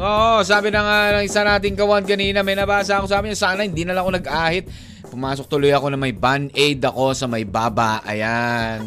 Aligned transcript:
Oo, 0.00 0.40
sabi 0.48 0.72
na 0.72 0.80
nga 0.80 0.98
ng 1.20 1.28
isa 1.28 1.44
nating 1.44 1.76
kawan 1.76 2.08
kanina, 2.08 2.40
may 2.40 2.56
nabasa 2.56 2.96
ako 2.96 3.12
sabi 3.12 3.28
niya, 3.28 3.44
sana 3.44 3.68
hindi 3.68 3.84
na 3.84 3.92
lang 3.92 4.08
ako 4.08 4.16
nag-ahit. 4.16 4.64
Pumasok 5.12 5.44
tuloy 5.44 5.76
ako 5.76 5.92
na 5.92 6.00
may 6.00 6.16
band-aid 6.16 6.80
ako 6.80 7.12
sa 7.12 7.28
may 7.28 7.44
baba. 7.44 8.00
Ayan. 8.08 8.80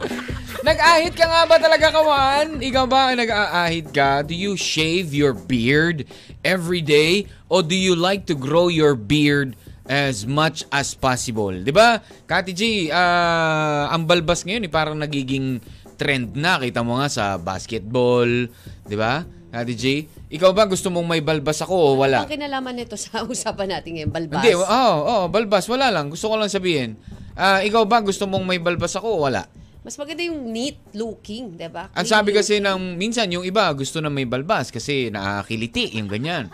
Nag-ahit 0.66 1.12
ka 1.12 1.28
nga 1.28 1.44
ba 1.44 1.60
talaga, 1.60 1.92
kawan? 1.92 2.58
Ikaw 2.64 2.84
ba 2.88 3.12
ay 3.12 3.20
nag-aahit 3.20 3.86
ka? 3.92 4.24
Do 4.24 4.32
you 4.32 4.56
shave 4.56 5.12
your 5.12 5.36
beard 5.36 6.08
every 6.40 6.80
day? 6.80 7.28
Or 7.52 7.60
do 7.60 7.76
you 7.76 7.92
like 7.92 8.24
to 8.26 8.34
grow 8.34 8.72
your 8.72 8.96
beard 8.96 9.54
as 9.86 10.24
much 10.24 10.64
as 10.72 10.96
possible? 10.96 11.52
ba? 11.70 12.02
Kati 12.26 12.50
G, 12.56 12.62
ah, 12.88 13.92
ang 13.92 14.08
balbas 14.08 14.42
ngayon 14.42 14.66
eh, 14.66 14.72
parang 14.72 14.96
nagiging 14.96 15.60
trend 16.00 16.34
na. 16.34 16.58
Kita 16.58 16.80
mo 16.80 16.98
nga 16.98 17.12
sa 17.12 17.24
basketball, 17.36 18.48
ba? 18.88 19.22
Kati 19.52 19.74
G, 19.76 19.84
ikaw 20.26 20.50
ba 20.50 20.66
gusto 20.66 20.90
mong 20.90 21.06
may 21.06 21.22
balbas 21.22 21.62
ako 21.62 21.74
o 21.74 21.88
wala? 22.02 22.26
Ang 22.26 22.30
kinalaman 22.30 22.74
nito 22.74 22.98
sa 22.98 23.22
usapan 23.30 23.78
natin 23.78 23.94
ngayon, 23.94 24.10
balbas. 24.10 24.42
Hindi, 24.42 24.58
oo, 24.58 24.66
oh, 24.66 24.96
oh, 25.06 25.22
balbas, 25.30 25.70
wala 25.70 25.94
lang. 25.94 26.10
Gusto 26.10 26.26
ko 26.26 26.34
lang 26.34 26.50
sabihin. 26.50 26.98
Ah, 27.38 27.62
ikaw 27.62 27.86
ba 27.86 28.02
gusto 28.02 28.26
mong 28.26 28.42
may 28.42 28.58
balbas 28.58 28.98
ako 28.98 29.06
o 29.06 29.18
wala? 29.28 29.46
Mas 29.86 29.94
maganda 29.94 30.26
yung 30.26 30.50
neat 30.50 30.82
looking, 30.98 31.54
di 31.54 31.70
ba? 31.70 31.86
Ang 31.94 32.08
sabi 32.10 32.34
kasi 32.34 32.58
ng 32.58 32.98
minsan 32.98 33.30
yung 33.30 33.46
iba 33.46 33.70
gusto 33.70 34.02
na 34.02 34.10
may 34.10 34.26
balbas 34.26 34.74
kasi 34.74 35.14
nakakiliti 35.14 35.94
yung 35.94 36.10
ganyan. 36.10 36.50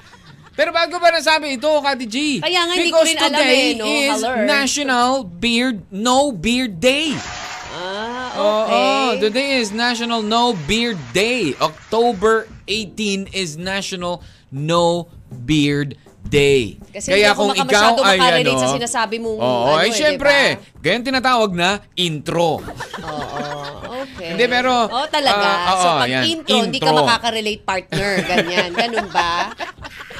Pero 0.52 0.68
bago 0.68 1.00
ba 1.00 1.08
nasabi 1.08 1.56
ito, 1.56 1.72
Kati 1.80 2.04
G? 2.04 2.44
Kaya 2.44 2.68
nga 2.68 2.76
hindi 2.76 2.92
ko 2.92 3.00
because 3.00 3.08
rin 3.08 3.18
alam 3.24 3.40
today 3.40 3.64
eh, 3.64 3.80
no, 3.80 3.84
is 3.88 4.12
Haller. 4.20 4.36
National 4.44 5.10
Beard 5.24 5.78
No 5.88 6.28
Beard 6.28 6.76
Day. 6.76 7.16
Ah, 7.72 8.28
Oo, 8.36 8.68
okay. 8.68 9.24
today 9.24 9.64
is 9.64 9.72
National 9.72 10.20
No 10.20 10.52
Beard 10.68 11.00
Day. 11.16 11.56
October 11.56 12.51
18 12.64 13.32
is 13.32 13.54
National 13.54 14.20
No 14.48 15.08
Beard 15.28 15.96
Day. 16.22 16.78
Kasi 16.88 17.12
hindi 17.12 17.26
ako 17.26 17.50
maka- 17.50 17.66
masyado 17.66 18.00
makarelate 18.00 18.56
sa 18.56 18.68
sinasabi 18.70 19.16
mong 19.18 19.36
Oo, 19.36 19.64
ano 19.68 19.80
ay 19.80 19.90
eh, 19.90 19.92
syempre. 19.92 20.32
diba? 20.54 20.80
Ganyan 20.80 21.02
tinatawag 21.04 21.50
na 21.52 21.68
intro. 21.94 22.62
Oo, 23.02 23.42
okay. 24.00 24.32
Hindi, 24.32 24.44
pero, 24.46 24.86
Oh, 24.86 25.06
talaga. 25.08 25.48
so, 25.74 25.88
oo, 25.88 25.98
pag 25.98 26.08
yan, 26.08 26.24
intro, 26.24 26.56
hindi 26.56 26.78
ka 26.78 26.88
intro. 26.88 27.02
makaka-relate 27.02 27.62
partner. 27.62 28.10
Ganyan. 28.22 28.70
Ganun 28.72 29.08
ba? 29.10 29.50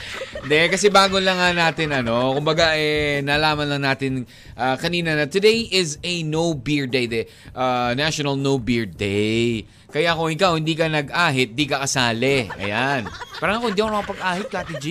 Hindi, 0.43 0.59
kasi 0.75 0.91
bago 0.91 1.23
lang 1.23 1.39
nga 1.39 1.55
natin, 1.55 1.95
ano, 1.95 2.35
kumbaga, 2.35 2.75
eh, 2.75 3.23
nalaman 3.23 3.71
lang 3.71 3.87
natin 3.87 4.27
ah, 4.59 4.75
kanina 4.75 5.15
na 5.15 5.31
today 5.31 5.71
is 5.71 6.03
a 6.03 6.27
no 6.27 6.51
beard 6.51 6.91
day, 6.91 7.07
day 7.07 7.31
ah, 7.55 7.95
National 7.95 8.35
No 8.35 8.59
Beard 8.59 8.99
Day. 8.99 9.63
Kaya 9.87 10.19
kung 10.19 10.35
ikaw 10.35 10.59
hindi 10.59 10.75
ka 10.75 10.91
nag-ahit, 10.91 11.55
di 11.55 11.63
ka 11.63 11.87
kasali. 11.87 12.51
Ayan. 12.59 13.07
Parang 13.39 13.63
ako, 13.63 13.71
hindi 13.71 13.81
ako 13.87 13.91
nakapag-ahit, 13.95 14.47
Kati 14.51 14.75
G. 14.83 14.87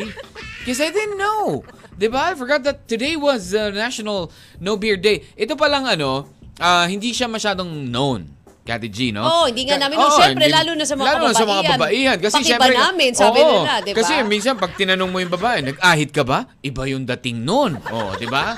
Kasi 0.64 0.88
I 0.88 0.92
didn't 0.96 1.20
know. 1.20 1.68
'Di 2.00 2.08
ba? 2.08 2.32
I 2.32 2.40
forgot 2.40 2.64
that 2.64 2.88
today 2.88 3.20
was 3.20 3.52
uh, 3.52 3.70
National 3.76 4.32
No 4.62 4.80
Beard 4.80 5.04
Day. 5.04 5.26
Ito 5.36 5.60
pa 5.60 5.68
lang, 5.68 5.84
ano, 5.84 6.32
ah, 6.64 6.88
hindi 6.88 7.12
siya 7.12 7.28
masyadong 7.28 7.92
known. 7.92 8.41
Kati 8.62 8.88
G, 8.94 9.10
no? 9.10 9.26
Oo, 9.26 9.44
hindi 9.50 9.66
nga 9.66 9.82
namin 9.82 9.98
known. 9.98 10.06
Oo, 10.06 10.18
Siyempre, 10.22 10.46
hindi- 10.46 10.58
lalo 10.62 10.72
na 10.78 10.86
sa 10.86 10.94
mga 10.94 11.08
lalo 11.10 11.24
na 11.26 11.34
sa 11.34 11.46
mga 11.50 11.62
kababaihan. 11.66 11.80
babaihan. 11.82 12.18
Kasi 12.22 12.36
Pakiba 12.38 12.50
syempre, 12.54 12.74
namin, 12.78 13.12
sabi 13.18 13.40
oo, 13.42 13.50
nila, 13.58 13.74
di 13.82 13.92
ba? 13.92 13.98
Kasi 13.98 14.14
minsan 14.24 14.54
pag 14.56 14.72
tinanong 14.78 15.10
mo 15.10 15.18
yung 15.18 15.34
babae, 15.34 15.58
nag-ahit 15.66 16.10
ka 16.14 16.22
ba? 16.22 16.40
Iba 16.62 16.84
yung 16.86 17.04
dating 17.10 17.42
nun. 17.42 17.82
Oh, 17.90 18.14
di 18.14 18.30
ba? 18.30 18.54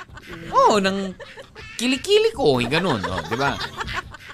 Oo, 0.58 0.82
nang 0.82 1.14
kilikili 1.76 2.34
ko, 2.34 2.58
yung 2.58 2.72
ganun. 2.72 3.00
Oh, 3.06 3.22
di 3.22 3.38
ba? 3.38 3.54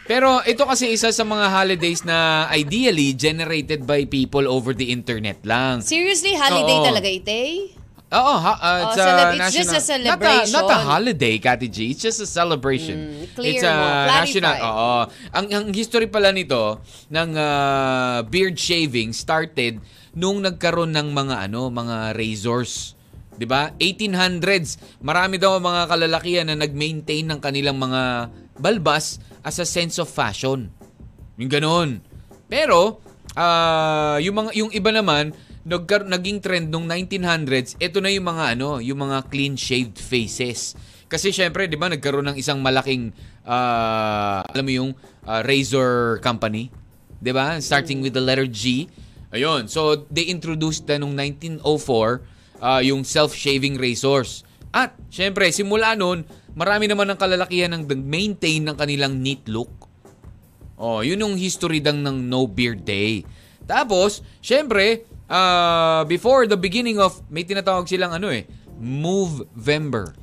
Pero 0.09 0.43
ito 0.43 0.67
kasi 0.67 0.91
isa 0.91 1.13
sa 1.13 1.23
mga 1.23 1.47
holidays 1.53 2.03
na 2.03 2.49
ideally 2.51 3.15
generated 3.15 3.87
by 3.87 4.03
people 4.03 4.43
over 4.49 4.73
the 4.73 4.91
internet 4.91 5.39
lang. 5.45 5.85
Seriously, 5.85 6.35
holiday 6.35 6.81
Oo. 6.81 6.87
talaga 6.89 7.07
ite? 7.07 7.77
Oo, 8.11 8.35
ha, 8.43 8.53
uh, 8.59 8.67
Oh, 8.67 8.77
it's, 8.91 8.99
celeb- 8.99 9.23
a 9.23 9.27
it's 9.31 9.39
national, 9.39 9.55
just 9.55 9.71
a 9.71 9.83
celebration. 9.87 10.51
Not 10.51 10.67
a, 10.67 10.67
not 10.67 10.75
a 10.75 10.79
holiday, 10.83 11.35
Kati 11.39 11.69
G. 11.71 11.95
It's 11.95 12.03
just 12.03 12.19
a 12.19 12.27
celebration. 12.27 12.97
Mm, 12.99 13.39
clear 13.39 13.55
it's 13.55 13.63
a 13.63 13.71
mo, 13.71 13.87
clarify. 13.87 14.19
national. 14.19 14.57
Oo. 14.67 14.91
Ang, 15.31 15.47
ang 15.55 15.65
history 15.71 16.11
pala 16.11 16.35
nito 16.35 16.83
ng 17.07 17.31
ah, 17.39 18.27
beard 18.27 18.59
shaving 18.59 19.15
started 19.15 19.79
nung 20.11 20.43
nagkaroon 20.43 20.91
ng 20.91 21.15
mga 21.15 21.47
ano, 21.47 21.71
mga 21.71 22.19
razors. 22.19 22.99
'Di 23.39 23.47
ba? 23.47 23.71
1800s. 23.79 24.99
Marami 25.01 25.39
daw 25.39 25.63
ang 25.63 25.65
mga 25.71 25.83
kalalakihan 25.87 26.47
na 26.51 26.59
nag-maintain 26.59 27.31
ng 27.31 27.39
kanilang 27.39 27.79
mga 27.79 28.27
balbas 28.59 29.23
as 29.47 29.63
a 29.63 29.65
sense 29.65 30.03
of 30.03 30.11
fashion. 30.11 30.67
Yung 31.39 31.49
ganun. 31.49 32.03
Pero, 32.51 32.99
ah, 33.39 34.19
yung, 34.19 34.35
mga, 34.35 34.51
yung 34.59 34.71
iba 34.75 34.91
naman, 34.91 35.31
nagkar- 35.65 36.09
naging 36.09 36.41
trend 36.41 36.67
nung 36.73 36.89
1900s, 36.89 37.77
ito 37.77 38.01
na 38.01 38.09
yung 38.09 38.27
mga 38.29 38.57
ano, 38.57 38.81
yung 38.81 39.05
mga 39.05 39.29
clean-shaved 39.29 40.01
faces. 40.01 40.77
Kasi 41.11 41.35
syempre, 41.35 41.67
'di 41.67 41.75
ba, 41.75 41.91
nagkaroon 41.91 42.33
ng 42.33 42.39
isang 42.39 42.63
malaking 42.63 43.11
ah, 43.45 44.47
alam 44.47 44.65
mo 44.65 44.73
yung 44.73 44.91
ah, 45.27 45.43
razor 45.43 46.23
company, 46.23 46.71
'di 47.19 47.33
ba? 47.35 47.59
Starting 47.59 48.01
with 48.01 48.15
the 48.15 48.23
letter 48.23 48.47
G. 48.47 48.87
Ayun. 49.31 49.71
So, 49.71 50.07
they 50.11 50.27
introduced 50.27 50.87
na 50.91 50.99
nung 50.99 51.15
1904 51.15 51.63
ah, 52.63 52.83
yung 52.83 53.03
self-shaving 53.03 53.79
razors. 53.79 54.47
At, 54.71 54.95
syempre, 55.11 55.51
simula 55.51 55.99
nun, 55.99 56.23
marami 56.55 56.87
naman 56.87 57.11
ng 57.11 57.19
kalalakihan 57.19 57.75
ng 57.75 57.91
maintain 58.07 58.63
ng 58.63 58.77
kanilang 58.79 59.19
neat 59.19 59.43
look. 59.51 59.71
Oh, 60.81 61.03
yun 61.03 61.21
yung 61.21 61.37
history 61.37 61.83
dang 61.83 62.01
ng 62.01 62.31
No 62.31 62.47
Beard 62.47 62.87
Day. 62.87 63.27
Tapos, 63.67 64.25
syempre, 64.41 65.05
uh, 65.31 66.03
before 66.11 66.51
the 66.51 66.59
beginning 66.59 66.99
of, 66.99 67.23
may 67.31 67.47
tinatawag 67.47 67.87
silang 67.87 68.11
ano 68.11 68.29
eh, 68.35 68.45
Movember. 68.77 70.19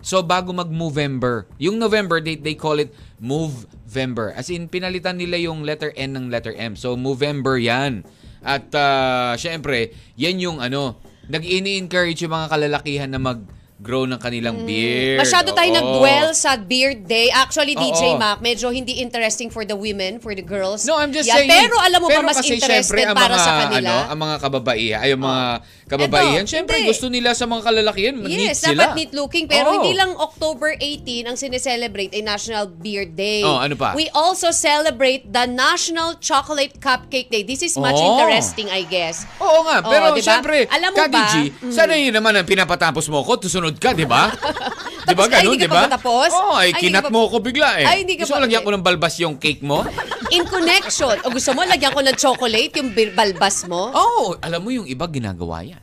So, 0.00 0.22
bago 0.22 0.54
mag-Movember, 0.54 1.50
yung 1.58 1.82
November, 1.82 2.22
they, 2.22 2.38
they 2.38 2.54
call 2.54 2.78
it 2.78 2.94
Movember. 3.18 4.30
As 4.32 4.48
in, 4.48 4.70
pinalitan 4.70 5.18
nila 5.18 5.36
yung 5.36 5.66
letter 5.66 5.90
N 5.98 6.14
ng 6.14 6.26
letter 6.30 6.54
M. 6.54 6.78
So, 6.78 6.94
Movember 6.94 7.58
yan. 7.58 8.06
At, 8.46 8.70
uh, 8.70 9.34
syempre, 9.34 9.90
yan 10.14 10.38
yung 10.38 10.62
ano, 10.62 11.02
nag-ini-encourage 11.26 12.22
yung 12.22 12.34
mga 12.38 12.48
kalalakihan 12.54 13.10
na 13.10 13.18
mag 13.18 13.42
grow 13.76 14.08
ng 14.08 14.16
kanilang 14.16 14.64
beard. 14.64 15.20
Mm. 15.20 15.20
Masyado 15.20 15.52
tayo 15.52 15.68
Oo. 15.68 15.76
nag-dwell 15.76 16.28
sa 16.32 16.56
beard 16.56 17.04
day. 17.04 17.28
Actually, 17.28 17.76
DJ 17.76 18.16
Oo. 18.16 18.16
Mac, 18.16 18.40
medyo 18.40 18.72
hindi 18.72 19.04
interesting 19.04 19.52
for 19.52 19.68
the 19.68 19.76
women, 19.76 20.16
for 20.16 20.32
the 20.32 20.40
girls. 20.40 20.88
No, 20.88 20.96
I'm 20.96 21.12
just 21.12 21.28
Yan. 21.28 21.44
saying. 21.44 21.52
Pero 21.52 21.76
alam 21.76 22.00
mo 22.00 22.08
ba, 22.08 22.16
pero 22.16 22.24
mas 22.24 22.40
kasi 22.40 22.56
interested 22.56 22.88
syempre, 22.88 23.04
ang 23.04 23.12
para 23.12 23.36
mga, 23.36 23.44
sa 23.44 23.52
kanila? 23.60 23.76
Ano, 23.76 23.94
ang 24.08 24.18
mga 24.18 24.36
kababaihan, 24.40 24.98
ay 25.04 25.08
yung 25.12 25.22
mga 25.22 25.44
kababaihan, 25.86 26.42
Eto, 26.42 26.52
syempre 26.56 26.76
hindi. 26.80 26.88
gusto 26.88 27.06
nila 27.12 27.30
sa 27.36 27.44
mga 27.44 27.62
kalalakihan, 27.62 28.14
neat 28.16 28.40
Yes, 28.48 28.64
sila. 28.64 28.90
dapat 28.90 28.96
neat 28.96 29.12
looking. 29.12 29.44
Pero 29.44 29.68
Oo. 29.68 29.74
hindi 29.78 29.92
lang 29.92 30.16
October 30.16 30.72
18 30.72 31.28
ang 31.28 31.36
sineselebrate 31.36 32.16
ay 32.16 32.24
National 32.24 32.64
Beard 32.66 33.12
Day. 33.12 33.44
Oh, 33.44 33.60
ano 33.60 33.76
pa? 33.76 33.92
We 33.92 34.08
also 34.10 34.50
celebrate 34.50 35.28
the 35.28 35.44
National 35.44 36.16
Chocolate 36.16 36.80
Cupcake 36.80 37.28
Day. 37.28 37.44
This 37.44 37.60
is 37.60 37.76
much 37.76 37.94
Oh. 37.94 38.16
interesting, 38.16 38.72
I 38.72 38.88
guess. 38.88 39.28
Oo 39.36 39.62
nga, 39.62 39.84
Oo, 39.84 39.90
pero 39.92 40.04
diba? 40.10 40.24
syempre, 40.24 40.64
Alam 40.72 40.90
mo 40.90 40.98
Kati 40.98 41.12
ba? 41.12 41.28
G, 41.28 41.34
sana 41.70 41.92
yun 41.92 42.10
naman 42.10 42.32
ang 42.34 42.48
pinapatapos 42.48 43.06
mo 43.06 43.20
ko, 43.20 43.36
tusunod 43.36 43.65
ka, 43.72 43.90
di 43.90 44.06
ba? 44.06 44.30
di 45.08 45.14
ba 45.14 45.26
Tapos, 45.26 45.34
ganun, 45.34 45.56
di 45.56 45.66
ba? 45.66 45.82
pa 45.82 45.90
matapos? 45.90 46.30
Oo, 46.30 46.54
ay, 46.54 46.70
kinat 46.72 47.06
pa- 47.06 47.10
mo 47.10 47.26
ko 47.26 47.42
bigla 47.42 47.82
eh. 47.82 47.86
Ay, 47.86 47.96
hindi 48.02 48.14
ka 48.14 48.22
Gusto 48.22 48.34
pa- 48.34 48.38
mo 48.38 48.46
lagyan 48.46 48.62
ko 48.62 48.70
ng 48.70 48.84
balbas 48.84 49.14
yung 49.18 49.34
cake 49.34 49.60
mo? 49.60 49.82
In 50.28 50.46
connection. 50.46 51.18
O 51.22 51.30
gusto 51.30 51.50
mo, 51.50 51.62
lagyan 51.62 51.90
ko 51.90 52.02
ng 52.02 52.14
chocolate, 52.14 52.72
yung 52.74 52.90
balbas 53.12 53.66
mo? 53.66 53.90
Oo, 53.90 54.38
alam 54.38 54.62
mo 54.62 54.70
yung 54.70 54.86
iba 54.86 55.06
ginagawa 55.06 55.66
yan. 55.66 55.82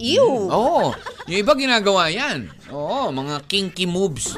Ew. 0.00 0.48
Oo, 0.48 0.96
yung 1.28 1.38
iba 1.38 1.52
ginagawa 1.52 2.08
yan. 2.08 2.48
Oo, 2.72 3.12
mga 3.12 3.44
kinky 3.44 3.84
moves. 3.84 4.32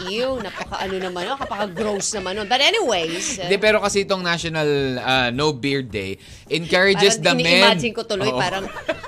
Ew, 0.00 0.40
napaka 0.40 0.80
ano 0.80 0.96
naman, 0.96 1.28
kapaka 1.36 1.68
gross 1.68 2.16
naman 2.16 2.40
nun. 2.40 2.48
But 2.48 2.64
anyways, 2.64 3.36
Hindi, 3.36 3.60
pero 3.60 3.84
kasi 3.84 4.08
itong 4.08 4.24
National 4.24 4.64
ah, 4.96 5.28
No 5.28 5.52
Beard 5.52 5.92
Day 5.92 6.16
encourages 6.48 7.20
parang 7.20 7.36
the 7.36 7.44
men. 7.44 7.44
ini-imagine 7.44 7.92
ko 7.92 8.02
tuloy, 8.08 8.32
Oo. 8.32 8.40
parang, 8.40 8.64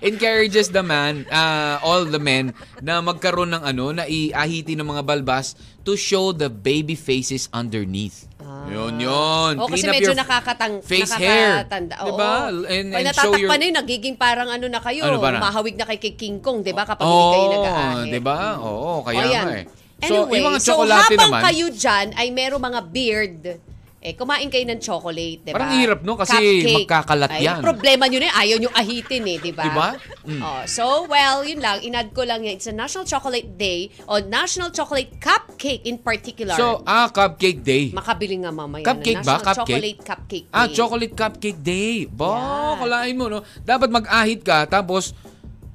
encourages 0.00 0.68
the 0.68 0.80
man, 0.80 1.24
ah, 1.28 1.80
all 1.80 2.04
the 2.04 2.18
men, 2.18 2.52
na 2.80 3.00
magkaroon 3.00 3.52
ng 3.52 3.62
ano, 3.62 3.92
na 3.92 4.04
iahiti 4.04 4.74
ng 4.74 4.84
mga 4.84 5.02
balbas 5.04 5.54
to 5.84 5.96
show 5.96 6.32
the 6.32 6.48
baby 6.48 6.92
faces 6.92 7.48
underneath. 7.52 8.28
Yun, 8.70 9.00
yun. 9.00 9.52
O, 9.56 9.66
kasi 9.68 9.84
Clean 9.84 9.88
up 9.88 9.94
medyo 9.96 10.10
your 10.12 10.20
nakakatang, 10.20 10.74
face 10.84 11.12
hair. 11.16 11.64
nakakatanda. 11.64 11.94
Oo. 12.02 12.06
Diba? 12.12 12.32
And, 12.66 12.86
and 12.92 13.06
show 13.14 13.30
natatakpan 13.32 13.40
your... 13.40 13.50
na 13.56 13.64
yun, 13.64 13.76
nagiging 13.76 14.16
parang 14.16 14.48
ano 14.50 14.66
na 14.68 14.80
kayo, 14.82 15.00
Ano 15.06 15.18
ba 15.18 15.32
na? 15.32 15.40
mahawig 15.40 15.76
na 15.76 15.86
kay 15.86 16.00
King 16.00 16.40
Kong, 16.40 16.60
di 16.60 16.72
ba? 16.72 16.84
Kapag 16.84 17.04
hindi 17.04 17.28
kayo 17.30 17.46
nag-aahit. 17.56 18.10
di 18.10 18.20
ba? 18.20 18.38
Oo, 18.60 19.00
kaya 19.02 19.24
O, 19.24 19.30
yan. 19.30 19.46
nga 19.46 19.56
eh. 19.56 19.66
So, 20.00 20.24
Anyway, 20.24 20.40
yung 20.40 20.48
mga 20.48 20.60
so 20.64 20.72
habang 20.80 21.12
naman, 21.28 21.42
kayo 21.44 21.66
dyan 21.68 22.06
ay 22.16 22.26
meron 22.32 22.60
mga 22.60 22.80
beard, 22.88 23.40
eh, 24.00 24.16
kumain 24.16 24.48
kayo 24.48 24.64
ng 24.64 24.80
chocolate, 24.80 25.44
di 25.44 25.52
ba? 25.52 25.60
Parang 25.60 25.76
hirap, 25.76 26.00
no? 26.00 26.16
Kasi 26.16 26.64
magkakalat 26.72 27.36
Ay, 27.36 27.44
yan. 27.44 27.60
problema 27.60 28.08
nyo 28.08 28.16
na, 28.24 28.32
eh, 28.32 28.48
ayaw 28.48 28.56
nyo 28.56 28.72
ahitin 28.72 29.28
eh, 29.28 29.36
di 29.36 29.52
ba? 29.52 29.64
Di 29.68 29.70
ba? 29.76 29.88
Mm. 30.24 30.40
Oh, 30.40 30.62
so, 30.64 30.84
well, 31.04 31.44
yun 31.44 31.60
lang, 31.60 31.84
inad 31.84 32.08
ko 32.16 32.24
lang 32.24 32.40
yan. 32.40 32.56
It's 32.56 32.64
a 32.64 32.72
National 32.72 33.04
Chocolate 33.04 33.60
Day 33.60 33.92
o 34.08 34.16
National 34.24 34.72
Chocolate 34.72 35.20
Cupcake 35.20 35.84
in 35.84 36.00
particular. 36.00 36.56
so, 36.56 36.80
ah, 36.88 37.12
cupcake 37.12 37.60
day. 37.60 37.92
Makabili 37.92 38.40
nga 38.40 38.48
mamaya. 38.48 38.88
Cupcake 38.88 39.20
na 39.20 39.28
ba? 39.28 39.36
National 39.36 39.44
Cupcake? 39.44 39.68
Chocolate 39.68 40.00
Cupcake 40.00 40.46
Day. 40.48 40.56
Ah, 40.56 40.66
chocolate 40.72 41.12
cupcake 41.12 41.60
day. 41.60 41.94
Ba, 42.08 42.28
Yan. 42.32 42.74
kalain 42.80 43.14
mo, 43.20 43.24
no? 43.28 43.44
Dapat 43.60 43.92
mag-ahit 43.92 44.40
ka, 44.40 44.64
tapos, 44.64 45.12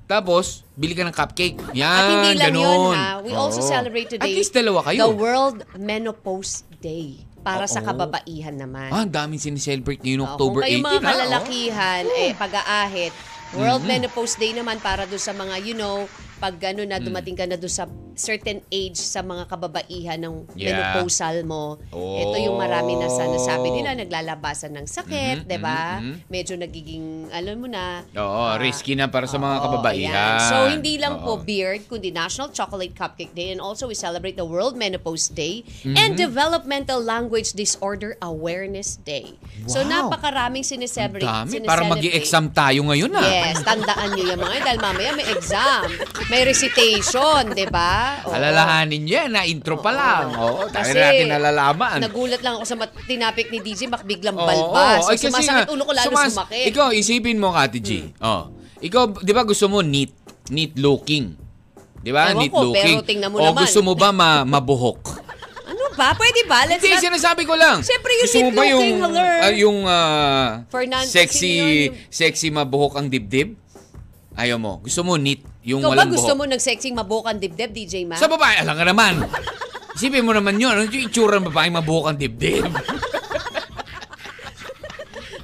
tapos, 0.09 0.65
bili 0.73 0.97
ka 0.97 1.05
ng 1.05 1.13
cupcake. 1.13 1.57
Yan, 1.77 1.93
At 1.93 2.09
hindi 2.09 2.41
lang 2.41 2.57
ganun. 2.57 2.93
yun 2.93 2.97
ha. 2.97 3.21
We 3.21 3.37
also 3.37 3.61
Oo. 3.61 3.69
celebrate 3.69 4.09
today 4.09 4.25
At 4.25 4.33
least 4.33 4.53
dalawa 4.53 4.81
the 4.81 4.97
kayo. 4.97 5.13
World 5.13 5.61
Menopause 5.77 6.65
Day 6.81 7.24
para 7.45 7.69
sa 7.69 7.77
Oo. 7.79 7.85
kababaihan 7.85 8.57
naman. 8.57 8.89
Ah, 8.89 9.05
ang 9.05 9.13
daming 9.13 9.37
sineselebrate 9.37 10.01
ngayong 10.01 10.25
Oh, 10.25 10.33
October 10.33 10.65
kung 10.65 10.81
18. 10.81 10.81
kayo 10.81 10.81
mga 10.81 10.89
ah, 10.89 10.97
oh. 10.97 11.05
kalalakihan, 11.13 12.03
eh, 12.17 12.31
pag-aahit, 12.33 13.13
World 13.53 13.85
Mm-hmm. 13.85 14.01
Menopause 14.09 14.35
Day 14.41 14.51
naman 14.51 14.81
para 14.81 15.05
doon 15.05 15.21
sa 15.21 15.31
mga, 15.31 15.61
you 15.61 15.77
know, 15.77 16.09
pag 16.37 16.55
ano 16.65 16.83
na 16.83 16.97
Mm. 16.97 17.05
dumating 17.05 17.33
ka 17.33 17.45
na 17.45 17.55
doon 17.55 17.71
sa 17.71 17.85
certain 18.13 18.63
age 18.69 18.95
sa 18.95 19.19
mga 19.19 19.43
kababaihan 19.45 20.15
ng 20.17 20.47
Yeah. 20.53 20.71
menopausal 20.93 21.43
mo. 21.43 21.75
Oh. 21.89 22.15
Ito 22.17 22.37
yung 22.39 22.55
marami 22.55 22.95
na 22.95 23.07
sana 23.07 23.35
sabi 23.37 23.71
nila, 23.71 23.91
naglalabasan 23.93 24.71
ng 24.73 24.87
sakit, 24.87 25.43
Mhm, 25.43 25.45
'di 25.45 25.57
ba? 25.57 25.99
mhm, 25.99 26.03
mhm. 26.05 26.15
Medyo 26.25 26.55
nagiging, 26.55 27.05
alam 27.29 27.55
mo 27.57 27.67
na, 27.67 28.07
Oo, 28.09 28.39
ah, 28.45 28.55
risky 28.55 28.93
na 28.93 29.05
para 29.05 29.25
sa 29.25 29.35
mga 29.35 29.51
Oo, 29.53 29.63
kababaihan. 29.65 30.15
ayan. 30.15 30.39
So, 30.41 30.55
hindi 30.69 30.95
lang 30.95 31.19
po 31.19 31.35
Oo. 31.35 31.43
beard, 31.43 31.83
kundi 31.85 32.07
National 32.09 32.49
Chocolate 32.49 32.93
Cupcake 32.93 33.33
Day 33.33 33.51
and 33.51 33.59
also 33.59 33.83
we 33.85 33.93
celebrate 33.93 34.35
the 34.35 34.47
World 34.47 34.75
Menopause 34.75 35.27
Day 35.27 35.67
Mm-hmm. 35.83 35.95
and 35.97 36.11
Developmental 36.15 36.97
Language 36.97 37.51
Disorder 37.51 38.15
Awareness 38.21 38.95
Day. 38.97 39.35
So, 39.65 39.81
Wow. 39.81 40.07
napakaraming 40.07 40.63
Ang 40.63 40.71
sineselebrate. 40.73 41.27
Para 41.27 41.43
mag 41.43 41.99
sineselebrate. 41.99 42.15
exam 42.17 42.47
tayo 42.49 42.79
ngayon 42.85 43.11
ah. 43.11 43.23
Yes, 43.25 43.59
tandaan 43.61 44.07
nyo 44.13 44.23
yung 44.25 44.39
mga 44.39 44.53
yun 44.53 44.63
dahil 44.63 44.79
mamaya 44.81 45.09
may 45.11 45.27
exam. 45.27 45.83
May 46.25 46.41
recitation, 46.41 47.53
di 47.53 47.69
ba? 47.69 48.17
Oo. 48.25 48.33
Alalahanin 48.33 48.97
niyo 48.97 49.21
yan, 49.21 49.29
na 49.29 49.45
intro 49.45 49.77
pa 49.77 49.93
lang. 49.93 50.33
Oo, 50.33 50.65
tayo 50.73 50.81
Kasi 50.81 50.97
natin 50.97 51.29
nalalaman. 51.29 52.01
Nagulat 52.01 52.41
lang 52.41 52.57
ako 52.57 52.65
sa 52.65 52.73
mat- 52.73 52.97
tinapik 53.05 53.53
ni 53.53 53.61
DJ, 53.61 53.85
bak 53.85 54.01
biglang 54.01 54.33
Oo, 54.33 54.41
balbas. 54.41 55.05
oo. 55.05 55.09
Ay, 55.13 55.15
kasi 55.15 55.29
sumasakit 55.29 55.69
nga, 55.69 55.69
ulo 55.69 55.83
ko 55.85 55.93
lalo 55.93 56.07
sumas- 56.09 56.33
sumakit. 56.33 56.65
Ikaw, 56.73 56.87
isipin 56.91 57.37
mo, 57.37 57.53
Kati 57.53 57.77
G. 57.77 57.89
Oh. 58.17 58.49
Ikaw, 58.81 59.21
di 59.21 59.31
ba 59.31 59.45
gusto 59.45 59.69
mo 59.69 59.85
neat? 59.85 60.17
Neat 60.49 60.73
looking. 60.75 61.37
Di 62.01 62.09
ba? 62.09 62.33
Ewan 62.33 62.41
Neat 62.41 62.51
ko, 62.51 62.61
looking. 62.63 62.97
pero 62.97 63.05
tingnan 63.05 63.29
mo 63.29 63.37
o 63.37 63.45
naman. 63.45 63.61
gusto 63.61 63.79
mo 63.81 63.93
ba 63.93 64.09
ma 64.09 64.41
mabuhok? 64.41 65.01
Ano 65.65 65.89
ba? 65.97 66.13
Pwede 66.13 66.45
ba? 66.45 66.61
Let's 66.65 66.77
Hindi, 66.79 66.93
not... 66.93 67.05
sinasabi 67.07 67.41
ko 67.41 67.57
lang. 67.57 67.81
Siyempre, 67.81 68.11
yung 68.11 68.21
Gusto 68.23 68.37
mo 68.39 68.49
ba 68.49 68.61
neat 68.61 68.69
yung, 68.69 68.81
looking, 68.81 68.99
alert. 69.03 69.41
ah, 69.41 69.53
yung 69.55 69.77
ah, 69.83 70.45
Fernando, 70.69 71.09
sexy, 71.09 71.41
sino 71.51 71.65
yun? 71.65 71.91
Sexy 72.07 72.47
mabuhok 72.49 72.93
ang 72.95 73.07
dibdib? 73.07 73.57
Ayaw 74.35 74.57
mo. 74.57 74.77
Gusto 74.79 75.01
mo 75.01 75.17
neat, 75.17 75.41
yung 75.65 75.81
Ikaw 75.81 75.89
ba 75.89 75.93
walang 75.97 76.11
gusto 76.13 76.31
buhok. 76.31 76.39
mo 76.39 76.43
nag-sexing 76.45 76.93
mabukan 76.93 77.35
dibdib, 77.35 77.73
DJ 77.73 78.05
Ma? 78.05 78.15
Sa 78.15 78.29
babae, 78.29 78.61
alam 78.61 78.77
ka 78.77 78.85
naman. 78.85 79.13
Isipin 79.97 80.21
mo 80.21 80.31
naman 80.31 80.61
yun. 80.61 80.71
Ano 80.71 80.85
yung 80.85 81.09
itsura 81.09 81.41
ng 81.41 81.49
babae 81.49 81.73
mabuhok 81.73 82.05
ang 82.07 82.17
dibdib? 82.21 82.69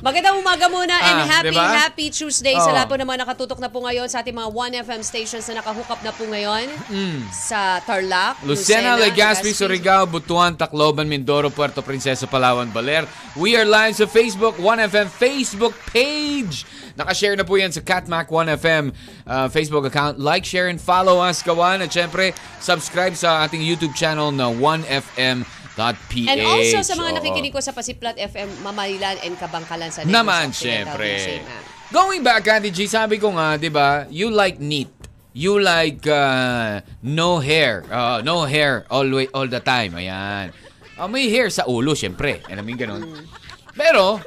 Magandang 0.02 0.42
umaga 0.42 0.66
muna 0.66 0.98
and 0.98 1.22
Ah, 1.22 1.30
happy, 1.30 1.54
diba? 1.54 1.62
happy 1.78 2.10
Tuesday 2.10 2.58
sa 2.58 2.70
Oh. 2.70 2.74
lahat 2.74 2.90
po 2.90 2.98
mga 2.98 3.22
nakatutok 3.22 3.62
na 3.62 3.70
po 3.70 3.86
ngayon 3.86 4.10
sa 4.10 4.26
ating 4.26 4.34
mga 4.34 4.50
1FM 4.50 5.06
stations 5.06 5.46
na 5.46 5.62
nakahook 5.62 5.86
up 5.86 6.02
na 6.02 6.10
po 6.10 6.26
ngayon 6.26 6.66
sa 7.30 7.78
Tarlac, 7.86 8.42
Mm. 8.42 8.50
Lucena, 8.50 8.98
Legazpi, 8.98 9.54
Surigao, 9.54 10.10
Butuan, 10.10 10.58
Tacloban, 10.58 11.06
Mindoro, 11.06 11.54
Puerto 11.54 11.86
Princesa, 11.86 12.26
Palawan, 12.26 12.74
Baler. 12.74 13.06
We 13.38 13.54
are 13.54 13.62
live 13.62 13.94
sa 13.94 14.10
Facebook, 14.10 14.58
1FM 14.58 15.06
Facebook 15.06 15.78
page. 15.94 16.66
Nakashare 16.98 17.38
na 17.38 17.46
po 17.46 17.62
yan 17.62 17.70
sa 17.70 17.86
Catmac 17.86 18.34
1FM 18.34 18.90
uh, 19.30 19.54
Facebook 19.54 19.86
account. 19.86 20.18
Like, 20.18 20.50
share, 20.50 20.66
and 20.66 20.82
follow 20.82 21.22
us, 21.22 21.46
kawan. 21.46 21.78
At 21.78 21.94
syempre, 21.94 22.34
subscribe 22.58 23.14
sa 23.14 23.46
ating 23.46 23.62
YouTube 23.62 23.94
channel 23.94 24.34
na 24.34 24.50
1FM.ph. 25.78 26.28
And 26.28 26.40
also 26.44 26.84
sa 26.84 26.94
mga 27.00 27.12
Oo. 27.16 27.18
nakikinig 27.22 27.54
ko 27.54 27.62
sa 27.64 27.72
Pasiplat 27.72 28.20
FM, 28.20 28.64
Mamalilan 28.64 29.18
and 29.24 29.36
Kabangkalan 29.40 29.92
sa 29.92 30.04
Negros 30.04 30.16
Naman, 30.16 30.46
syempre. 30.52 31.40
Going 31.92 32.24
back, 32.24 32.48
Ate 32.48 32.72
G, 32.72 32.88
sabi 32.88 33.20
ko 33.20 33.36
nga, 33.36 33.60
di 33.60 33.68
ba, 33.68 34.08
you 34.08 34.32
like 34.32 34.60
neat. 34.60 34.92
You 35.32 35.64
like 35.64 36.04
uh, 36.12 36.84
no 37.00 37.40
hair. 37.40 37.88
Uh, 37.88 38.20
no 38.20 38.44
hair 38.44 38.84
all, 38.92 39.08
way, 39.08 39.32
all 39.32 39.48
the 39.48 39.64
time. 39.64 39.96
Ayan. 39.96 40.52
Uh, 41.00 41.08
may 41.08 41.32
hair 41.32 41.48
sa 41.48 41.64
ulo, 41.68 41.96
syempre. 41.96 42.44
Alam 42.52 42.68
mo 42.68 42.76
ganun. 42.76 43.04
Pero, 43.72 44.20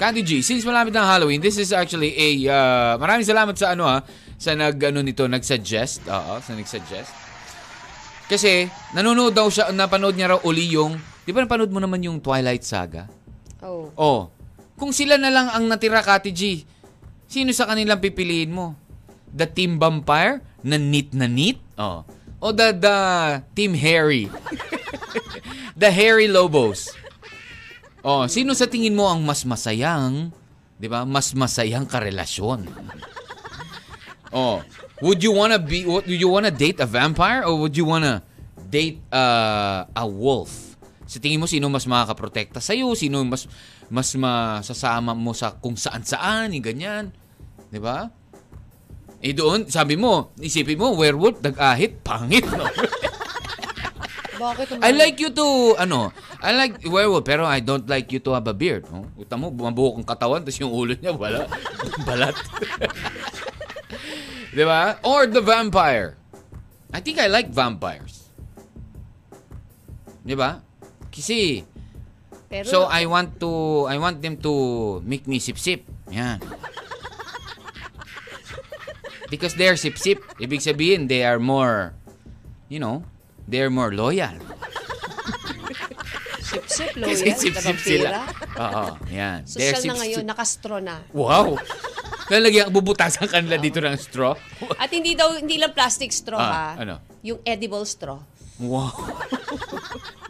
Candy 0.00 0.24
G, 0.24 0.40
since 0.40 0.64
malapit 0.64 0.96
ng 0.96 1.04
Halloween, 1.04 1.40
this 1.44 1.60
is 1.60 1.68
actually 1.68 2.16
a... 2.16 2.28
Uh, 2.48 2.92
maraming 2.96 3.28
salamat 3.28 3.52
sa 3.60 3.76
ano 3.76 3.84
ha, 3.84 4.00
sa 4.40 4.56
nag, 4.56 4.80
ano 4.80 5.04
nito, 5.04 5.28
nag-suggest. 5.28 6.08
Oo, 6.08 6.40
sa 6.40 6.56
nag-suggest. 6.56 7.21
Kasi, 8.32 8.64
nanonood 8.96 9.36
daw 9.36 9.52
siya, 9.52 9.68
napanood 9.76 10.16
niya 10.16 10.32
raw 10.32 10.40
uli 10.40 10.72
yung... 10.72 10.96
Di 11.28 11.36
ba 11.36 11.44
napanood 11.44 11.68
mo 11.68 11.84
naman 11.84 12.00
yung 12.00 12.16
Twilight 12.16 12.64
Saga? 12.64 13.04
Oh. 13.60 13.92
Oh, 13.92 14.20
kung 14.80 14.88
sila 14.88 15.20
na 15.20 15.28
lang 15.28 15.52
ang 15.52 15.68
natira, 15.68 16.00
Kati 16.00 16.32
G, 16.32 16.64
sino 17.28 17.52
sa 17.52 17.68
kanilang 17.68 18.00
pipiliin 18.00 18.48
mo? 18.48 18.72
The 19.28 19.44
Team 19.44 19.76
Vampire 19.76 20.40
na 20.64 20.80
neat 20.80 21.12
na 21.12 21.28
neat? 21.28 21.60
Oh. 21.76 22.08
O 22.40 22.56
the, 22.56 22.72
the 22.72 22.96
Team 23.52 23.76
Harry? 23.76 24.32
the 25.78 25.92
Harry 25.92 26.26
Lobos? 26.26 26.88
Oh, 28.02 28.26
sino 28.26 28.56
sa 28.56 28.66
tingin 28.66 28.98
mo 28.98 29.06
ang 29.06 29.22
mas 29.22 29.46
masayang, 29.46 30.34
'di 30.82 30.90
ba? 30.90 31.06
Mas 31.06 31.30
masayang 31.38 31.86
karelasyon. 31.86 32.66
Oh, 34.32 34.64
would 35.02 35.18
you 35.20 35.34
wanna 35.34 35.58
be 35.58 35.82
would 35.82 36.06
you 36.06 36.30
wanna 36.30 36.54
date 36.54 36.78
a 36.78 36.86
vampire 36.86 37.42
or 37.42 37.58
would 37.58 37.74
you 37.74 37.82
wanna 37.82 38.22
date 38.70 39.02
uh, 39.10 39.84
a 39.90 40.06
wolf? 40.06 40.78
Sa 41.10 41.18
tingin 41.18 41.42
mo 41.42 41.50
sino 41.50 41.66
mas 41.68 41.84
makakaprotekta 41.84 42.62
sa 42.62 42.72
iyo, 42.72 42.94
sino 42.94 43.20
mas 43.26 43.50
mas 43.90 44.08
masasama 44.14 45.12
mo 45.12 45.34
sa 45.36 45.58
kung 45.58 45.76
saan-saan, 45.76 46.54
yung 46.54 46.64
ganyan. 46.64 47.04
'Di 47.68 47.82
ba? 47.82 48.08
Eh 49.22 49.30
doon, 49.30 49.70
sabi 49.70 49.94
mo, 49.94 50.34
isipin 50.42 50.74
mo, 50.74 50.98
werewolf, 50.98 51.38
nag-ahit, 51.38 52.02
pangit, 52.02 52.42
no? 52.42 52.66
Bakit 54.42 54.82
I 54.82 54.90
like 54.90 55.22
you 55.22 55.30
to, 55.30 55.78
ano, 55.78 56.10
I 56.42 56.50
like 56.50 56.82
werewolf, 56.82 57.22
pero 57.22 57.46
I 57.46 57.62
don't 57.62 57.86
like 57.86 58.10
you 58.10 58.18
to 58.26 58.34
have 58.34 58.50
a 58.50 58.56
beard. 58.56 58.82
Oh, 58.90 59.06
Uta 59.14 59.38
mo, 59.38 59.54
bumabuhok 59.54 60.02
ang 60.02 60.08
katawan, 60.10 60.42
tapos 60.42 60.58
yung 60.58 60.74
ulo 60.74 60.98
niya, 60.98 61.14
wala. 61.14 61.46
Balat. 62.08 62.34
Di 64.52 64.64
ba? 64.68 65.00
Or 65.00 65.24
the 65.24 65.40
vampire. 65.40 66.20
I 66.92 67.00
think 67.00 67.16
I 67.16 67.26
like 67.26 67.48
vampires. 67.48 68.28
Di 70.20 70.36
ba? 70.36 70.60
Kasi, 71.08 71.64
Pero, 72.52 72.68
so 72.68 72.78
I 72.84 73.08
want 73.08 73.40
to, 73.40 73.88
I 73.88 73.96
want 73.96 74.20
them 74.20 74.36
to 74.44 75.00
make 75.08 75.24
me 75.24 75.40
sip-sip. 75.40 75.88
Yan. 76.12 76.44
Because 79.32 79.56
they're 79.56 79.80
sip-sip. 79.80 80.20
Ibig 80.36 80.60
sabihin, 80.60 81.08
they 81.08 81.24
are 81.24 81.40
more, 81.40 81.96
you 82.68 82.76
know, 82.76 83.08
they're 83.48 83.72
more 83.72 83.88
loyal. 83.88 84.36
Sip-sip, 86.52 86.90
loyal, 86.94 87.08
Kasi 87.10 87.24
sip-sip 87.34 87.78
sila. 87.78 88.08
Oo, 88.56 88.84
yan. 89.08 89.42
They're 89.44 89.72
Social 89.72 89.82
na 89.82 89.94
sip-sip. 89.94 89.98
ngayon, 89.98 90.24
nakastro 90.24 90.76
na. 90.78 90.96
Wow! 91.10 91.56
Lalagyan, 92.28 92.68
bubutasan 92.68 93.26
kanila 93.26 93.56
dito 93.56 93.76
ng 93.76 93.96
straw. 93.96 94.32
At 94.76 94.88
hindi 94.88 95.12
daw, 95.12 95.34
hindi 95.34 95.56
lang 95.56 95.72
plastic 95.72 96.08
straw 96.08 96.38
Ah, 96.38 96.48
ha. 96.48 96.66
ano? 96.78 96.94
Yung 97.20 97.40
edible 97.42 97.84
straw. 97.84 98.20
Wow! 98.58 98.92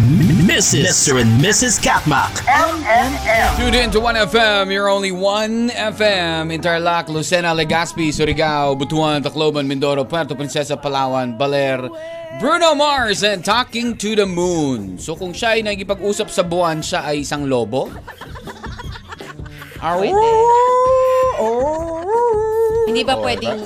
Mrs. 0.51 0.91
Mr. 0.91 1.23
and 1.23 1.31
Mrs. 1.39 1.79
Katmak. 1.79 2.43
M&M. 2.43 3.11
Tune 3.55 3.71
in 3.79 3.87
to 3.95 4.03
1FM, 4.03 4.75
you're 4.75 4.91
only 4.91 5.15
1FM. 5.15 6.51
Interlac, 6.51 7.07
Lucena, 7.07 7.55
Legazpi, 7.55 8.11
Surigao, 8.11 8.75
Butuan, 8.75 9.23
Tacloban, 9.23 9.71
Mindoro, 9.71 10.03
Puerto 10.03 10.35
Princesa, 10.35 10.75
Palawan, 10.75 11.39
Baler, 11.39 11.87
Bruno 12.43 12.75
Mars, 12.75 13.23
and 13.23 13.47
Talking 13.47 13.95
to 13.95 14.19
the 14.19 14.27
Moon. 14.27 14.99
So 14.99 15.15
kung 15.15 15.31
siya 15.31 15.55
ay 15.55 15.63
nagipag-usap 15.63 16.27
sa 16.35 16.43
buwan, 16.43 16.83
siya 16.83 17.07
ay 17.15 17.23
isang 17.23 17.47
lobo? 17.47 17.87
Pwede. 19.79 20.19
Hindi 22.91 23.03
ba 23.07 23.15
Oh, 23.15 23.23
pwedeng 23.23 23.63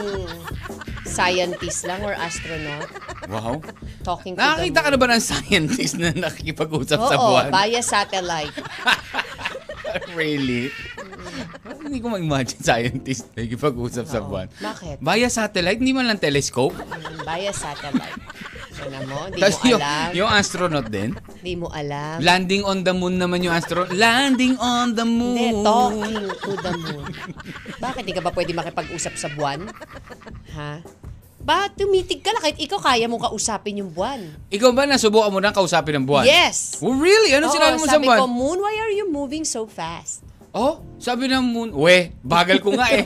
scientist 1.16 1.80
lang 1.82 2.00
or 2.00 2.12
astronaut? 2.12 2.88
Wow. 3.26 3.64
Talking 4.02 4.32
to 4.32 4.38
Nakakita 4.38 4.78
ka 4.78 4.88
na 4.88 4.98
ba 4.98 5.06
ng 5.08 5.24
scientist 5.24 5.94
na 5.96 6.12
nakikipag-usap 6.12 6.98
moon? 6.98 7.08
sa 7.08 7.16
Oo, 7.16 7.26
buwan? 7.26 7.48
via 7.50 7.80
satellite. 7.82 8.56
really? 10.18 10.68
Hindi 11.80 11.98
ko 11.98 12.10
ma-imagine 12.10 12.60
scientist 12.60 13.26
na 13.28 13.40
nakikipag-usap 13.40 14.04
sa 14.04 14.18
Oo. 14.20 14.28
buwan. 14.28 14.46
Bakit? 14.52 14.96
Via 15.00 15.28
satellite, 15.28 15.78
hindi 15.78 15.92
man 15.92 16.06
lang 16.06 16.18
telescope. 16.18 16.74
Mm, 16.74 17.24
Via 17.24 17.50
satellite. 17.50 18.20
Ano 18.76 18.98
mo? 19.08 19.18
Tapos 19.32 19.56
mo 19.58 19.72
yung, 19.72 19.80
alam. 19.80 20.08
yung 20.12 20.30
astronaut 20.30 20.86
din. 20.86 21.16
Hindi 21.40 21.54
mo 21.56 21.72
alam. 21.72 22.20
Landing 22.20 22.62
on 22.62 22.84
the 22.84 22.92
moon 22.92 23.16
naman 23.16 23.40
yung 23.40 23.50
astronaut. 23.50 23.88
Landing 23.90 24.54
on 24.60 24.92
the 24.92 25.02
moon. 25.02 25.34
Hindi, 25.34 25.64
talking 25.64 26.14
to 26.36 26.52
the 26.60 26.72
moon. 26.76 27.08
Bakit 27.80 28.02
di 28.04 28.12
ka 28.12 28.20
ba 28.20 28.30
pwede 28.30 28.52
makipag-usap 28.52 29.16
sa 29.16 29.32
buwan? 29.32 29.64
Ha? 30.52 30.84
Ba, 31.46 31.70
tumitig 31.70 32.26
ka 32.26 32.34
lang 32.34 32.42
kahit 32.42 32.58
ikaw 32.58 32.82
kaya 32.82 33.06
mong 33.06 33.30
kausapin 33.30 33.78
yung 33.78 33.94
buwan. 33.94 34.18
Ikaw 34.50 34.70
ba 34.74 34.82
nasubukan 34.82 35.30
mo 35.30 35.38
na 35.38 35.54
kausapin 35.54 36.02
ng 36.02 36.06
buwan? 36.10 36.26
Yes! 36.26 36.82
Oh, 36.82 36.90
really? 36.90 37.30
Ano 37.38 37.46
Oo, 37.46 37.54
sinabi 37.54 37.78
mo 37.78 37.86
sa 37.86 37.94
sabi 37.94 38.10
buwan? 38.10 38.18
ko, 38.18 38.26
Moon, 38.26 38.58
why 38.58 38.74
are 38.74 38.90
you 38.90 39.06
moving 39.06 39.46
so 39.46 39.62
fast? 39.62 40.26
Oh, 40.50 40.82
sabi 40.98 41.30
ng 41.30 41.44
moon. 41.44 41.70
We, 41.70 42.16
bagal 42.24 42.64
ko 42.64 42.72
nga 42.74 42.88
eh. 42.90 43.04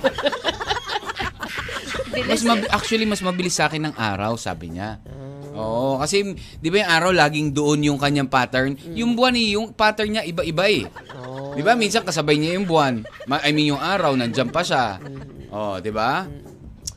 mas 2.30 2.40
mab- 2.40 2.70
actually, 2.70 3.04
mas 3.04 3.20
mabilis 3.20 3.58
sa 3.58 3.66
akin 3.66 3.90
ng 3.90 3.94
araw, 3.98 4.38
sabi 4.38 4.72
niya. 4.72 5.02
Oo, 5.50 5.98
kasi 5.98 6.32
di 6.62 6.68
ba 6.70 6.80
yung 6.80 6.90
araw 6.94 7.10
laging 7.10 7.50
doon 7.50 7.82
yung 7.82 7.98
kanyang 7.98 8.30
pattern? 8.30 8.78
Mm. 8.78 8.94
Yung 8.94 9.12
buwan 9.18 9.34
eh, 9.34 9.48
yung 9.52 9.74
pattern 9.74 10.14
niya 10.14 10.22
iba-iba 10.24 10.64
eh. 10.70 10.86
Oh. 11.20 11.52
Di 11.52 11.60
ba? 11.60 11.74
Minsan 11.74 12.06
kasabay 12.06 12.38
niya 12.38 12.54
yung 12.54 12.64
buwan. 12.64 13.02
Ma- 13.26 13.42
I 13.42 13.50
mean 13.50 13.74
yung 13.74 13.82
araw, 13.82 14.14
nandyan 14.14 14.48
pa 14.48 14.62
siya. 14.62 14.96
Mm. 14.96 15.50
Oh, 15.50 15.76
di 15.76 15.90
ba? 15.90 16.24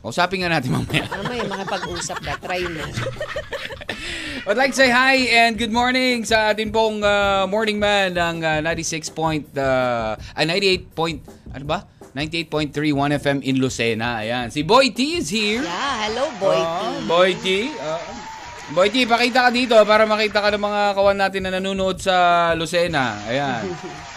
Usapin 0.04 0.44
nga 0.44 0.52
natin 0.52 0.76
mamaya. 0.76 1.08
Mamaya 1.16 1.48
makipag-usap 1.48 2.20
ka, 2.20 2.36
try 2.44 2.68
mo. 2.68 2.84
I'd 4.52 4.60
like 4.60 4.76
to 4.76 4.84
say 4.84 4.92
hi 4.92 5.32
and 5.32 5.56
good 5.56 5.72
morning 5.72 6.28
sa 6.28 6.52
atin 6.52 6.76
pong 6.76 7.00
uh, 7.00 7.48
morning 7.48 7.80
man 7.80 8.12
ng 8.12 8.44
uh, 8.44 8.60
96 8.60 9.08
point, 9.16 9.48
uh, 9.56 10.20
ah, 10.20 10.44
98 10.44 10.92
point, 10.92 11.24
ano 11.56 11.64
ba? 11.64 11.88
98.3 12.12 12.76
1FM 12.92 13.48
in 13.48 13.64
Lucena. 13.64 14.20
Ayan. 14.20 14.52
Si 14.52 14.68
Boy 14.68 14.92
T 14.92 15.24
is 15.24 15.32
here. 15.32 15.64
Yeah, 15.64 15.96
hello, 16.06 16.28
boy. 16.36 16.60
Ah, 16.60 17.00
Boy 17.08 17.32
T. 17.40 17.72
ah. 17.80 18.04
Boy 18.76 18.92
T, 18.92 19.08
pakita 19.08 19.48
ka 19.48 19.52
dito 19.56 19.80
para 19.88 20.04
makita 20.04 20.44
ka 20.44 20.52
ng 20.52 20.62
mga 20.62 20.82
kawan 21.00 21.18
natin 21.18 21.42
na 21.48 21.52
nanonood 21.58 22.04
sa 22.04 22.52
Lucena. 22.60 23.24
Ayan. 23.24 23.72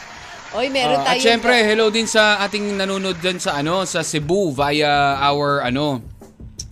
Oy, 0.53 0.69
meron 0.69 1.01
Ah, 1.01 1.13
tayo. 1.13 1.19
at 1.19 1.25
syempre, 1.25 1.55
hello 1.61 1.91
din 1.91 2.07
sa 2.07 2.39
ating 2.41 2.77
nanonood 2.77 3.19
din 3.19 3.37
sa 3.37 3.57
ano 3.57 3.83
sa 3.85 4.01
Cebu 4.01 4.53
via 4.53 5.19
our 5.21 5.61
ano 5.61 6.01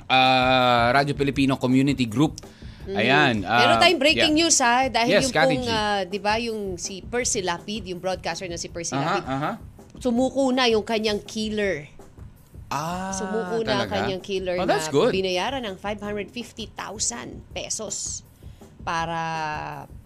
ah, 0.07 0.93
Radyo 0.93 1.13
Filipino 1.13 1.57
Community 1.57 2.07
Group. 2.07 2.39
Ayan. 2.87 3.43
ah, 3.43 3.59
Meron 3.59 3.77
tayong 3.79 3.97
breaking 3.99 4.35
yeah. 4.35 4.41
news 4.45 4.57
ha 4.61 4.87
dahil 4.87 5.11
Yes, 5.11 5.23
yung 5.25 5.35
pong 5.35 5.65
ah, 5.67 6.05
'di 6.05 6.19
ba 6.19 6.37
yung 6.39 6.61
si 6.77 7.01
Percy 7.01 7.41
Lapid, 7.41 7.89
yung 7.89 7.99
broadcaster 7.99 8.45
na 8.45 8.57
si 8.57 8.69
Percy 8.69 8.93
Aha, 8.93 9.01
Lapid, 9.01 9.25
aha. 9.27 9.53
sumuko 9.99 10.53
na 10.53 10.69
yung 10.69 10.85
kanyang 10.85 11.21
killer. 11.21 11.89
Ah, 12.67 13.13
Sumuko 13.13 13.61
na 13.63 13.85
ang 13.85 13.89
kanyang 13.89 14.19
killer 14.19 14.57
oh, 14.59 14.67
that's 14.67 14.89
na 14.89 14.97
good. 14.97 15.13
binayaran 15.13 15.63
ng 15.63 15.77
550,000 15.79 16.75
pesos 17.53 18.25
para 18.83 19.21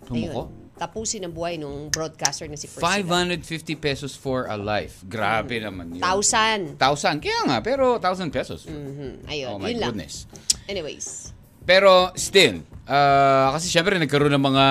Sumuko? 0.04 0.50
ayun, 0.50 0.57
tapusin 0.78 1.20
ang 1.20 1.34
buhay 1.34 1.58
ng 1.58 1.90
broadcaster 1.90 2.46
na 2.46 2.54
si 2.54 2.64
Percy 2.64 2.80
Lapid. 2.80 3.42
550 3.42 3.74
pesos 3.76 4.14
for 4.14 4.46
a 4.46 4.54
life. 4.54 5.02
Grabe 5.02 5.58
naman 5.58 5.92
yun. 5.92 6.02
Thousand. 6.02 6.78
Thousand. 6.78 7.18
Kaya 7.18 7.42
nga, 7.44 7.58
pero 7.58 7.98
thousand 7.98 8.30
pesos. 8.30 8.64
Mhm, 8.64 9.26
Ayun, 9.26 9.50
Oh 9.50 9.58
my 9.58 9.68
yun 9.68 9.78
lang. 9.78 9.90
goodness. 9.92 10.30
Anyways. 10.64 11.34
Pero 11.62 12.14
still, 12.14 12.64
ah, 12.88 13.52
kasi 13.52 13.68
syempre 13.68 13.98
nagkaroon 13.98 14.32
ng 14.32 14.40
mga 14.42 14.66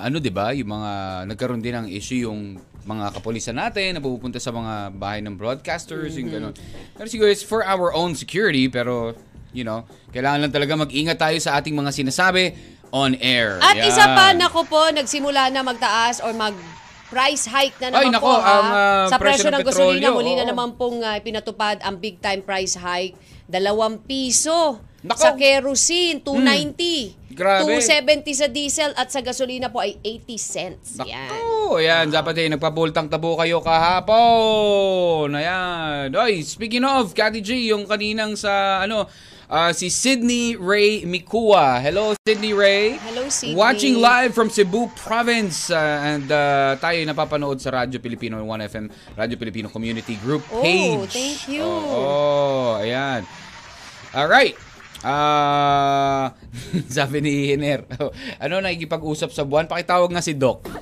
ano 0.00 0.16
ba, 0.30 0.54
yung 0.54 0.70
mga 0.70 0.92
nagkaroon 1.26 1.58
din 1.58 1.74
ng 1.74 1.86
issue 1.90 2.22
yung 2.22 2.54
mga 2.82 3.14
kapulisan 3.14 3.54
natin 3.54 3.94
na 3.94 4.00
pupunta 4.02 4.38
sa 4.38 4.50
mga 4.50 4.90
bahay 4.92 5.22
ng 5.22 5.34
broadcasters 5.34 6.14
yung 6.14 6.30
Mm-hmm. 6.30 6.50
ganun. 6.50 6.54
Pero 6.94 7.06
siguro 7.06 7.28
it's 7.30 7.42
for 7.42 7.62
our 7.62 7.90
own 7.90 8.14
security 8.14 8.66
pero 8.66 9.14
you 9.52 9.62
know, 9.62 9.84
kailangan 10.08 10.48
lang 10.48 10.52
talaga 10.54 10.72
mag-ingat 10.78 11.18
tayo 11.20 11.36
sa 11.36 11.60
ating 11.60 11.76
mga 11.76 11.92
sinasabi 11.92 12.56
on 12.92 13.16
air. 13.18 13.56
At 13.58 13.74
Yan. 13.74 13.88
isa 13.88 14.04
pa, 14.12 14.36
nako 14.36 14.68
po, 14.68 14.92
nagsimula 14.92 15.48
na 15.48 15.64
magtaas 15.64 16.20
or 16.20 16.36
mag 16.36 16.52
price 17.12 17.44
hike 17.44 17.76
na 17.76 17.92
Ay, 17.92 18.08
naman 18.08 18.16
nako, 18.16 18.24
po 18.24 18.36
ha. 18.40 18.48
ang, 18.48 18.68
ah, 18.72 19.04
sa 19.04 19.16
presyo 19.20 19.52
ng 19.52 19.60
ng 19.60 19.68
gasolina, 19.68 20.08
petrolyo, 20.08 20.16
muli 20.16 20.32
na 20.32 20.44
naman 20.48 20.72
pong 20.76 21.04
ah, 21.04 21.20
pinatupad 21.20 21.80
ang 21.84 22.00
big 22.00 22.16
time 22.20 22.40
price 22.40 22.76
hike. 22.76 23.12
Dalawang 23.44 24.00
piso 24.00 24.80
Nako. 25.04 25.20
sa 25.20 25.36
kerosene, 25.36 26.24
290. 26.24 27.36
Grabe. 27.36 27.80
270 27.80 28.32
sa 28.32 28.48
diesel 28.48 28.92
at 28.92 29.08
sa 29.08 29.20
gasolina 29.20 29.68
po 29.68 29.80
ay 29.80 29.96
80 30.00 30.36
cents. 30.36 30.88
Yan. 31.04 31.28
Naku, 31.28 31.80
ayan, 31.80 32.06
dapat 32.08 32.34
eh, 32.38 32.48
nagpabultang 32.48 33.08
tabo 33.08 33.36
kayo 33.36 33.60
kahapon. 33.60 35.32
Ayan. 35.32 36.12
Oy, 36.12 36.40
speaking 36.44 36.84
of, 36.84 37.12
Kati 37.12 37.40
G, 37.40 37.72
yung 37.72 37.84
kaninang 37.84 38.36
sa, 38.36 38.84
ano, 38.84 39.08
ah, 39.52 39.70
si 39.70 39.92
Sydney 39.92 40.56
Ray 40.56 41.04
Mikua. 41.04 41.76
Hello, 41.78 42.16
Sydney 42.24 42.56
Ray. 42.56 42.96
Hello, 42.96 43.28
Sydney. 43.28 43.52
Watching 43.52 44.00
live 44.00 44.32
from 44.32 44.48
Cebu 44.48 44.88
Province. 44.96 45.68
ah, 45.68 46.08
and 46.08 46.24
ah, 46.32 46.72
tayo 46.80 46.96
ay 46.96 47.04
napapanood 47.04 47.60
sa 47.60 47.68
Radyo 47.70 48.00
Pilipino 48.00 48.40
1FM, 48.40 48.88
Radyo 49.12 49.36
Pilipino 49.36 49.68
Community 49.68 50.16
Group 50.16 50.40
Oh, 50.48 50.64
page. 50.64 51.12
thank 51.12 51.52
you. 51.52 51.60
Oo, 51.60 51.92
oh, 51.92 52.80
ayan. 52.80 53.28
Alright. 54.10 54.56
Ah, 55.02 56.30
sabi 56.96 57.20
ni 57.20 57.52
Hiner, 57.52 57.84
ano 58.42 58.62
nakikipag-usap 58.62 59.34
sa 59.34 59.42
buwan? 59.42 59.68
Pakitawag 59.68 60.08
nga 60.08 60.24
si 60.24 60.32
Doc. 60.32 60.64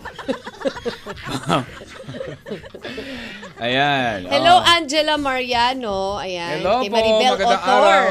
Ayan. 3.60 4.24
Hello, 4.24 4.60
oh. 4.60 4.72
Angela 4.72 5.20
Mariano. 5.20 6.16
Ayan. 6.16 6.60
Hello 6.60 6.80
kay 6.80 6.88
po, 6.88 6.96
Maribel 6.96 7.32
magandang 7.36 7.60
Othor. 7.60 7.80
araw. 7.80 8.08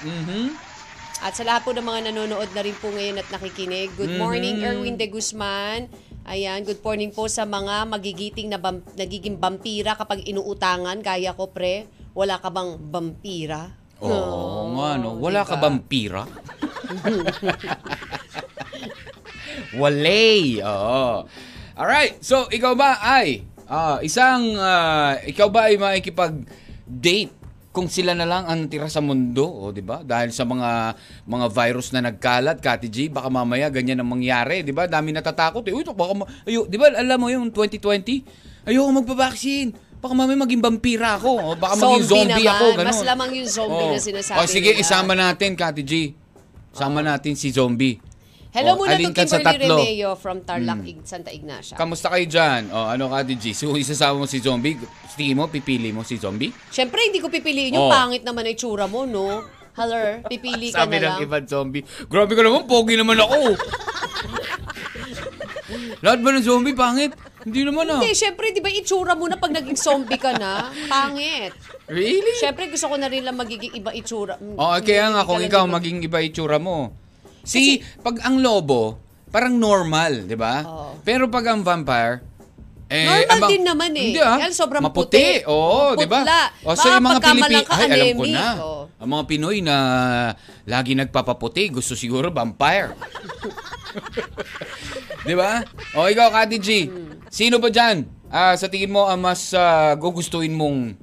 Mhm. 0.00 0.54
At 1.18 1.34
sa 1.34 1.42
lahat 1.42 1.66
po 1.66 1.74
ng 1.74 1.82
mga 1.82 2.00
nanonood 2.08 2.46
na 2.54 2.62
rin 2.62 2.78
po 2.78 2.88
ngayon 2.88 3.18
at 3.18 3.26
nakikinig, 3.28 3.90
good 3.96 4.06
Mm-hmm. 4.08 4.22
morning 4.22 4.56
Erwin 4.62 4.94
De 4.94 5.10
Guzman. 5.10 5.90
Ayan, 6.22 6.62
good 6.62 6.78
morning 6.78 7.10
po 7.10 7.26
sa 7.26 7.42
mga 7.42 7.88
magigiting 7.88 8.46
na 8.46 8.56
bam- 8.56 8.84
nagiging 8.94 9.34
vampira 9.34 9.98
kapag 9.98 10.22
inuutangan. 10.22 11.00
Kaya 11.00 11.34
ko, 11.34 11.50
pre, 11.50 11.88
wala 12.12 12.38
ka 12.38 12.52
bang 12.52 12.78
vampira? 12.78 13.74
Oo 13.98 14.78
nga, 14.78 14.94
no. 14.94 15.18
Wala 15.18 15.42
ka 15.42 15.58
diba? 15.58 15.62
bang 15.64 15.78
pira? 15.82 16.22
Walay. 19.74 20.62
Oo. 20.62 21.26
Alright, 21.74 22.18
so 22.20 22.46
ikaw 22.48 22.74
ba 22.74 22.98
ay 23.00 23.42
ah, 23.66 23.98
isang, 23.98 24.54
ah, 24.54 25.18
ikaw 25.20 25.50
ba 25.50 25.66
ay 25.66 25.78
makikipag-date 25.78 27.34
kung 27.78 27.86
sila 27.86 28.10
na 28.10 28.26
lang 28.26 28.42
ang 28.42 28.66
tira 28.66 28.90
sa 28.90 28.98
mundo, 28.98 29.46
o 29.46 29.70
di 29.70 29.78
ba? 29.78 30.02
Dahil 30.02 30.34
sa 30.34 30.42
mga 30.42 30.98
mga 31.22 31.46
virus 31.46 31.94
na 31.94 32.02
nagkalat, 32.02 32.58
Kati 32.58 32.90
G, 32.90 33.06
baka 33.06 33.30
mamaya 33.30 33.70
ganyan 33.70 34.02
ang 34.02 34.10
mangyari, 34.10 34.66
di 34.66 34.74
ba? 34.74 34.90
Dami 34.90 35.14
natatakot 35.14 35.62
eh. 35.62 35.70
Uy, 35.70 35.86
baka 35.86 36.12
ma- 36.12 36.26
ayo, 36.42 36.66
di 36.66 36.74
ba? 36.74 36.90
Alam 36.90 37.18
mo 37.22 37.30
yung 37.30 37.54
2020, 37.54 38.66
ayoko 38.66 38.90
magpa-vaccine. 38.90 39.70
Baka 40.02 40.10
mamaya 40.10 40.34
maging 40.34 40.58
vampira 40.58 41.14
ako. 41.14 41.30
O 41.38 41.54
baka 41.54 41.78
maging 41.78 42.02
zombie 42.02 42.42
naman. 42.42 42.50
ako. 42.50 42.66
Ganun. 42.74 42.86
Mas 42.90 43.02
lamang 43.06 43.30
yung 43.38 43.46
zombie 43.48 43.86
Oo. 43.86 43.94
na 43.94 44.02
sinasabi 44.02 44.38
O 44.38 44.50
sige, 44.50 44.70
nila. 44.74 44.82
isama 44.82 45.12
natin, 45.14 45.50
Kati 45.54 45.82
G. 45.86 45.92
Sama 46.74 46.98
natin 46.98 47.38
si 47.38 47.54
zombie. 47.54 48.02
Hello 48.48 48.74
O, 48.74 48.78
muna 48.80 48.96
to 48.96 49.12
Kimberly 49.12 49.44
tatlo? 49.44 49.76
Remeo 49.76 50.10
from 50.14 50.40
Tarlac, 50.40 50.80
Ig- 50.82 51.04
Santa 51.04 51.28
Ignacia. 51.28 51.76
Kamusta 51.76 52.08
kayo 52.08 52.24
dyan? 52.24 52.72
O, 52.72 52.88
ano 52.88 53.12
ka, 53.12 53.20
G? 53.22 53.52
So, 53.52 53.76
isasama 53.76 54.18
mo 54.18 54.26
si 54.26 54.40
Zombie? 54.40 54.80
Tingin 55.14 55.36
mo, 55.36 55.46
pipili 55.46 55.92
mo 55.92 56.00
si 56.00 56.16
Zombie? 56.16 56.48
Siyempre, 56.68 57.04
hindi 57.04 57.20
ko 57.20 57.28
pipiliin 57.28 57.76
yung 57.76 57.86
Oh. 57.86 57.92
pangit 57.92 58.24
naman 58.24 58.46
ay 58.46 58.56
tsura 58.56 58.88
mo, 58.88 59.04
no? 59.04 59.44
Hello, 59.74 60.24
pipili 60.26 60.72
ka 60.72 60.82
Sabi 60.82 60.98
na 60.98 61.14
lang. 61.14 61.16
ng 61.16 61.22
ibang 61.22 61.46
zombie, 61.46 61.84
grabe 62.08 62.34
ka 62.34 62.42
naman, 62.42 62.66
pogi 62.66 62.98
naman 62.98 63.14
ako. 63.14 63.54
Lahat 66.04 66.18
ba 66.18 66.28
ng 66.32 66.42
zombie, 66.42 66.74
pangit? 66.74 67.14
Hindi 67.44 67.62
naman 67.62 67.86
ah. 67.86 68.00
Hindi, 68.00 68.10
syempre, 68.10 68.50
di 68.50 68.58
ba 68.58 68.70
itsura 68.70 69.14
mo 69.14 69.28
na 69.28 69.36
pag 69.36 69.52
naging 69.52 69.78
zombie 69.78 70.18
ka 70.18 70.34
na? 70.34 70.66
Pangit. 70.88 71.54
Really? 71.86 72.34
Syempre, 72.36 72.66
gusto 72.66 72.88
ko 72.88 72.96
na 72.96 73.06
rin 73.06 73.22
lang 73.22 73.34
magiging 73.34 73.70
iba 73.72 73.92
itsura. 73.92 74.34
Oo, 74.34 74.76
kaya 74.82 75.14
nga, 75.14 75.22
kung 75.22 75.38
ikaw 75.38 75.62
iba- 75.62 75.74
maging 75.78 75.98
iba 76.02 76.18
itsura 76.18 76.58
mo. 76.58 76.90
Si, 77.48 77.80
pag 78.04 78.20
ang 78.28 78.44
lobo, 78.44 79.00
parang 79.32 79.56
normal, 79.56 80.28
di 80.28 80.36
ba? 80.36 80.60
Oo. 80.68 80.90
Pero 81.00 81.32
pag 81.32 81.48
ang 81.48 81.64
vampire, 81.64 82.20
eh, 82.88 83.04
Normal 83.04 83.36
abang- 83.36 83.50
din 83.52 83.64
naman 83.68 83.90
eh. 83.92 84.04
Hindi 84.16 84.20
ah. 84.24 84.40
Sobrang 84.48 84.80
maputi. 84.80 85.12
puti. 85.12 85.44
Oo, 85.44 85.92
di 85.92 86.08
ba? 86.08 86.24
O, 86.64 86.72
so 86.72 86.88
Baka 86.88 86.96
yung 86.96 87.04
mga 87.04 87.20
Pilipino, 87.20 87.58
ay, 87.68 87.88
alam 87.92 88.08
ko 88.16 88.24
na. 88.24 88.46
Oo. 88.64 88.82
Ang 88.98 89.08
mga 89.12 89.24
Pinoy 89.28 89.58
na 89.60 89.76
lagi 90.64 90.96
nagpapaputi, 90.96 91.68
gusto 91.68 91.92
siguro 91.92 92.32
vampire. 92.32 92.96
di 95.28 95.34
ba? 95.36 95.60
O, 95.92 96.08
ikaw, 96.08 96.32
Kati 96.32 96.56
G, 96.56 96.68
sino 97.28 97.60
ba 97.60 97.68
dyan? 97.68 98.08
Ah, 98.28 98.56
sa 98.56 98.72
tingin 98.72 98.92
mo, 98.92 99.04
ang 99.04 99.20
mas 99.20 99.52
ah, 99.52 99.92
gugustuhin 99.92 100.56
mong, 100.56 100.96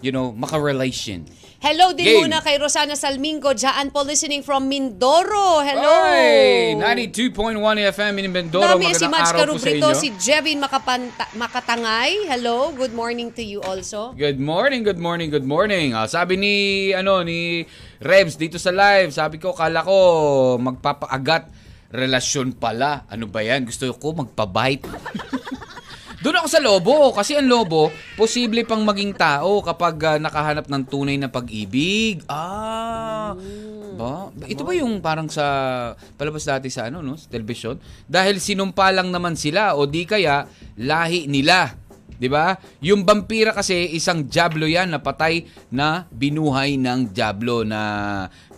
you 0.00 0.12
know, 0.12 0.32
maka-relation? 0.32 1.24
Hello 1.60 1.92
din 1.92 2.08
Game. 2.08 2.24
muna 2.24 2.40
kay 2.40 2.56
Rosana 2.56 2.96
Salmingo, 2.96 3.52
dyan 3.52 3.92
po 3.92 4.00
listening 4.00 4.40
from 4.40 4.64
Mindoro. 4.64 5.60
Hello! 5.60 6.08
Ay, 6.08 6.72
92.1 6.72 7.36
FM 7.92 8.14
in 8.16 8.32
Mindoro. 8.32 8.80
Dami 8.80 8.96
si 8.96 9.04
Mads 9.04 9.28
Carubrito, 9.36 9.92
si 9.92 10.08
Jevin 10.16 10.56
Makapanta- 10.56 11.28
Makatangay. 11.36 12.32
Hello, 12.32 12.72
good 12.72 12.96
morning 12.96 13.28
to 13.28 13.44
you 13.44 13.60
also. 13.60 14.16
Good 14.16 14.40
morning, 14.40 14.80
good 14.88 14.96
morning, 14.96 15.28
good 15.28 15.44
morning. 15.44 15.92
Ah, 15.92 16.08
sabi 16.08 16.40
ni 16.40 16.54
ano 16.96 17.20
ni 17.20 17.68
Rebs 18.00 18.40
dito 18.40 18.56
sa 18.56 18.72
live, 18.72 19.12
sabi 19.12 19.36
ko 19.36 19.52
kala 19.52 19.84
ko 19.84 19.96
magpapaagat 20.56 21.52
relasyon 21.92 22.56
pala. 22.56 23.04
Ano 23.12 23.28
ba 23.28 23.44
'yan? 23.44 23.68
Gusto 23.68 23.84
ko 24.00 24.16
magpabite. 24.16 24.88
Doon 26.20 26.36
ako 26.36 26.48
sa 26.52 26.60
lobo 26.60 27.16
kasi 27.16 27.32
ang 27.32 27.48
lobo 27.48 27.88
posible 28.12 28.60
pang 28.68 28.84
maging 28.84 29.16
tao 29.16 29.64
kapag 29.64 29.96
ah, 30.04 30.18
nakahanap 30.20 30.68
ng 30.68 30.84
tunay 30.84 31.16
na 31.16 31.32
pag-ibig. 31.32 32.20
Ah. 32.28 33.32
Ba? 33.96 34.28
Ito 34.44 34.60
ba 34.60 34.76
yung 34.76 35.00
parang 35.00 35.32
sa 35.32 35.44
palabas 36.20 36.44
dati 36.44 36.68
sa 36.68 36.92
ano 36.92 37.00
no, 37.00 37.16
sa 37.16 37.24
television? 37.32 37.80
Dahil 38.04 38.36
sinumpa 38.36 38.92
lang 38.92 39.08
naman 39.08 39.32
sila 39.32 39.72
o 39.80 39.88
di 39.88 40.04
kaya 40.04 40.44
lahi 40.76 41.24
nila. 41.24 41.72
'Di 42.20 42.28
ba? 42.28 42.52
Yung 42.84 43.08
vampira 43.08 43.56
kasi 43.56 43.88
isang 43.96 44.28
diablo 44.28 44.68
'yan 44.68 44.92
na 44.92 45.00
patay 45.00 45.48
na 45.72 46.04
binuhay 46.12 46.76
ng 46.76 47.16
diablo 47.16 47.64
na 47.64 47.80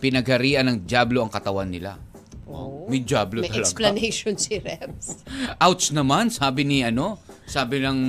pinagharian 0.03 0.67
ng 0.67 0.77
diablo 0.83 1.23
ang 1.23 1.31
katawan 1.31 1.71
nila. 1.71 1.95
Wow, 2.43 2.91
may 2.91 2.99
diablo 2.99 3.39
May 3.39 3.47
talaga. 3.47 3.63
explanation 3.63 4.35
si 4.35 4.59
Rems. 4.59 5.23
Ouch 5.63 5.95
naman, 5.95 6.27
sabi 6.27 6.67
ni 6.67 6.83
ano, 6.83 7.23
sabi 7.45 7.79
ng, 7.79 7.99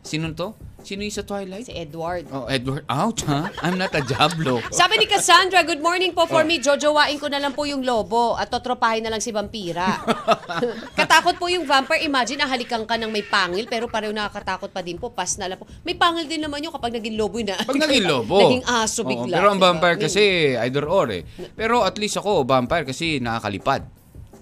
sino 0.00 0.32
to? 0.32 0.52
Sino 0.82 0.98
yung 1.00 1.14
sa 1.14 1.22
Twilight? 1.22 1.62
Si 1.62 1.72
Edward. 1.72 2.26
Oh, 2.28 2.50
Edward, 2.50 2.82
ouch 2.84 3.22
ha? 3.24 3.46
I'm 3.62 3.78
not 3.78 3.94
a 3.94 4.02
Diablo. 4.02 4.58
Sabi 4.74 4.98
ni 4.98 5.06
Cassandra, 5.06 5.62
good 5.62 5.78
morning 5.78 6.10
po 6.10 6.26
Oh. 6.26 6.28
for 6.28 6.42
me. 6.42 6.58
Jojowain 6.58 7.14
ko 7.16 7.30
na 7.30 7.38
lang 7.38 7.54
po 7.54 7.62
yung 7.62 7.86
lobo 7.86 8.34
at 8.34 8.50
totropahin 8.50 8.98
na 8.98 9.14
lang 9.14 9.22
si 9.22 9.30
vampira. 9.30 10.02
Katakot 10.98 11.38
po 11.38 11.46
yung 11.46 11.62
vampire. 11.62 12.02
Imagine, 12.02 12.42
ahalikan 12.42 12.82
ka 12.82 12.98
ng 12.98 13.08
may 13.08 13.22
pangil 13.22 13.66
pero 13.66 13.86
pareho 13.86 14.10
nakakatakot 14.10 14.68
pa 14.68 14.80
din 14.80 14.98
po. 14.98 15.06
Pas 15.08 15.30
na 15.36 15.46
lang 15.46 15.56
po. 15.56 15.70
May 15.82 15.94
pangil 15.94 16.26
din 16.26 16.42
naman 16.42 16.58
yun 16.58 16.72
kapag 16.72 16.90
naging 16.92 17.14
lobo 17.14 17.38
yun. 17.38 17.54
ah. 17.54 17.62
Pag 17.62 17.78
naging 17.78 18.06
lobo. 18.10 18.42
naging 18.42 18.66
aso 18.66 19.00
Oo, 19.00 19.08
bigla. 19.08 19.34
pero 19.34 19.46
ang 19.48 19.58
diba? 19.58 19.68
vampire 19.70 19.96
May- 19.96 20.04
kasi, 20.04 20.22
either 20.58 20.84
or 20.84 21.06
eh. 21.10 21.22
Pero 21.54 21.82
at 21.82 21.94
least 21.94 22.18
ako, 22.18 22.42
vampire 22.42 22.82
kasi 22.84 23.22
nakakalipad. 23.22 23.86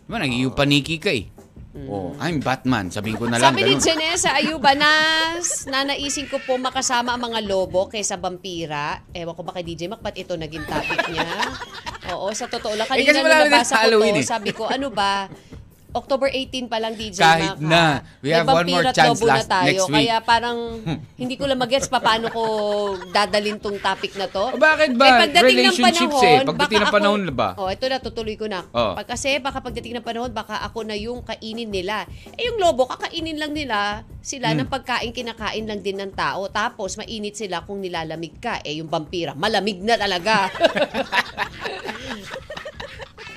Diba, 0.09 0.17
naging 0.17 0.57
paniki 0.57 0.97
ka 0.97 1.13
eh. 1.13 1.29
Oh, 1.71 2.11
I'm 2.19 2.43
Batman. 2.43 2.91
Sabihin 2.91 3.15
ko 3.15 3.31
na 3.31 3.39
lang. 3.39 3.55
Sabi 3.55 3.63
ni 3.63 3.79
ganun. 3.79 3.87
Janessa 3.87 4.35
Ayubanas, 4.35 5.71
nanaisin 5.71 6.27
ko 6.27 6.43
po 6.43 6.59
makasama 6.59 7.15
ang 7.15 7.31
mga 7.31 7.47
lobo 7.47 7.87
kaysa 7.87 8.19
vampira. 8.19 9.07
Ewan 9.15 9.39
ko 9.39 9.43
ba 9.47 9.55
kay 9.55 9.63
DJ 9.63 9.87
Mac, 9.87 10.03
ba't 10.03 10.19
ito 10.19 10.35
naging 10.35 10.67
topic 10.67 10.99
niya? 11.15 11.31
Oo, 12.11 12.35
sa 12.35 12.51
totoo 12.51 12.75
lang. 12.75 12.91
Eh, 12.91 13.07
Kanina 13.07 13.23
nung 13.23 13.31
na 13.31 13.47
nabasa 13.47 13.87
ko 13.87 14.03
to, 14.03 14.03
eh. 14.03 14.27
sabi 14.27 14.51
ko, 14.51 14.67
ano 14.67 14.91
ba? 14.91 15.31
October 15.91 16.27
18 16.27 16.67
pa 16.67 16.77
lang 16.77 16.93
DJ 16.95 17.17
Kahit 17.17 17.57
Mac. 17.57 17.63
na. 17.63 17.83
We 18.19 18.31
have 18.31 18.45
one 18.45 18.65
more 18.65 18.85
chance 18.91 19.19
last- 19.21 19.47
tayo. 19.47 19.65
next 19.67 19.87
week. 19.87 20.07
Kaya 20.07 20.17
parang 20.21 20.57
hindi 21.15 21.35
ko 21.35 21.45
lang 21.45 21.57
magets 21.57 21.87
pa 21.87 21.99
paano 21.99 22.29
ko 22.29 22.41
dadalin 23.09 23.57
tong 23.57 23.77
topic 23.77 24.15
na 24.15 24.27
to. 24.27 24.49
O, 24.49 24.57
bakit 24.57 24.95
ba? 24.95 25.05
Eh, 25.05 25.13
pagdating 25.27 25.57
ng 25.57 25.61
Relationships 25.67 26.15
panahon, 26.15 26.37
eh. 26.37 26.47
Pagdating 26.47 26.79
ng 26.81 26.93
panahon 26.93 27.21
na 27.23 27.33
ba? 27.33 27.49
Oh, 27.55 27.67
ito 27.67 27.85
na, 27.85 27.97
tutuloy 27.99 28.35
ko 28.35 28.47
na. 28.47 28.65
Oh. 28.71 28.95
Pag, 28.95 29.07
kasi 29.09 29.37
baka 29.39 29.59
pagdating 29.59 29.95
ng 29.95 30.03
panahon, 30.03 30.31
baka 30.31 30.61
ako 30.61 30.83
na 30.83 30.95
yung 30.95 31.21
kainin 31.21 31.67
nila. 31.67 32.03
Eh 32.35 32.47
yung 32.47 32.59
lobo, 32.59 32.87
kakainin 32.87 33.35
lang 33.35 33.51
nila 33.51 34.03
sila 34.21 34.49
Hmm. 34.49 34.63
ng 34.63 34.69
pagkain, 34.69 35.11
kinakain 35.11 35.65
lang 35.65 35.81
din 35.81 35.97
ng 35.97 36.13
tao. 36.13 36.47
Tapos 36.47 36.95
mainit 36.95 37.35
sila 37.35 37.61
kung 37.61 37.79
nilalamig 37.79 38.37
ka. 38.37 38.59
Eh 38.63 38.79
yung 38.79 38.87
vampira, 38.87 39.33
malamig 39.33 39.79
na 39.79 39.97
talaga. 39.97 40.47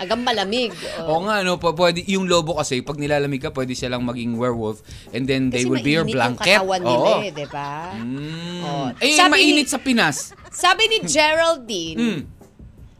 Agang 0.03 0.21
malamig. 0.21 0.69
Oh. 0.99 1.07
Oo 1.09 1.21
nga, 1.23 1.39
no, 1.39 1.55
p- 1.55 1.71
pwede, 1.71 2.03
yung 2.05 2.25
lobo 2.25 2.53
kasi, 2.53 2.79
pag 2.79 2.95
nilalamig 2.95 3.39
ka, 3.39 3.49
pwede 3.49 3.71
silang 3.71 4.03
maging 4.03 4.35
werewolf 4.35 4.83
and 5.09 5.23
then 5.23 5.47
they 5.47 5.63
Kasi 5.63 5.69
will 5.69 5.79
be 5.79 5.91
your 5.91 6.03
mainit 6.03 6.19
yung 6.19 6.35
blanket. 6.35 6.59
katawan 6.59 6.81
nila 6.81 7.09
Oo. 7.09 7.19
eh, 7.19 7.31
di 7.31 7.47
ba? 7.47 7.71
Mm. 7.93 8.61
Oh. 8.61 8.87
Eh, 8.97 9.13
Sabi 9.13 9.31
mainit 9.33 9.55
ni- 9.57 9.71
sa 9.71 9.77
Pinas. 9.77 10.17
Sabi 10.49 10.83
ni 10.85 10.97
Geraldine, 11.01 11.97
Mm. 11.97 12.21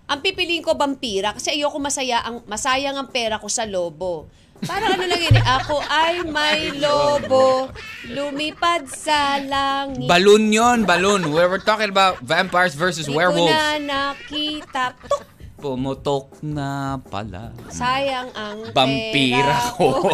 ang 0.05 0.19
pipiliin 0.19 0.61
ko 0.61 0.73
vampira 0.73 1.31
kasi 1.31 1.51
ayoko 1.51 1.77
masaya 1.77 2.21
ang 2.21 2.41
masayang 2.43 2.95
ang 2.95 3.07
pera 3.07 3.35
ko 3.35 3.47
sa 3.47 3.63
lobo. 3.63 4.25
Parang 4.61 4.95
ano 4.95 5.03
lang 5.03 5.19
yun 5.19 5.35
eh, 5.35 5.43
ako 5.43 5.75
ay 5.83 6.23
may 6.23 6.71
lobo, 6.73 7.67
lumipad 8.07 8.87
sa 8.87 9.35
langit. 9.37 10.07
Balloon 10.07 10.47
yon, 10.49 10.79
balloon. 10.83 11.27
We 11.27 11.43
were 11.43 11.59
talking 11.59 11.89
about 11.89 12.23
vampires 12.23 12.71
versus 12.73 13.03
Di 13.03 13.11
ko 13.11 13.17
werewolves. 13.17 13.51
na 13.51 13.75
nakita. 13.75 14.95
Tuk! 15.01 15.23
Pumutok 15.63 16.43
na 16.43 16.99
pala. 17.07 17.55
Sayang 17.71 18.27
ang 18.35 18.67
Vampira 18.75 19.39
pera 19.39 19.57
ko. 19.79 20.11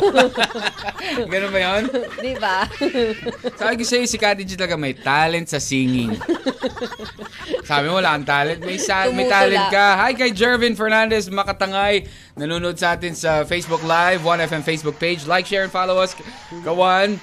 Ganun 1.34 1.50
ba 1.50 1.58
yun? 1.60 1.84
Di 2.22 2.34
ba? 2.38 2.70
Sabi 3.58 3.82
ko 3.82 3.84
sa'yo, 3.84 4.06
si 4.06 4.22
Kati 4.22 4.46
G 4.46 4.54
talaga 4.54 4.78
may 4.78 4.94
talent 4.94 5.50
sa 5.50 5.58
singing. 5.58 6.14
Sabi 7.66 7.90
mo, 7.90 7.98
wala 7.98 8.14
kang 8.14 8.30
talent. 8.30 8.62
May, 8.62 8.78
sa- 8.78 9.10
may 9.10 9.26
Tumutula. 9.26 9.34
talent 9.42 9.66
ka. 9.74 9.86
Hi 9.98 10.12
kay 10.14 10.30
Jervin 10.38 10.78
Fernandez, 10.78 11.26
makatangay. 11.34 12.06
Nanonood 12.38 12.78
sa 12.78 12.94
atin 12.94 13.18
sa 13.18 13.42
Facebook 13.42 13.82
Live, 13.82 14.22
1FM 14.22 14.62
Facebook 14.62 15.02
page. 15.02 15.26
Like, 15.26 15.50
share, 15.50 15.66
and 15.66 15.74
follow 15.74 15.98
us. 15.98 16.14
Kawan. 16.62 17.18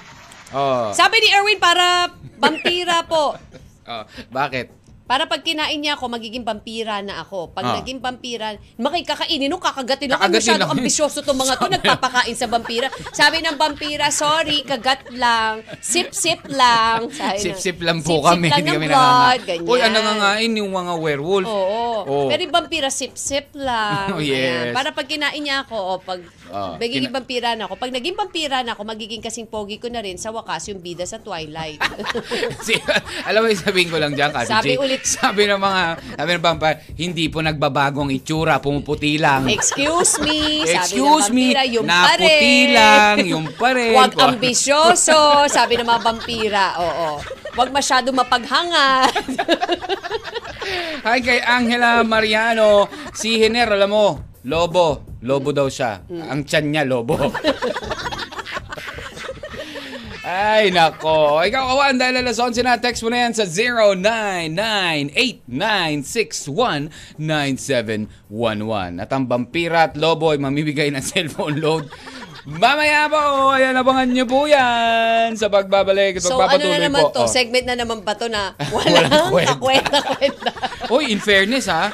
Oh, 0.51 0.91
Sabi 0.91 1.23
ni 1.23 1.31
Erwin, 1.31 1.63
para 1.63 2.11
vampira 2.35 3.07
po. 3.07 3.39
oh, 3.87 4.03
bakit? 4.27 4.76
Para 5.07 5.23
pag 5.23 5.39
kinain 5.39 5.79
niya 5.79 5.95
ako, 5.95 6.11
magiging 6.11 6.43
vampira 6.43 6.99
na 6.99 7.23
ako. 7.23 7.49
Pag 7.49 7.63
Ah. 7.63 7.75
naging 7.79 7.97
vampira, 7.97 8.51
makikakainin 8.75 9.47
no, 9.47 9.57
kakagatin 9.57 10.11
ako. 10.11 10.19
Kakagatin 10.19 10.35
Masyado 10.37 10.61
lang. 10.61 10.71
ambisyoso 10.75 11.17
itong 11.19 11.39
mga 11.39 11.53
to, 11.55 11.67
nagpapakain 11.73 12.35
sa 12.35 12.45
vampira. 12.45 12.87
Sabi 13.09 13.39
ng 13.39 13.55
vampira, 13.55 14.11
sorry, 14.11 14.61
kagat 14.61 15.07
lang, 15.11 15.63
sip-sip 15.79 16.43
lang. 16.45 17.07
Sip-sip 17.37 17.79
lang 17.79 18.03
po 18.03 18.19
sip-sip 18.19 18.27
kami. 18.27 18.47
lang 18.47 18.59
Hindi 18.59 18.75
ng 18.75 18.83
blood, 18.85 19.39
ganyan. 19.47 19.63
Uy, 19.65 19.79
ang 19.79 19.93
nangangain 19.93 20.51
yung 20.53 20.69
mga 20.69 20.93
werewolf. 20.97 21.47
Oo. 21.47 21.83
Oo. 22.03 22.27
Pero 22.27 22.39
yung 22.41 22.51
vampira, 22.53 22.89
sip-sip 22.89 23.55
lang. 23.55 24.11
Oh, 24.11 24.19
yes. 24.19 24.35
Ayan. 24.37 24.75
Para 24.75 24.91
pag 24.91 25.07
kinain 25.07 25.39
niya 25.39 25.63
ako, 25.63 25.75
o 25.77 25.91
pag 25.97 26.19
Ah, 26.47 26.75
magiging 26.75 27.07
kina- 27.07 27.11
vampira 27.13 27.49
na 27.53 27.67
ako, 27.67 27.75
pag 27.75 27.91
naging 27.91 28.15
vampira 28.15 28.57
na 28.61 28.71
ako, 28.71 28.83
magiging 28.83 29.19
kasing 29.19 29.47
pogi 29.47 29.77
ko 29.77 29.87
na 29.87 29.99
rin 29.99 30.15
sa 30.15 30.31
wakas 30.31 30.67
yung 30.67 30.79
bida 30.79 31.03
sa 31.03 31.19
Twilight. 31.19 31.75
Alam 33.27 33.39
mo 33.43 33.51
sabihin 33.53 33.87
ko 33.87 33.97
lang 33.97 34.13
dyan, 34.13 34.31
Kati 34.31 34.47
Sabi 34.47 34.75
ulit 34.77 34.96
sabi 35.17 35.47
ng 35.47 35.59
mga, 35.59 35.81
sabi 36.17 36.29
ng 36.35 36.43
vampire, 36.43 36.77
hindi 36.97 37.25
po 37.27 37.39
nagbabagong 37.43 38.09
itsura, 38.13 38.59
pumuputi 38.61 39.17
lang. 39.17 39.47
Excuse 39.49 40.21
me, 40.21 40.63
sabi 40.63 40.75
Excuse 40.77 41.27
ng 41.29 41.35
vampira, 41.35 41.61
me, 41.63 41.73
yung 41.73 41.85
naputi 41.87 42.57
lang, 42.71 43.15
yung 43.25 43.45
pa 43.53 43.69
rin. 43.73 43.93
Huwag 43.97 44.13
ambisyoso, 44.17 45.45
sabi 45.49 45.79
ng 45.79 45.87
mga 45.87 46.01
vampira. 46.01 46.65
Oo. 46.81 47.09
Huwag 47.57 47.69
masyado 47.73 48.13
mapaghanga. 48.13 49.09
Hi 51.07 51.23
kay 51.23 51.39
Angela 51.41 52.03
Mariano. 52.03 52.91
Si 53.15 53.39
Hiner, 53.39 53.71
alam 53.73 53.89
mo, 53.89 54.07
lobo. 54.45 55.17
Lobo 55.25 55.49
daw 55.49 55.65
siya. 55.65 56.05
Ang 56.07 56.45
tiyan 56.45 56.65
niya, 56.69 56.83
lobo. 56.85 57.17
Ay, 60.27 60.75
nako. 60.75 61.39
Ikaw, 61.39 61.63
kawan, 61.71 61.95
dahil 61.95 62.19
alas 62.19 62.35
11 62.35 62.59
na, 62.59 62.75
text 62.75 62.99
mo 62.99 63.07
na 63.07 63.23
yan 63.23 63.31
sa 63.31 63.47
0998-961-9711. 67.15 68.99
At 68.99 69.09
ang 69.15 69.23
vampira 69.23 69.87
at 69.87 69.95
lobo 69.95 70.35
ay 70.35 70.39
mamibigay 70.43 70.91
ng 70.91 70.99
cellphone 71.15 71.63
load. 71.63 71.87
Mamaya 72.47 73.07
po, 73.07 73.19
ayan, 73.51 73.75
abangan 73.75 74.07
niyo 74.07 74.23
po 74.23 74.47
yan 74.47 75.35
sa 75.35 75.47
pagbabalik 75.47 76.15
at 76.15 76.23
So 76.23 76.35
ano 76.35 76.47
pagpapatuloy 76.47 76.75
na 76.75 76.87
naman 76.87 77.03
po. 77.03 77.11
to? 77.11 77.23
Oh. 77.23 77.31
Segment 77.31 77.67
na 77.67 77.75
naman 77.75 78.03
ba 78.03 78.15
to 78.15 78.27
na 78.27 78.55
Walang 78.75 79.07
walang 79.31 79.59
kwenta. 79.63 79.99
kakwenta-kwenta? 79.99 80.49
Hoy, 80.87 81.11
in 81.11 81.19
fairness 81.19 81.67
ha, 81.67 81.91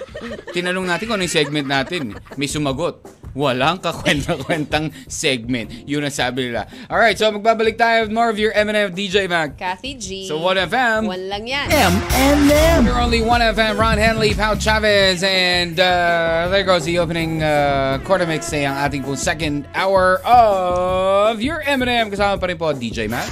tinanong 0.50 0.86
natin 0.86 1.06
kung 1.06 1.18
ano 1.18 1.26
yung 1.26 1.38
segment 1.38 1.66
natin. 1.66 2.14
May 2.34 2.46
sumagot. 2.46 3.02
Walang 3.34 3.82
kakwenta-kwentang 3.82 4.94
segment. 5.10 5.90
Yun 5.90 6.06
ang 6.06 6.14
sabi 6.14 6.54
nila. 6.54 6.70
Alright, 6.86 7.18
so 7.18 7.34
magbabalik 7.34 7.82
tayo 7.82 8.06
with 8.06 8.14
more 8.14 8.30
of 8.30 8.38
your 8.38 8.54
M&M 8.54 8.94
DJ 8.94 9.26
Mac. 9.26 9.58
Kathy 9.58 9.98
G. 9.98 10.30
So 10.30 10.38
1FM. 10.38 11.10
One 11.10 11.26
lang 11.30 11.50
yan. 11.50 11.66
M&M. 11.74 12.86
You're 12.86 13.02
only 13.02 13.26
1FM, 13.26 13.74
Ron 13.74 13.98
Henley, 13.98 14.38
Pao 14.38 14.54
Chavez, 14.54 15.26
and 15.26 15.82
uh, 15.82 16.48
there 16.54 16.64
goes 16.64 16.86
the 16.86 17.02
opening 17.02 17.42
uh, 17.42 17.98
quarter 18.06 18.30
mix 18.30 18.54
ang 18.54 18.78
ating 18.78 19.02
po 19.02 19.18
second 19.18 19.66
hour 19.74 20.22
of 20.22 21.42
your 21.42 21.66
M&M. 21.66 22.14
Kasama 22.14 22.38
pa 22.38 22.46
rin 22.46 22.58
po 22.58 22.70
DJ 22.70 23.10
Mac. 23.10 23.26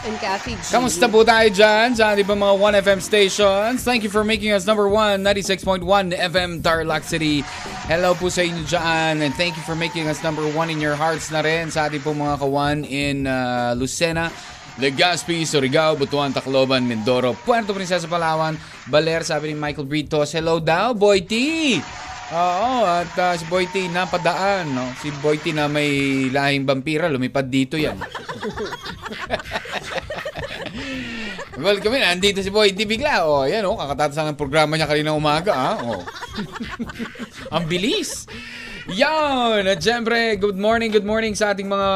And 0.00 0.16
Kathy 0.16 0.56
G. 0.56 0.72
Kamusta 0.72 1.12
po 1.12 1.20
tayo 1.28 1.44
dyan 1.52 1.92
sa 1.92 2.16
ating 2.16 2.24
mga 2.24 2.56
1FM 2.56 3.00
stations? 3.04 3.84
Thank 3.84 4.00
you 4.00 4.08
for 4.08 4.24
making 4.24 4.56
us 4.56 4.64
number 4.64 4.88
1, 4.88 5.20
96.1 5.20 5.84
FM 6.16 6.64
Tarlac 6.64 7.04
City. 7.04 7.44
Hello 7.84 8.16
po 8.16 8.32
sa 8.32 8.40
inyo 8.40 8.64
dyan 8.64 9.20
and 9.20 9.32
thank 9.36 9.60
you 9.60 9.64
for 9.68 9.76
making 9.76 10.08
us 10.08 10.24
number 10.24 10.46
1 10.48 10.72
in 10.72 10.80
your 10.80 10.96
hearts 10.96 11.28
na 11.28 11.44
rin 11.44 11.68
sa 11.68 11.84
ating 11.84 12.00
po 12.00 12.16
mga 12.16 12.40
kawan 12.40 12.88
in 12.88 13.28
uh, 13.28 13.76
Lucena, 13.76 14.32
Legazpi, 14.80 15.44
Surigao, 15.44 16.00
Butuan, 16.00 16.32
Tacloban, 16.32 16.80
Mindoro, 16.80 17.36
Puerto 17.36 17.76
Princesa, 17.76 18.08
Palawan, 18.08 18.56
Baler, 18.88 19.20
sabi 19.20 19.52
ni 19.52 19.56
Michael 19.60 19.84
Britos. 19.84 20.32
Hello 20.32 20.64
daw, 20.64 20.96
Boy 20.96 21.28
T! 21.28 21.34
Oo, 22.30 22.86
at 22.86 23.10
uh, 23.18 23.34
si 23.34 23.44
Boy 23.50 23.66
T 23.66 23.90
napadaan. 23.90 24.70
No? 24.70 24.86
Si 25.02 25.10
Boy 25.18 25.42
T 25.42 25.50
na 25.50 25.66
may 25.66 26.30
lahing 26.30 26.62
vampira, 26.62 27.10
lumipad 27.10 27.50
dito 27.50 27.74
yan. 27.74 27.98
Well, 31.60 31.76
kami 31.76 32.00
nandito 32.00 32.40
si 32.40 32.48
Boy 32.48 32.72
T 32.72 32.88
bigla. 32.88 33.28
Oh, 33.28 33.44
yan 33.44 33.68
oh, 33.68 33.76
kakatatas 33.76 34.16
ng 34.16 34.40
programa 34.40 34.80
niya 34.80 34.88
kanina 34.88 35.12
umaga, 35.12 35.52
ah. 35.52 35.76
Oh. 35.84 36.00
Ang 37.54 37.68
bilis. 37.68 38.24
Yan! 38.88 39.68
At 39.68 39.84
syempre, 39.84 40.40
good 40.40 40.56
morning, 40.56 40.88
good 40.88 41.04
morning 41.04 41.36
sa 41.36 41.52
ating 41.52 41.68
mga 41.68 41.90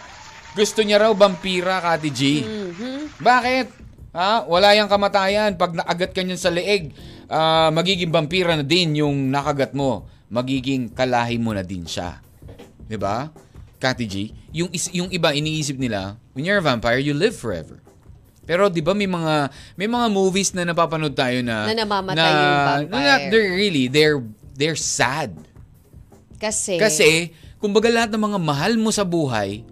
Gusto 0.59 0.83
niya 0.83 0.99
raw 0.99 1.14
vampira, 1.14 1.79
Kati 1.79 2.11
G. 2.11 2.42
Bakit? 3.23 3.66
Ha? 4.11 4.51
Wala 4.51 4.75
yung 4.75 4.90
kamatayan. 4.90 5.55
Pag 5.55 5.79
naagat 5.79 6.11
ka 6.11 6.27
niyan 6.27 6.40
sa 6.42 6.51
leeg, 6.51 6.90
ah, 7.31 7.71
magiging 7.71 8.11
vampira 8.11 8.59
na 8.59 8.66
din 8.66 8.99
yung 8.99 9.31
nakagat 9.31 9.79
mo. 9.79 10.11
Magiging 10.27 10.90
kalahi 10.90 11.38
mo 11.38 11.55
na 11.55 11.62
din 11.62 11.87
siya. 11.87 12.18
ba? 12.99 13.31
Kati 13.79 14.11
G, 14.11 14.35
yung 14.51 14.75
is- 14.75 14.90
yung 14.90 15.07
iba 15.14 15.31
iniisip 15.31 15.79
nila, 15.79 16.18
when 16.35 16.42
you're 16.42 16.59
a 16.59 16.66
vampire, 16.66 16.99
you 16.99 17.14
live 17.14 17.38
forever. 17.38 17.79
Pero 18.49 18.73
'di 18.73 18.81
ba 18.81 18.97
may 18.97 19.05
mga 19.05 19.53
may 19.77 19.85
mga 19.85 20.07
movies 20.09 20.57
na 20.57 20.65
napapanood 20.65 21.13
tayo 21.13 21.45
na 21.45 21.69
Na 21.69 21.77
namamatay 21.77 22.33
yung 22.33 22.61
vampire. 22.65 22.89
na 22.97 23.13
they're 23.29 23.53
really 23.53 23.93
they're 23.93 24.25
they're 24.57 24.79
sad. 24.79 25.37
Kasi, 26.41 26.81
Kasi 26.81 27.35
kumbaga 27.61 27.93
lahat 27.93 28.09
ng 28.09 28.23
mga 28.25 28.39
mahal 28.41 28.73
mo 28.81 28.89
sa 28.89 29.05
buhay 29.05 29.67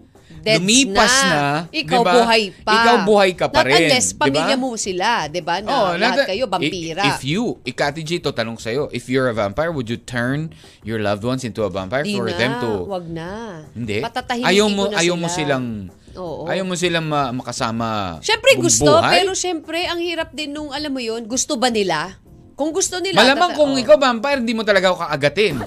Deads 0.47 0.63
lumipas 0.63 1.15
na, 1.27 1.67
Ikaw 1.75 2.03
di 2.03 2.07
ba? 2.07 2.13
buhay 2.15 2.43
pa. 2.63 2.73
Ikaw 2.79 2.97
buhay 3.03 3.31
ka 3.35 3.47
pa 3.51 3.61
Not 3.63 3.67
rin, 3.67 3.83
unless 3.83 4.07
pamilya 4.15 4.55
mo 4.55 4.79
sila, 4.79 5.27
di 5.27 5.43
ba? 5.43 5.59
Na 5.59 5.71
Oh, 5.75 5.91
lahat 5.99 6.23
kayo 6.31 6.47
vampira. 6.47 7.03
If 7.03 7.27
you, 7.27 7.59
Ikati 7.67 8.07
G, 8.07 8.23
to 8.23 8.31
tanong 8.31 8.63
sa'yo, 8.63 8.87
if 8.95 9.11
you're 9.11 9.27
a 9.27 9.35
vampire, 9.35 9.75
would 9.75 9.91
you 9.91 9.99
turn 9.99 10.55
your 10.87 11.03
loved 11.03 11.27
ones 11.27 11.43
into 11.43 11.67
a 11.67 11.71
vampire 11.71 12.07
Di 12.07 12.15
for 12.15 12.31
na, 12.31 12.39
them 12.39 12.53
to... 12.63 12.71
wag 12.87 13.07
na. 13.11 13.31
Hindi. 13.75 13.99
Ayaw 14.47 14.71
mo, 14.71 14.87
ko 14.87 14.95
na 14.95 15.03
ayaw 15.03 15.15
sila. 15.19 15.23
mo 15.23 15.27
silang... 15.27 15.67
Oo. 16.17 16.49
Ayaw 16.49 16.65
mo 16.65 16.75
silang 16.75 17.05
ma- 17.05 17.31
makasama 17.31 18.19
Siyempre 18.21 18.57
gusto, 18.57 18.89
buhay? 18.89 19.21
pero 19.21 19.33
siyempre 19.33 19.85
ang 19.85 20.01
hirap 20.01 20.33
din 20.33 20.51
nung 20.51 20.73
alam 20.73 20.89
mo 20.89 20.99
yun, 20.99 21.25
gusto 21.25 21.55
ba 21.55 21.69
nila? 21.69 22.17
Kung 22.57 22.73
gusto 22.73 22.97
nila. 22.99 23.21
Malamang 23.21 23.53
tata- 23.53 23.59
kung 23.61 23.73
oh. 23.73 23.79
ikaw 23.79 23.97
vampire, 23.97 24.41
hindi 24.41 24.57
mo 24.57 24.65
talaga 24.65 24.89
ako 24.89 24.99
kaagatin. 24.99 25.61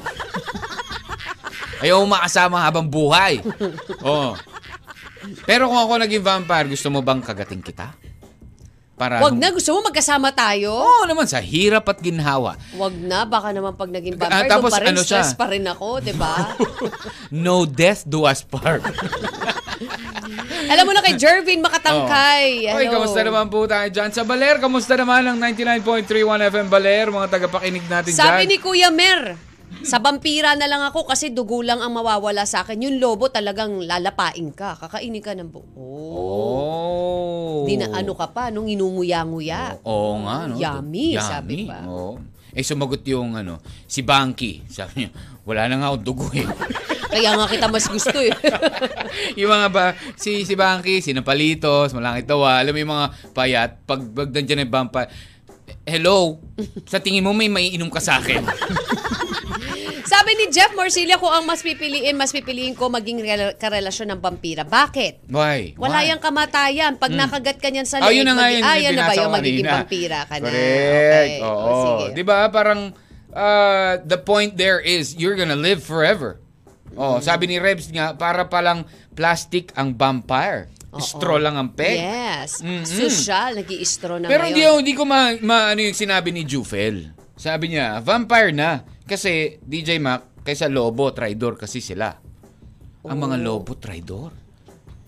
Ayaw 1.79 2.01
mo 2.01 2.12
makasama 2.12 2.59
habang 2.59 2.89
buhay. 2.89 3.39
Oo. 4.03 4.33
Pero 5.45 5.69
kung 5.69 5.77
ako 5.77 6.01
naging 6.01 6.25
vampire, 6.25 6.67
gusto 6.67 6.89
mo 6.89 6.99
bang 6.99 7.21
kagating 7.21 7.62
kita? 7.62 7.93
Para 8.99 9.23
Wag 9.23 9.31
nung- 9.31 9.39
na, 9.39 9.55
gusto 9.55 9.71
mo 9.71 9.88
magkasama 9.88 10.35
tayo? 10.35 10.75
Oo 10.75 11.07
naman, 11.07 11.23
sa 11.23 11.39
hirap 11.39 11.88
at 11.88 12.03
ginhawa. 12.03 12.59
Wag 12.75 12.99
na, 12.99 13.23
baka 13.23 13.55
naman 13.55 13.71
pag 13.71 13.88
naging 13.88 14.19
Ah, 14.19 14.27
vampire, 14.27 14.49
tapos 14.49 14.67
doon 14.67 14.75
pa 14.75 14.79
rin, 14.81 14.89
ano 14.89 15.01
siya? 15.01 15.07
stress 15.23 15.31
pa 15.38 15.45
rin 15.47 15.63
ako, 15.63 15.88
di 16.03 16.13
ba? 16.17 16.33
No 17.31 17.63
death 17.63 18.03
do 18.03 18.27
us 18.27 18.41
part. 18.41 18.83
Alam 20.72 20.84
mo 20.84 20.92
na 20.92 21.02
kay 21.02 21.15
Jervin 21.15 21.63
Makatangkay. 21.63 22.68
Oy, 22.72 22.86
Hello. 22.86 23.00
kamusta 23.00 23.20
naman 23.24 23.48
po 23.48 23.63
tayo 23.65 23.88
dyan? 23.88 24.12
Sa 24.12 24.24
Baler, 24.28 24.60
kamusta 24.60 24.94
naman 25.00 25.24
ang 25.26 25.38
99.31 25.39 26.52
FM 26.52 26.68
Baler? 26.68 27.06
Mga 27.10 27.28
tagapakinig 27.32 27.86
natin 27.88 28.12
Sabi 28.12 28.46
dyan. 28.46 28.50
ni 28.52 28.58
Kuya 28.60 28.89
Mer, 28.92 29.39
Sa 29.86 30.02
vampira 30.02 30.58
na 30.58 30.65
lang 30.65 30.82
ako 30.82 31.08
kasi 31.08 31.30
dugo 31.32 31.62
lang 31.62 31.80
ang 31.80 31.94
mawawala 31.94 32.44
sa 32.44 32.65
akin. 32.65 32.84
Yung 32.84 32.98
lobo 33.00 33.30
talagang 33.30 33.86
lalapain 33.86 34.50
ka. 34.52 34.76
Kakainin 34.76 35.24
ka 35.24 35.38
ng 35.38 35.48
buo. 35.48 35.63
Oh. 35.78 37.63
Di 37.63 37.78
na 37.78 37.94
ano 37.94 38.18
ka 38.18 38.28
pa, 38.34 38.50
nung 38.50 38.68
inunguya-nguya. 38.68 39.86
Oo 39.86 40.20
nga, 40.26 40.50
no? 40.50 40.58
Yummy, 40.58 41.15
sabi 41.22 41.70
pa. 41.70 41.86
Oo. 41.86 42.18
Eh, 42.53 42.65
sumagot 42.65 43.05
yung, 43.05 43.38
ano, 43.38 43.62
si 43.85 44.01
Banky. 44.01 44.65
Sabi 44.65 45.05
niya, 45.05 45.09
wala 45.45 45.69
na 45.69 45.75
nga 45.81 45.88
akong 45.93 46.05
dugo 46.05 46.27
eh. 46.33 46.45
Kaya 47.13 47.33
nga 47.33 47.49
kita 47.49 47.65
mas 47.65 47.89
gusto 47.89 48.17
eh. 48.21 48.29
yung 49.39 49.49
mga 49.49 49.67
ba, 49.73 49.97
si, 50.13 50.45
si 50.45 50.53
Banky, 50.53 51.01
si 51.01 51.09
Napalitos, 51.13 51.89
Malangit 51.97 52.29
Tawa, 52.29 52.62
alam 52.62 52.69
mo 52.69 52.79
yung 52.79 52.93
mga 52.93 53.07
payat, 53.33 53.71
pag, 53.85 54.01
pag 54.13 54.29
nandiyan 54.29 54.69
yung 54.69 54.73
vampire, 54.73 55.09
hello, 55.89 56.38
sa 56.85 57.01
tingin 57.01 57.25
mo 57.25 57.33
may 57.33 57.49
maiinom 57.49 57.89
ka 57.89 57.97
sa 57.97 58.21
akin. 58.21 58.45
Sabi 60.30 60.46
ni 60.46 60.54
Jeff 60.54 60.78
Morcilla, 60.78 61.18
kung 61.18 61.34
ang 61.34 61.42
mas 61.42 61.65
pipiliin, 61.65 62.13
mas 62.13 62.30
pipiliin 62.30 62.78
ko 62.78 62.86
maging 62.86 63.18
rela- 63.18 63.58
karelasyon 63.58 64.13
ng 64.13 64.20
vampira. 64.22 64.62
Bakit? 64.62 65.26
Why? 65.26 65.74
Wala 65.74 66.06
Why? 66.06 66.13
yung 66.13 66.22
kamatayan. 66.22 67.02
Pag 67.02 67.18
nakagat 67.18 67.58
ka 67.58 67.74
niyan 67.74 67.89
sa 67.89 67.98
Ah, 67.98 68.13
leeg, 68.13 68.22
yun 68.22 68.30
na 68.30 68.38
nga 68.38 68.46
yun. 68.46 68.62
ah, 68.62 68.78
yan 68.78 68.94
na 68.94 69.10
ba 69.10 69.18
yung 69.18 69.34
magiging 69.34 69.65
vampira 69.65 70.30
ka 70.30 70.38
na? 70.38 70.46
Correct. 70.46 70.62
Okay. 70.62 71.30
Oo. 71.42 71.65
O, 71.65 71.74
sige. 71.82 72.06
Di 72.13 72.22
ba? 72.22 72.46
Parang, 72.46 72.94
uh, 73.34 73.94
the 74.06 74.22
point 74.22 74.54
there 74.54 74.78
is, 74.78 75.18
you're 75.18 75.34
gonna 75.34 75.58
live 75.58 75.82
forever. 75.82 76.38
Oh, 76.94 77.18
sabi 77.18 77.50
ni 77.50 77.58
Rebs 77.58 77.89
nga, 77.89 78.13
para 78.13 78.46
palang 78.46 78.86
plastic 79.18 79.74
ang 79.74 79.98
vampire. 79.98 80.70
Oo. 80.94 81.02
Straw 81.02 81.42
lang 81.42 81.58
ang 81.58 81.74
peg. 81.74 81.98
Yes. 81.98 82.62
Mm-mm. 82.62 82.86
Social, 82.86 83.58
nag 83.58 83.70
straw 83.82 84.22
na 84.22 84.30
Pero 84.30 84.46
hindi, 84.46 84.62
ngayon. 84.62 84.70
ako- 84.70 84.82
hindi 84.86 84.94
ko 84.94 85.04
ma, 85.10 85.34
ma- 85.42 85.74
ano 85.74 85.82
yung 85.82 85.98
sinabi 85.98 86.30
ni 86.30 86.46
Jufel. 86.46 87.18
Sabi 87.34 87.74
niya, 87.74 87.98
vampire 87.98 88.54
na. 88.54 88.86
Kasi 89.10 89.58
DJ 89.60 89.98
Mac, 89.98 90.45
kaysa 90.45 90.69
lobo, 90.69 91.10
traidor 91.10 91.58
kasi 91.58 91.82
sila. 91.82 92.13
Ang 93.02 93.17
mga 93.17 93.38
Oh. 93.41 93.43
lobo, 93.58 93.74
traidor. 93.74 94.30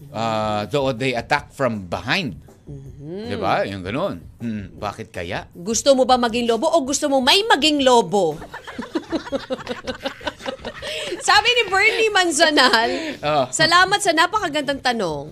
Uh, 0.10 0.66
though 0.68 0.90
they 0.92 1.14
attack 1.14 1.54
from 1.54 1.86
behind. 1.86 2.42
Mm-hmm. 2.66 3.30
Di 3.30 3.38
ba? 3.38 3.62
Yung 3.64 3.86
ganun. 3.86 4.18
Hmm, 4.42 4.74
bakit 4.76 5.14
kaya? 5.14 5.46
Gusto 5.54 5.94
mo 5.94 6.04
ba 6.04 6.18
maging 6.18 6.50
lobo 6.50 6.66
o 6.66 6.82
gusto 6.82 7.06
mo 7.06 7.22
may 7.22 7.46
maging 7.46 7.86
lobo? 7.86 8.34
Sabi 11.22 11.50
ni 11.52 11.64
Bernie 11.70 12.10
Manzanal, 12.10 12.92
Oh. 13.22 13.46
salamat 13.54 14.02
sa 14.02 14.12
napakagandang 14.12 14.82
tanong. 14.82 15.30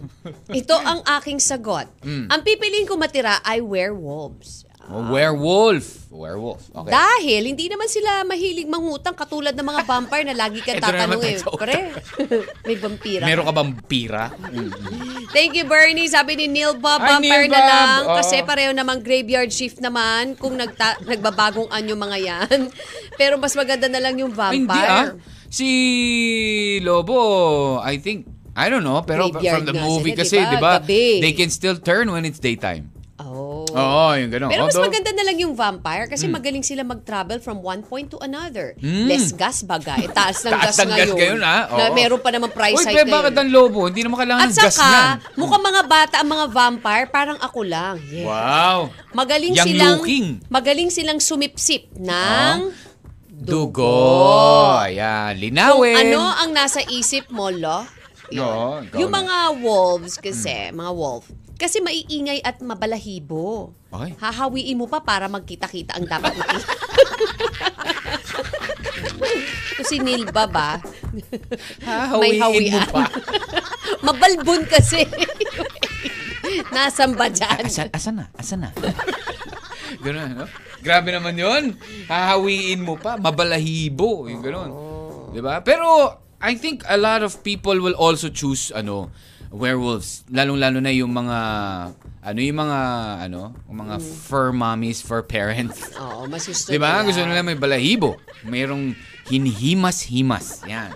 Ito 0.47 0.75
ang 0.77 1.01
aking 1.17 1.41
sagot. 1.41 1.89
Hmm. 2.05 2.29
Ang 2.29 2.41
pipiliin 2.45 2.85
ko 2.85 2.93
matira 2.93 3.41
ay 3.41 3.59
werewolves. 3.59 4.68
Oh, 4.89 5.05
werewolf. 5.13 6.09
Werewolf. 6.09 6.65
Okay. 6.73 6.89
Dahil 6.89 7.41
hindi 7.45 7.69
naman 7.69 7.85
sila 7.85 8.25
mahilig 8.25 8.65
mangutang 8.65 9.13
katulad 9.13 9.53
ng 9.53 9.61
mga 9.61 9.81
vampire 9.85 10.25
na 10.25 10.33
lagi 10.33 10.65
ka 10.65 10.73
Ito 10.75 10.81
na 10.81 11.05
naman 11.05 11.21
tatanong 11.21 11.21
eh. 11.21 11.25
tayo 11.29 11.37
sa 11.37 11.49
Pre, 11.53 11.79
may 12.67 12.75
vampira. 12.75 13.23
Meron 13.29 13.45
ka 13.45 13.53
bang 13.53 13.71
pira? 13.85 14.23
Thank 15.29 15.53
you, 15.53 15.69
Bernie. 15.69 16.09
Sabi 16.09 16.33
ni 16.35 16.49
Neil 16.49 16.73
Bob, 16.75 17.05
Ay, 17.05 17.21
vampire 17.21 17.45
Neil 17.45 17.53
na 17.53 17.61
Bob. 17.61 17.69
lang. 17.69 17.99
Oo. 18.01 18.15
Kasi 18.17 18.35
pareho 18.41 18.73
namang 18.73 19.05
graveyard 19.05 19.53
shift 19.53 19.77
naman 19.77 20.33
kung 20.33 20.57
nagta- 20.57 20.97
nagbabagong 21.05 21.69
anyo 21.69 21.93
mga 21.93 22.17
yan. 22.17 22.59
Pero 23.21 23.37
mas 23.37 23.53
maganda 23.53 23.85
na 23.85 24.01
lang 24.01 24.17
yung 24.17 24.33
Ay, 24.33 24.57
Hindi 24.57 24.73
ah. 24.73 25.13
vampire. 25.13 25.21
Si 25.49 25.69
Lobo, 26.81 27.77
I 27.79 27.97
think, 27.97 28.25
I 28.53 28.69
don't 28.69 28.83
know, 28.83 29.01
pero 29.01 29.29
Graveyard 29.29 29.55
from 29.55 29.65
the 29.65 29.73
nga 29.73 29.81
movie 29.81 30.13
sila, 30.13 30.21
kasi, 30.21 30.37
di 30.37 30.45
ba? 30.45 30.51
di 30.51 30.57
ba, 30.59 30.73
Gabi. 30.77 31.05
they 31.21 31.33
can 31.33 31.49
still 31.49 31.73
turn 31.73 32.09
when 32.09 32.21
it's 32.21 32.37
daytime. 32.37 32.93
Oh. 33.69 33.77
Oo, 33.77 34.09
yung 34.13 34.29
gano'n. 34.29 34.47
Pero 34.47 34.61
mas 34.61 34.71
Although- 34.71 34.87
maganda 34.87 35.11
na 35.11 35.23
lang 35.23 35.37
yung 35.37 35.53
vampire 35.53 36.05
kasi 36.05 36.25
magaling 36.25 36.61
sila 36.61 36.81
mag-travel 36.81 37.37
from 37.37 37.59
one 37.59 37.81
point 37.81 38.07
to 38.07 38.17
another. 38.19 38.73
Mm. 38.75 39.05
Less 39.05 39.31
gas 39.31 39.61
bagay. 39.61 40.09
Taas 40.09 40.41
ng 40.41 40.51
Taas 40.55 40.65
gas 40.65 40.77
ng 40.79 40.89
gas 40.89 40.97
ngayon. 41.05 41.15
ngayon, 41.15 41.39
ah. 41.41 41.61
Na 41.67 41.83
Oo. 41.85 41.93
meron 41.93 42.17
pa 42.17 42.29
naman 42.29 42.49
price 42.49 42.75
Uy, 42.75 42.85
hike 42.85 42.95
pero 42.95 43.09
bakit 43.11 43.31
ngayon. 43.31 43.41
ang 43.41 43.49
lobo? 43.51 43.79
Hindi 43.85 44.01
naman 44.01 44.17
kailangan 44.17 44.41
At 44.41 44.49
ng 44.49 44.57
gas 44.57 44.65
saka, 44.71 44.89
niyan. 44.89 45.15
mukhang 45.35 45.63
mga 45.63 45.81
bata 45.85 46.15
ang 46.17 46.29
mga 46.29 46.45
vampire, 46.49 47.05
parang 47.07 47.37
ako 47.37 47.59
lang. 47.61 47.95
Yeah. 48.05 48.25
Wow. 48.25 48.79
Magaling 49.11 49.53
Young 49.53 49.65
silang 49.65 49.97
looking. 49.97 50.25
magaling 50.47 50.89
silang 50.89 51.19
sumipsip 51.19 51.93
ng 51.95 52.57
Ah, 52.59 52.87
Dugo. 53.39 53.95
Ayan, 54.77 55.31
kung 55.31 55.41
linawin. 55.41 55.95
ano 56.05 56.21
ang 56.21 56.51
nasa 56.51 56.83
isip 56.83 57.29
mo, 57.29 57.49
lo. 57.49 57.87
Oo, 58.29 58.83
ikaw 58.83 58.99
Yung 58.99 59.09
na. 59.09 59.17
mga 59.17 59.35
wolves 59.57 60.15
kasi, 60.15 60.69
mga 60.69 60.91
wolf, 60.91 61.25
kasi 61.59 61.83
maiingay 61.83 62.39
at 62.39 62.63
mabalahibo. 62.63 63.75
Ay. 63.91 64.15
Hahawiin 64.15 64.79
mo 64.79 64.87
pa 64.87 65.03
para 65.03 65.27
magkita-kita 65.27 65.99
ang 65.99 66.07
dapat 66.07 66.31
makita. 66.39 66.71
Ito 69.75 69.83
si 69.83 69.99
Nilba 69.99 70.47
ba? 70.47 70.79
May 70.79 71.83
Hahawiin 71.83 72.39
mo 72.39 72.45
hawian. 72.47 72.87
pa. 72.87 73.03
Mabalbon 74.07 74.63
kasi. 74.71 75.03
Nasaan 76.71 77.19
ba 77.19 77.27
dyan? 77.27 77.67
Asan, 77.67 77.87
asan 77.91 78.13
na? 78.23 78.25
Asan 78.35 78.59
na? 78.63 78.69
Ganun, 80.05 80.31
no? 80.35 80.45
Grabe 80.79 81.11
naman 81.11 81.35
yun. 81.35 81.75
Hahawiin 82.07 82.79
mo 82.79 82.95
pa. 82.95 83.19
Mabalahibo. 83.19 84.31
Yung 84.31 84.39
ganun. 84.39 84.71
Di 85.35 85.43
ba? 85.43 85.59
Pero, 85.59 86.15
I 86.39 86.55
think 86.55 86.87
a 86.87 86.95
lot 86.95 87.19
of 87.19 87.43
people 87.43 87.75
will 87.83 87.97
also 87.99 88.31
choose, 88.31 88.71
ano, 88.71 89.11
werewolves. 89.49 90.23
Lalong-lalo 90.29 90.79
na 90.79 90.89
yung 90.89 91.09
mga, 91.09 91.37
ano, 92.21 92.39
yung 92.39 92.59
mga, 92.59 92.79
ano, 93.23 93.41
yung 93.65 93.79
mga 93.79 93.95
fur 93.99 94.49
mommies, 94.51 95.01
fur 95.01 95.21
parents. 95.21 95.89
Oo, 96.01 96.25
mas 96.25 96.45
gusto 96.45 96.69
Di 96.69 96.77
ba? 96.77 97.01
nila. 97.01 97.05
Gusto 97.05 97.21
nila 97.25 97.41
may 97.41 97.57
balahibo. 97.57 98.17
Mayroong 98.43 98.93
hinhimas-himas. 99.27 100.63
Yan. 100.65 100.93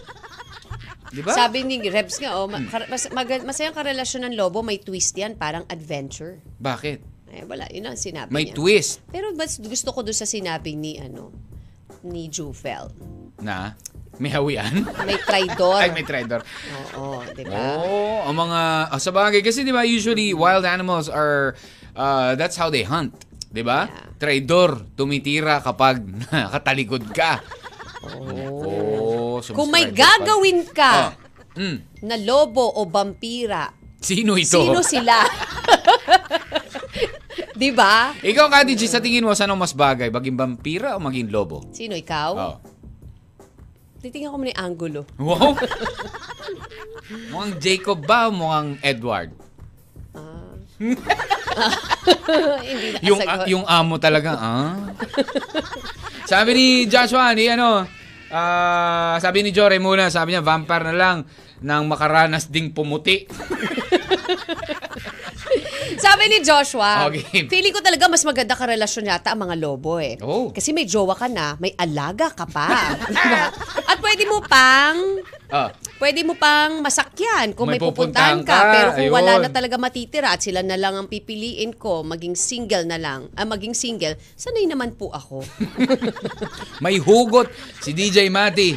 Di 1.09 1.21
ba? 1.21 1.33
Sabi 1.33 1.61
ni 1.61 1.77
Rebs 1.85 2.17
nga, 2.17 2.33
oh, 2.35 2.49
kar- 2.69 2.89
mas, 2.89 3.05
mag- 3.09 3.45
masayang 3.45 3.73
karelasyon 3.73 4.29
ng 4.29 4.35
lobo, 4.35 4.61
may 4.61 4.77
twist 4.77 5.13
yan, 5.13 5.37
parang 5.37 5.61
adventure. 5.67 6.41
Bakit? 6.57 7.13
Eh, 7.33 7.45
wala, 7.45 7.65
yun 7.69 7.85
ang 7.85 7.97
sinabi 7.97 8.29
May 8.29 8.45
niya. 8.45 8.53
twist 8.53 9.01
Pero 9.09 9.33
mas 9.33 9.57
gusto 9.57 9.89
ko 9.89 10.05
doon 10.05 10.13
sa 10.13 10.25
sinabi 10.25 10.77
ni, 10.77 11.01
ano, 11.01 11.33
ni 12.05 12.29
Jufel. 12.29 12.93
na 13.41 13.73
may 14.23 14.31
hawian. 14.31 14.87
May 15.07 15.19
traidor. 15.19 15.75
Ay, 15.75 15.91
may 15.91 16.07
traidor. 16.07 16.39
Oo, 16.95 17.19
di 17.27 17.43
ba? 17.43 17.75
Oh, 17.75 18.23
ang 18.23 18.39
mga 18.39 18.61
oh, 18.89 19.01
sa 19.03 19.11
bagay 19.11 19.43
kasi 19.43 19.61
'di 19.61 19.75
ba 19.75 19.83
usually 19.83 20.31
wild 20.31 20.63
animals 20.63 21.11
are 21.11 21.59
uh, 21.93 22.31
that's 22.39 22.55
how 22.55 22.71
they 22.71 22.87
hunt, 22.87 23.11
'di 23.51 23.59
ba? 23.61 23.91
Yeah. 23.91 24.07
Traidor, 24.15 24.87
tumitira 24.95 25.59
kapag 25.59 25.99
nakatalikod 26.31 27.11
ka. 27.11 27.43
Oh, 28.03 29.43
so 29.43 29.51
Kung 29.51 29.67
may 29.67 29.91
gagawin 29.91 30.63
ka 30.71 31.15
Oh. 31.53 31.59
Mm. 31.59 31.77
na 32.01 32.15
lobo 32.17 32.65
o 32.65 32.87
vampira, 32.89 33.69
Sino 34.01 34.33
ito? 34.35 34.57
sino 34.57 34.81
sila? 34.81 35.21
di 37.61 37.69
ba? 37.71 38.11
Ikaw, 38.19 38.45
Kati 38.49 38.73
G, 38.73 38.89
sa 38.89 38.99
tingin 38.99 39.23
mo, 39.23 39.31
saan 39.31 39.53
mas 39.55 39.71
bagay? 39.71 40.09
Maging 40.09 40.35
vampira 40.35 40.97
o 40.97 40.99
maging 40.99 41.29
lobo? 41.29 41.63
Sino 41.71 41.95
ikaw? 41.95 42.31
Oh. 42.33 42.55
Titingnan 44.03 44.35
ko 44.35 44.37
muna 44.37 44.51
yung 44.51 44.59
angulo. 44.59 45.01
Wow! 45.15 45.55
mukhang 47.31 47.55
Jacob 47.63 48.03
ba 48.03 48.27
o 48.27 48.35
mukhang 48.35 48.75
Edward? 48.83 49.31
Hindi 52.67 52.87
na 52.91 52.99
Yung, 52.99 53.19
ah, 53.23 53.47
yung 53.47 53.63
amo 53.63 53.95
talaga, 54.03 54.35
ah. 54.35 54.75
sabi 56.27 56.51
ni 56.51 56.65
Joshua, 56.91 57.31
ni 57.31 57.47
ano, 57.47 57.87
ah, 58.27 59.15
sabi 59.23 59.39
ni 59.39 59.55
Jory 59.55 59.79
muna, 59.79 60.11
sabi 60.11 60.35
niya, 60.35 60.43
vampire 60.43 60.91
na 60.91 60.95
lang 60.99 61.17
nang 61.63 61.87
makaranas 61.87 62.51
ding 62.51 62.75
pumuti. 62.75 63.23
Sabi 65.95 66.23
ni 66.27 66.37
Joshua, 66.39 67.07
Okay. 67.07 67.45
feeling 67.45 67.71
ko 67.71 67.79
talaga 67.79 68.05
mas 68.05 68.21
maganda 68.21 68.53
ka 68.53 68.65
relasyon 68.65 69.05
yata 69.05 69.31
ang 69.31 69.43
mga 69.43 69.55
lobo 69.55 69.97
eh. 69.97 70.17
Oh. 70.19 70.49
Kasi 70.49 70.71
may 70.71 70.83
jowa 70.83 71.13
ka 71.13 71.27
na, 71.27 71.55
may 71.57 71.71
alaga 71.75 72.29
ka 72.29 72.45
pa. 72.45 72.95
Diba? 73.03 73.43
At 73.91 73.97
pwede 73.99 74.23
mo 74.25 74.41
pang 74.41 74.97
Ah, 75.53 75.69
pwede 76.01 76.25
mo 76.25 76.33
pang 76.33 76.81
masakyan 76.81 77.53
kung 77.53 77.69
May 77.69 77.77
may, 77.77 77.85
pupuntahan 77.85 78.41
ka. 78.41 78.57
ka, 78.57 78.73
Pero 78.73 78.89
kung 78.97 79.13
wala 79.13 79.37
ayun. 79.37 79.43
na 79.45 79.49
talaga 79.53 79.77
matitira 79.77 80.33
at 80.33 80.41
sila 80.41 80.65
na 80.65 80.73
lang 80.73 80.97
ang 80.97 81.05
pipiliin 81.05 81.77
ko, 81.77 82.01
maging 82.01 82.33
single 82.33 82.89
na 82.89 82.97
lang, 82.97 83.29
ah, 83.37 83.45
maging 83.45 83.77
single, 83.77 84.17
sanay 84.33 84.65
naman 84.65 84.97
po 84.97 85.13
ako. 85.13 85.45
may 86.83 86.97
hugot 86.97 87.53
si 87.79 87.93
DJ 87.93 88.33
Mati. 88.33 88.73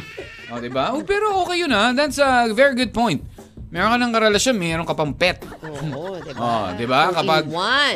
Oh, 0.47 0.61
di 0.61 0.69
ba? 0.69 0.93
Oh, 0.93 1.01
pero 1.01 1.41
okay 1.41 1.59
yun 1.59 1.73
ha. 1.73 1.91
That's 1.91 2.21
a 2.21 2.53
very 2.53 2.71
good 2.73 2.93
point. 2.93 3.25
Meron 3.67 3.91
ka 3.91 3.97
ng 3.99 4.13
karelasyon, 4.15 4.55
meron 4.55 4.87
ka 4.87 4.95
pang 4.95 5.11
pet. 5.11 5.43
Oo, 5.43 6.15
di 6.23 6.31
ba? 6.31 6.39
Oh, 6.39 6.67
'di 6.71 6.85
ba? 6.87 7.01
Kapag. 7.11 7.43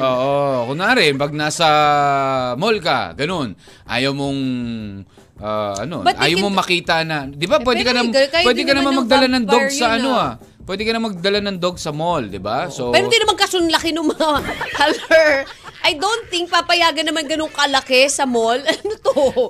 Oo, 0.04 0.68
kunwari 0.68 1.16
pag 1.16 1.32
nasa 1.32 1.68
mall 2.60 2.76
ka, 2.84 3.16
ganun. 3.16 3.56
Ayaw 3.88 4.12
mong 4.12 4.40
ah, 5.40 5.80
ano, 5.80 6.04
But 6.04 6.20
ayaw 6.20 6.44
mong 6.44 6.56
makita 6.60 7.08
na, 7.08 7.32
'di 7.32 7.48
ba? 7.48 7.64
Eh, 7.64 7.66
Pwede 7.66 7.84
ka 7.88 7.96
na 7.96 8.04
pwede 8.44 8.62
ka 8.68 8.74
naman 8.76 8.94
magdala 9.00 9.28
ng 9.32 9.46
dog 9.48 9.68
sa 9.72 9.96
ano 9.96 10.10
ah. 10.12 10.20
ah. 10.20 10.34
Pwede 10.62 10.84
ka 10.86 10.92
na 10.94 11.02
magdala 11.02 11.40
ng 11.40 11.58
dog 11.58 11.80
sa 11.80 11.96
mall, 11.96 12.28
'di 12.28 12.42
ba? 12.44 12.68
So 12.68 12.92
Pero 12.92 13.08
hindi 13.08 13.20
naman 13.24 13.36
kasunlaki 13.40 13.96
ng 13.96 14.08
mga 14.12 14.28
color. 14.78 15.32
I 15.82 15.94
don't 15.94 16.30
think 16.30 16.48
papayagan 16.48 17.04
naman 17.04 17.26
ganun 17.26 17.50
kalaki 17.50 18.06
sa 18.08 18.26
mall. 18.26 18.62
Ano 18.72 18.96
to? 18.96 19.50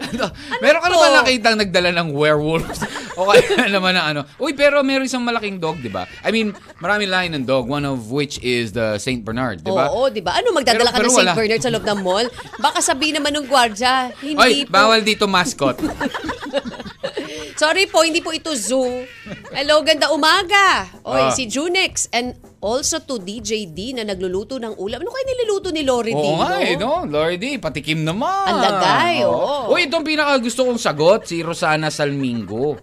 meron 0.58 0.82
ka 0.82 0.90
to? 0.90 0.96
naman 0.96 1.12
nakitang 1.22 1.56
nagdala 1.56 1.94
ng 1.94 2.12
werewolves? 2.12 2.82
o 3.20 3.30
kaya 3.30 3.70
naman 3.70 3.94
na 3.94 4.10
ano? 4.10 4.22
Uy, 4.38 4.52
pero 4.52 4.82
meron 4.82 5.06
isang 5.06 5.22
malaking 5.22 5.62
dog, 5.62 5.78
di 5.78 5.88
ba? 5.88 6.10
I 6.24 6.34
mean, 6.34 6.50
marami 6.82 7.06
lahi 7.06 7.30
ng 7.30 7.46
dog, 7.46 7.68
one 7.68 7.86
of 7.86 8.10
which 8.10 8.42
is 8.42 8.72
the 8.72 8.98
Saint 8.98 9.22
Bernard, 9.22 9.62
di 9.62 9.70
ba? 9.70 9.86
Oo, 9.88 10.10
di 10.10 10.20
ba? 10.20 10.34
Ano, 10.34 10.50
magdadala 10.52 10.90
Pero- 10.90 10.98
ka 10.98 11.06
ng 11.06 11.14
St. 11.14 11.38
Bernard 11.38 11.62
sa 11.62 11.70
loob 11.70 11.86
ng 11.86 12.00
mall? 12.02 12.26
Baka 12.58 12.82
sabihin 12.82 13.22
naman 13.22 13.38
ng 13.38 13.46
gwardya, 13.46 14.10
hindi 14.18 14.40
Oy, 14.40 14.54
po. 14.66 14.74
bawal 14.74 15.06
dito 15.06 15.30
mascot. 15.30 15.78
Sorry 17.62 17.86
po, 17.86 18.02
hindi 18.02 18.26
po 18.26 18.34
ito 18.34 18.50
zoo. 18.58 19.06
Hello, 19.54 19.86
ganda 19.86 20.10
umaga. 20.10 20.90
Oy, 21.06 21.22
Ah. 21.22 21.32
si 21.32 21.46
Junex 21.46 22.10
and 22.10 22.34
also 22.62 23.02
to 23.02 23.18
DJ 23.18 23.74
D 23.74 23.98
na 23.98 24.06
nagluluto 24.06 24.62
ng 24.62 24.78
ulam. 24.78 25.02
Ano 25.02 25.10
kaya 25.10 25.26
niluluto 25.26 25.74
ni 25.74 25.82
Lori 25.82 26.14
D? 26.14 26.22
Oo 26.22 26.38
nga 26.38 26.50
no? 26.56 26.62
eh, 26.62 26.76
no? 26.78 26.94
Lord 27.10 27.42
D, 27.42 27.58
patikim 27.58 28.06
naman. 28.06 28.48
Ang 28.48 28.62
lagay, 28.62 29.16
oo. 29.26 29.74
Uy, 29.74 29.90
itong 29.90 30.06
pinaka 30.06 30.38
gusto 30.38 30.64
kong 30.70 30.78
sagot, 30.78 31.26
si 31.26 31.42
Rosana 31.42 31.90
Salmingo. 31.90 32.78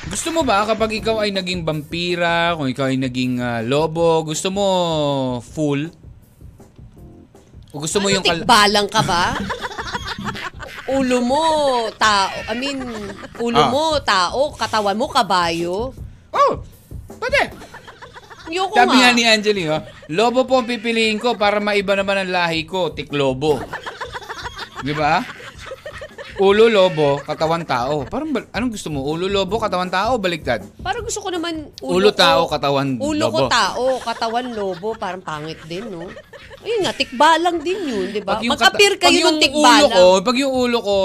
Gusto 0.07 0.31
mo 0.31 0.41
ba 0.41 0.63
kapag 0.63 0.95
ikaw 0.95 1.19
ay 1.19 1.31
naging 1.31 1.61
vampira, 1.61 2.55
kung 2.55 2.71
ikaw 2.71 2.87
ay 2.87 2.97
naging 2.97 3.37
uh, 3.37 3.59
lobo, 3.61 4.23
gusto 4.23 4.47
mo 4.47 4.65
full? 5.43 5.91
O 7.69 7.83
gusto 7.83 7.99
mo 7.99 8.07
ano, 8.07 8.15
yung... 8.15 8.23
kal- 8.23 8.41
tikbalang 8.41 8.87
ka 8.87 9.01
ba? 9.03 9.35
ulo 10.87 11.19
mo, 11.19 11.43
tao. 11.99 12.31
I 12.47 12.55
mean, 12.55 12.79
ulo 13.37 13.59
Ah. 13.59 13.67
mo, 13.67 13.85
tao. 13.99 14.55
Katawan 14.55 14.95
mo, 14.95 15.11
kabayo. 15.11 15.91
oh, 16.31 16.51
pwede. 17.19 17.51
Ayoko 18.47 18.71
Sabi 18.73 18.95
nga 18.95 19.11
nga. 19.11 19.11
ni 19.11 19.23
Angeline, 19.27 19.69
oh, 19.69 19.83
lobo 20.07 20.47
po 20.47 20.55
ang 20.55 20.69
pipiliin 20.71 21.19
ko 21.19 21.35
para 21.35 21.59
maiba 21.59 21.99
naman 21.99 22.23
ang 22.23 22.31
lahi 22.31 22.63
ko, 22.63 22.95
tiklobo. 22.95 23.59
Di 24.79 24.95
ba? 24.95 25.19
Ulo 26.37 26.69
lobo, 26.69 27.17
katawan 27.19 27.65
tao. 27.65 28.05
Parang 28.05 28.29
bal- 28.29 28.45
anong 28.51 28.69
gusto 28.69 28.87
mo? 28.87 29.01
Ulo 29.01 29.25
lobo, 29.25 29.57
katawan 29.57 29.89
tao, 29.89 30.15
baliktad. 30.15 30.61
Parang 30.77 31.01
gusto 31.01 31.17
ko 31.17 31.33
naman 31.33 31.73
Ulo 31.81 31.97
ulo, 31.99 32.09
tao, 32.13 32.45
ko, 32.45 32.53
katawan 32.53 32.87
Ulo 32.95 33.25
ko 33.27 33.39
lobo. 33.41 33.49
tao, 33.49 33.85
katawan 33.97 34.47
lobo. 34.53 34.93
Parang 34.93 35.17
pangit 35.19 35.57
din, 35.65 35.89
no? 35.89 36.05
Ayun 36.61 36.79
nga, 36.83 36.93
tikbalang 36.93 37.57
din 37.57 37.79
yun, 37.81 38.07
di 38.11 38.21
ba? 38.21 38.37
Yung 38.39 38.53
Mag-appear 38.53 38.93
kata- 38.95 39.03
kayo 39.03 39.17
pag 39.17 39.23
yung 39.23 39.33
ng 39.33 39.41
tikbalang. 39.41 39.89
ulo 39.89 39.97
ko, 40.13 40.21
pag 40.21 40.37
yung 40.37 40.53
ulo 40.53 40.77
ko 40.79 40.95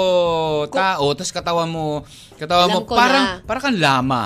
tao, 0.69 1.05
tapos 1.11 1.31
katawan 1.31 1.65
mo, 1.67 1.85
katawan 2.35 2.69
Alam 2.69 2.75
mo, 2.75 2.79
ko 2.83 2.93
parang, 2.93 3.25
na. 3.25 3.33
parang 3.41 3.63
kang 3.63 3.79
lama. 3.79 4.21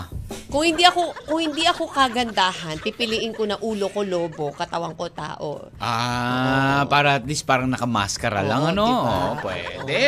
Kung 0.47 0.63
hindi 0.65 0.83
ako 0.83 1.01
kung 1.23 1.39
hindi 1.41 1.63
ako 1.63 1.87
kagandahan, 1.87 2.79
pipiliin 2.79 3.31
ko 3.31 3.43
na 3.43 3.55
ulo 3.57 3.87
ko 3.87 3.99
lobo, 4.01 4.51
katawan 4.51 4.91
ko 4.91 5.07
tao. 5.07 5.71
Ah, 5.77 6.83
para 6.85 7.15
at 7.15 7.23
least 7.23 7.43
parang 7.43 7.67
nakamaskara 7.67 8.43
Oo, 8.43 8.47
lang, 8.49 8.61
ano? 8.65 8.85
diba? 8.85 9.03
Oo, 9.05 9.31
pwede. 9.41 9.99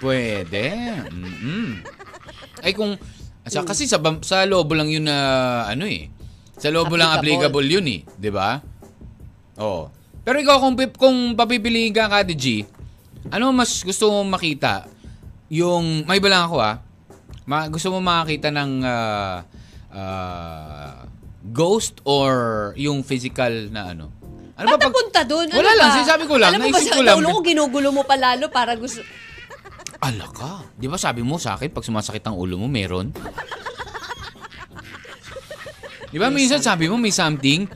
Pwede. 0.00 0.64
Mm-mm. 1.12 1.84
Ay 2.60 2.72
kung, 2.72 2.96
sa, 3.44 3.62
kasi 3.62 3.84
sa, 3.84 4.00
sa 4.20 4.44
lobo 4.44 4.72
lang 4.72 4.88
yun 4.88 5.04
na, 5.04 5.16
ano 5.64 5.84
eh. 5.84 6.08
Sa 6.56 6.68
lobo 6.68 6.96
lang 6.96 7.12
Applicable. 7.14 7.64
yun 7.64 7.86
eh. 7.86 8.00
Di 8.04 8.28
ba? 8.28 8.60
Oo. 9.60 9.88
Pero 10.20 10.36
ikaw, 10.36 10.60
kung, 10.60 10.74
kung 10.96 11.16
papipiliin 11.32 11.92
ka, 11.92 12.08
Kati 12.08 12.36
G, 12.36 12.44
ano 13.28 13.52
mas 13.52 13.80
gusto 13.80 14.08
mong 14.10 14.30
makita? 14.30 14.88
Yung, 15.48 16.04
may 16.04 16.20
iba 16.20 16.28
lang 16.28 16.48
ako 16.48 16.56
ah. 16.60 16.80
Ma, 17.44 17.66
gusto 17.66 17.90
mo 17.90 17.98
makakita 17.98 18.52
ng 18.52 18.72
ah, 18.84 19.42
ah, 19.90 21.04
ghost 21.42 21.98
or 22.04 22.30
yung 22.76 23.00
physical 23.02 23.50
na 23.68 23.90
ano? 23.90 24.12
Ano 24.54 24.76
Ba't 24.76 24.76
pag- 24.76 24.92
napunta 24.92 25.20
doon? 25.24 25.48
Ano 25.48 25.56
Wala 25.56 25.72
lang, 25.72 25.88
ba? 25.88 25.96
sinasabi 25.96 26.24
ko 26.28 26.34
lang, 26.36 26.52
Alam 26.52 26.60
mo 26.62 26.70
ba 26.70 26.78
sa 26.78 26.92
ko 26.92 27.02
lang. 27.02 27.16
ulo 27.16 27.28
ko 27.32 27.40
ginugulo 27.40 27.88
mo 27.90 28.02
palalo 28.04 28.52
para 28.52 28.76
gusto... 28.76 29.00
Ala 30.00 30.26
ka. 30.32 30.64
Di 30.80 30.88
ba 30.88 30.96
sabi 30.96 31.20
mo 31.20 31.36
sa 31.36 31.60
akin, 31.60 31.68
pag 31.68 31.84
sumasakit 31.84 32.24
ang 32.24 32.36
ulo 32.40 32.56
mo, 32.56 32.66
meron? 32.72 33.12
Di 36.10 36.18
ba 36.18 36.32
minsan 36.32 36.58
sabi 36.64 36.88
mo 36.90 36.96
may 36.96 37.12
something? 37.12 37.68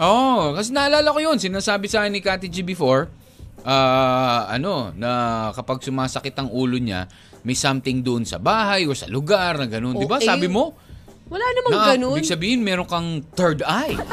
Oo, 0.00 0.50
oh, 0.50 0.56
kasi 0.56 0.70
naalala 0.70 1.10
ko 1.10 1.20
yun. 1.20 1.36
Sinasabi 1.36 1.90
sa 1.90 2.02
akin 2.02 2.14
ni 2.14 2.22
Kati 2.22 2.46
G 2.48 2.62
before, 2.62 3.10
ah, 3.66 4.46
ano, 4.48 4.94
na 4.94 5.50
kapag 5.52 5.82
sumasakit 5.82 6.34
ang 6.38 6.48
ulo 6.48 6.78
niya, 6.78 7.10
may 7.44 7.58
something 7.58 8.00
doon 8.00 8.24
sa 8.24 8.40
bahay 8.40 8.88
o 8.88 8.94
sa 8.96 9.10
lugar 9.10 9.58
na 9.60 9.66
ganun. 9.68 9.98
Di 9.98 10.08
ba? 10.08 10.22
Sabi 10.22 10.48
mo, 10.48 10.78
Wala 11.28 11.44
namang 11.44 11.72
na, 11.74 11.84
ganun. 11.92 12.16
ibig 12.16 12.30
sabihin, 12.30 12.62
meron 12.64 12.88
kang 12.88 13.20
third 13.34 13.60
eye. 13.66 13.98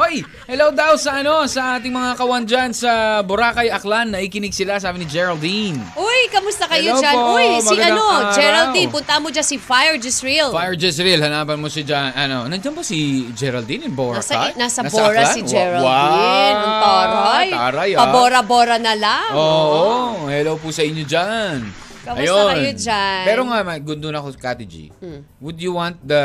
Oy, 0.00 0.24
hello 0.48 0.72
daw 0.72 0.96
sa 0.96 1.20
ano, 1.20 1.44
sa 1.44 1.76
ating 1.76 1.92
mga 1.92 2.16
kawan 2.16 2.48
dyan 2.48 2.72
sa 2.72 3.20
Boracay, 3.20 3.68
Aklan. 3.68 4.08
Naikinig 4.08 4.56
sila, 4.56 4.80
sabi 4.80 5.04
ni 5.04 5.06
Geraldine. 5.06 5.76
Uy, 5.92 6.20
kamusta 6.32 6.64
kayo 6.64 6.96
Hello 6.96 7.04
dyan? 7.04 7.14
po, 7.20 7.36
Uy, 7.36 7.48
si 7.60 7.76
ano, 7.76 8.00
araw. 8.08 8.32
Geraldine, 8.32 8.88
punta 8.88 9.20
mo 9.20 9.28
dyan 9.28 9.44
si 9.44 9.60
Fire 9.60 10.00
Jezreel. 10.00 10.56
Fire 10.56 10.72
Jezreel, 10.72 11.20
hanapan 11.20 11.60
mo 11.60 11.68
si 11.68 11.84
Jan, 11.84 12.16
ano, 12.16 12.48
nandiyan 12.48 12.72
ba 12.72 12.80
si 12.80 13.28
Geraldine 13.36 13.92
in 13.92 13.92
Boracay? 13.92 14.56
Nasa, 14.56 14.80
nasa 14.80 14.88
Bora 14.88 15.20
Aklan? 15.20 15.36
si 15.36 15.40
Geraldine. 15.44 16.56
Ang 16.56 16.76
taray. 16.80 17.48
Taray, 17.52 17.90
ah. 17.92 17.98
Pabora-bora 18.00 18.76
na 18.80 18.96
lang. 18.96 19.30
Oo, 19.36 20.32
hello 20.32 20.56
po 20.56 20.72
sa 20.72 20.80
inyo 20.80 21.04
dyan. 21.04 21.60
Kamusta 22.00 22.56
kayo 22.56 22.72
dyan? 22.72 23.22
Pero 23.28 23.44
nga, 23.44 23.60
good 23.76 24.00
doon 24.00 24.16
ako, 24.16 24.32
Kati 24.32 24.64
G. 24.64 24.88
Hmm. 24.96 25.28
Would 25.44 25.60
you 25.60 25.76
want 25.76 26.00
the, 26.00 26.24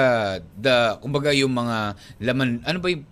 the, 0.56 0.96
kumbaga 1.04 1.36
yung 1.36 1.52
mga 1.52 2.00
laman, 2.24 2.64
ano 2.64 2.80
ba 2.80 2.88
yung, 2.88 3.04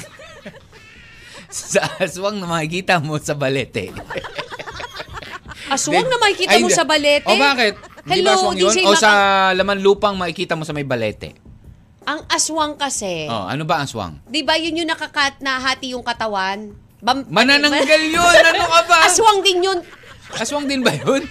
sa 1.54 1.86
aswang 2.02 2.42
na 2.42 2.50
makikita 2.50 2.98
mo 2.98 3.14
sa 3.22 3.38
balete. 3.38 3.94
Aswang 5.70 6.10
na 6.10 6.18
makikita 6.18 6.58
Ay, 6.58 6.66
mo 6.66 6.70
sa 6.74 6.82
balete? 6.82 7.30
O 7.30 7.38
bakit? 7.38 7.78
Ba 8.04 8.14
Hello, 8.18 8.34
aswang 8.34 8.58
yun? 8.58 8.74
DJ 8.74 8.84
O 8.84 8.98
sa 8.98 9.12
laman 9.54 9.80
lupang 9.80 10.18
makikita 10.18 10.58
mo 10.58 10.66
sa 10.66 10.74
may 10.74 10.84
balete? 10.84 11.38
Ang 12.04 12.26
aswang 12.28 12.74
kasi, 12.76 13.30
Oh, 13.30 13.46
ano 13.46 13.64
ba 13.64 13.80
ang 13.80 13.86
aswang? 13.86 14.18
di 14.26 14.42
ba 14.42 14.58
yun 14.58 14.82
yung 14.82 14.90
nakakat 14.90 15.40
na 15.40 15.62
hati 15.62 15.94
yung 15.94 16.04
katawan? 16.04 16.74
Bam- 17.00 17.30
Manananggal 17.30 18.02
yun! 18.02 18.36
Ano 18.50 18.66
ka 18.66 18.82
ba? 18.90 18.98
Aswang 19.08 19.40
din 19.40 19.62
yun. 19.62 19.80
Aswang 20.34 20.66
din 20.66 20.82
ba 20.82 20.92
yun? 20.92 21.22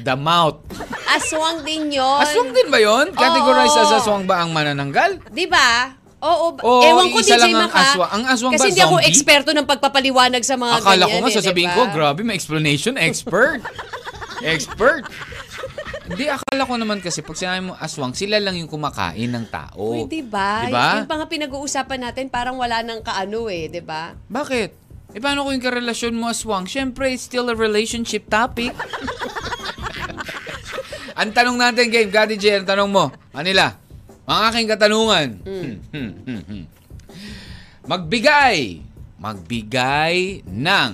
The 0.00 0.16
mouth. 0.16 0.58
Aswang 1.06 1.62
din 1.62 1.92
yun. 1.92 2.18
Aswang 2.18 2.50
din 2.50 2.68
ba 2.68 2.80
yun? 2.80 3.12
Categorize 3.14 3.72
Oo. 3.72 3.82
as 3.86 3.92
aswang 4.00 4.24
ba 4.26 4.42
ang 4.42 4.50
manananggal? 4.50 5.20
Di 5.28 5.46
ba? 5.46 5.99
Oo. 6.20 6.44
ba- 6.52 6.62
Oo, 6.62 6.82
Ewan 6.82 7.06
ko, 7.08 7.16
isa 7.18 7.34
DJ 7.34 7.40
lang 7.42 7.50
ang 7.56 7.62
Maka. 7.66 7.82
aswang. 7.82 8.10
Ang 8.10 8.22
aswang 8.28 8.52
kasi 8.52 8.60
ba, 8.60 8.68
hindi 8.68 8.82
ako 8.82 8.94
zombie? 8.94 9.08
eksperto 9.08 9.50
ng 9.50 9.66
pagpapaliwanag 9.66 10.42
sa 10.42 10.54
mga 10.54 10.72
Akala 10.78 11.02
ko 11.02 11.08
ganyan. 11.08 11.18
nga 11.18 11.26
eh, 11.26 11.36
sasabihin 11.36 11.70
ko, 11.72 11.80
grabe, 11.88 12.20
may 12.20 12.34
explanation. 12.34 12.92
Expert. 12.94 13.58
Expert. 14.40 15.02
Hindi, 16.04 16.26
akala 16.26 16.62
ko 16.64 16.74
naman 16.74 16.98
kasi 16.98 17.20
pag 17.20 17.34
sinabi 17.34 17.66
mo 17.66 17.72
aswang, 17.76 18.12
sila 18.12 18.36
lang 18.36 18.54
yung 18.54 18.66
kumakain 18.66 19.30
ng 19.30 19.46
tao. 19.46 19.94
Uy, 19.94 20.04
di 20.04 20.20
ba? 20.20 20.66
Di 20.66 20.68
ba? 20.68 20.98
Yung 20.98 21.06
mga 21.06 21.24
pinag-uusapan 21.28 21.98
natin, 22.02 22.26
parang 22.26 22.56
wala 22.56 22.82
nang 22.82 22.98
kaano 22.98 23.46
eh, 23.46 23.66
di 23.66 23.78
ba? 23.78 24.10
Bakit? 24.26 24.68
E 25.10 25.18
paano 25.18 25.42
kung 25.42 25.54
yung 25.54 25.62
karelasyon 25.62 26.12
mo 26.12 26.26
aswang? 26.26 26.66
Siyempre, 26.66 27.08
it's 27.08 27.22
still 27.22 27.46
a 27.46 27.54
relationship 27.54 28.26
topic. 28.26 28.74
ang 31.14 31.30
tanong 31.30 31.56
natin, 31.56 31.88
game, 31.88 32.08
Gadi 32.08 32.34
J, 32.34 32.58
ang 32.58 32.66
tanong 32.66 32.88
mo, 32.88 33.04
Manila, 33.30 33.70
ang 34.30 34.46
aking 34.46 34.70
katanungan, 34.70 35.28
Hmm, 35.42 35.74
hmm, 35.90 36.12
hmm, 36.22 36.42
hmm. 36.46 36.64
magbigay, 37.82 38.78
magbigay 39.18 40.46
ng, 40.46 40.90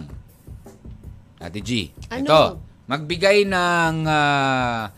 Ate 1.36 1.60
G, 1.60 1.92
Ano? 2.08 2.24
ito, 2.24 2.42
magbigay 2.88 3.44
ng 3.44 4.08
ah, 4.08 4.88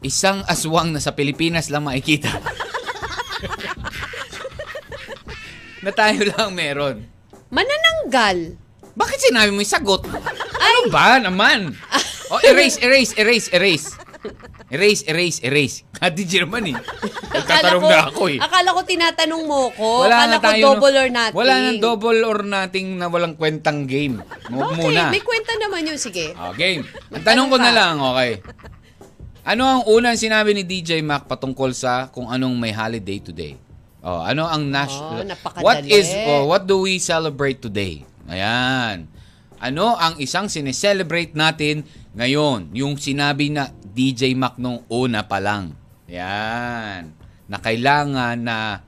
isang 0.00 0.40
aswang 0.48 0.88
na 0.88 1.04
sa 1.04 1.12
Pilipinas 1.12 1.68
lang 1.68 1.84
makikita. 1.84 2.32
na 5.84 5.90
tayo 5.92 6.20
lang 6.26 6.50
meron. 6.52 6.96
Manananggal. 7.50 8.56
Bakit 8.92 9.18
sinabi 9.22 9.50
mo 9.52 9.60
yung 9.60 9.68
sagot? 9.68 10.04
Ano 10.58 10.80
ba 10.88 11.20
naman? 11.20 11.68
Oh, 12.28 12.36
erase, 12.44 12.76
erase, 12.84 13.16
erase, 13.16 13.48
erase. 13.48 13.96
Erase, 14.68 15.08
erase, 15.08 15.40
erase. 15.40 15.76
Kati 15.96 16.28
German 16.28 16.76
eh. 16.76 16.76
Nagtatanong 17.32 17.84
na 17.88 18.00
ako 18.12 18.22
eh. 18.28 18.36
Akala 18.36 18.76
ko 18.76 18.80
tinatanong 18.84 19.42
mo 19.48 19.72
ko. 19.72 20.04
Wala 20.04 20.28
akala 20.28 20.28
na 20.28 20.36
ko 20.36 20.44
tayo. 20.44 20.64
double 20.68 20.92
no? 20.92 21.00
or 21.00 21.08
nothing. 21.08 21.36
Wala 21.40 21.52
nang 21.64 21.78
double 21.80 22.20
or 22.28 22.38
nothing 22.44 22.88
na 23.00 23.06
walang 23.08 23.34
kwentang 23.40 23.88
game. 23.88 24.20
Huwag 24.52 24.76
Okay, 24.76 24.92
muna. 24.92 25.08
may 25.08 25.24
kwenta 25.24 25.56
naman 25.56 25.88
yun. 25.88 25.96
Sige. 25.96 26.36
Oh, 26.36 26.52
game. 26.52 26.84
Ang 27.08 27.24
tanong 27.24 27.48
ko 27.48 27.56
na 27.56 27.72
lang, 27.72 27.96
okay. 27.96 28.44
Ano 29.48 29.64
ang 29.64 29.82
unang 29.88 30.20
sinabi 30.20 30.52
ni 30.52 30.68
DJ 30.68 31.00
Mac 31.00 31.24
patungkol 31.24 31.72
sa 31.72 32.12
kung 32.12 32.28
anong 32.28 32.52
may 32.60 32.76
holiday 32.76 33.16
today? 33.16 33.56
Oh, 34.04 34.20
ano 34.20 34.44
ang 34.44 34.68
national 34.68 35.24
Oh. 35.24 35.64
What 35.64 35.88
is 35.88 36.12
oh, 36.28 36.44
what 36.44 36.68
do 36.68 36.84
we 36.84 37.00
celebrate 37.00 37.64
today? 37.64 38.04
Ayan. 38.28 39.08
Ano 39.58 39.98
ang 39.98 40.22
isang 40.22 40.46
sineselebrate 40.46 41.34
natin 41.34 41.82
ngayon? 42.14 42.70
Yung 42.78 42.94
sinabi 42.94 43.50
na 43.50 43.74
DJ 43.74 44.38
Mac 44.38 44.54
nung 44.62 44.86
una 44.86 45.26
pa 45.26 45.42
lang. 45.42 45.74
Ayan. 46.06 47.10
Na 47.50 47.58
kailangan 47.58 48.38
na 48.38 48.86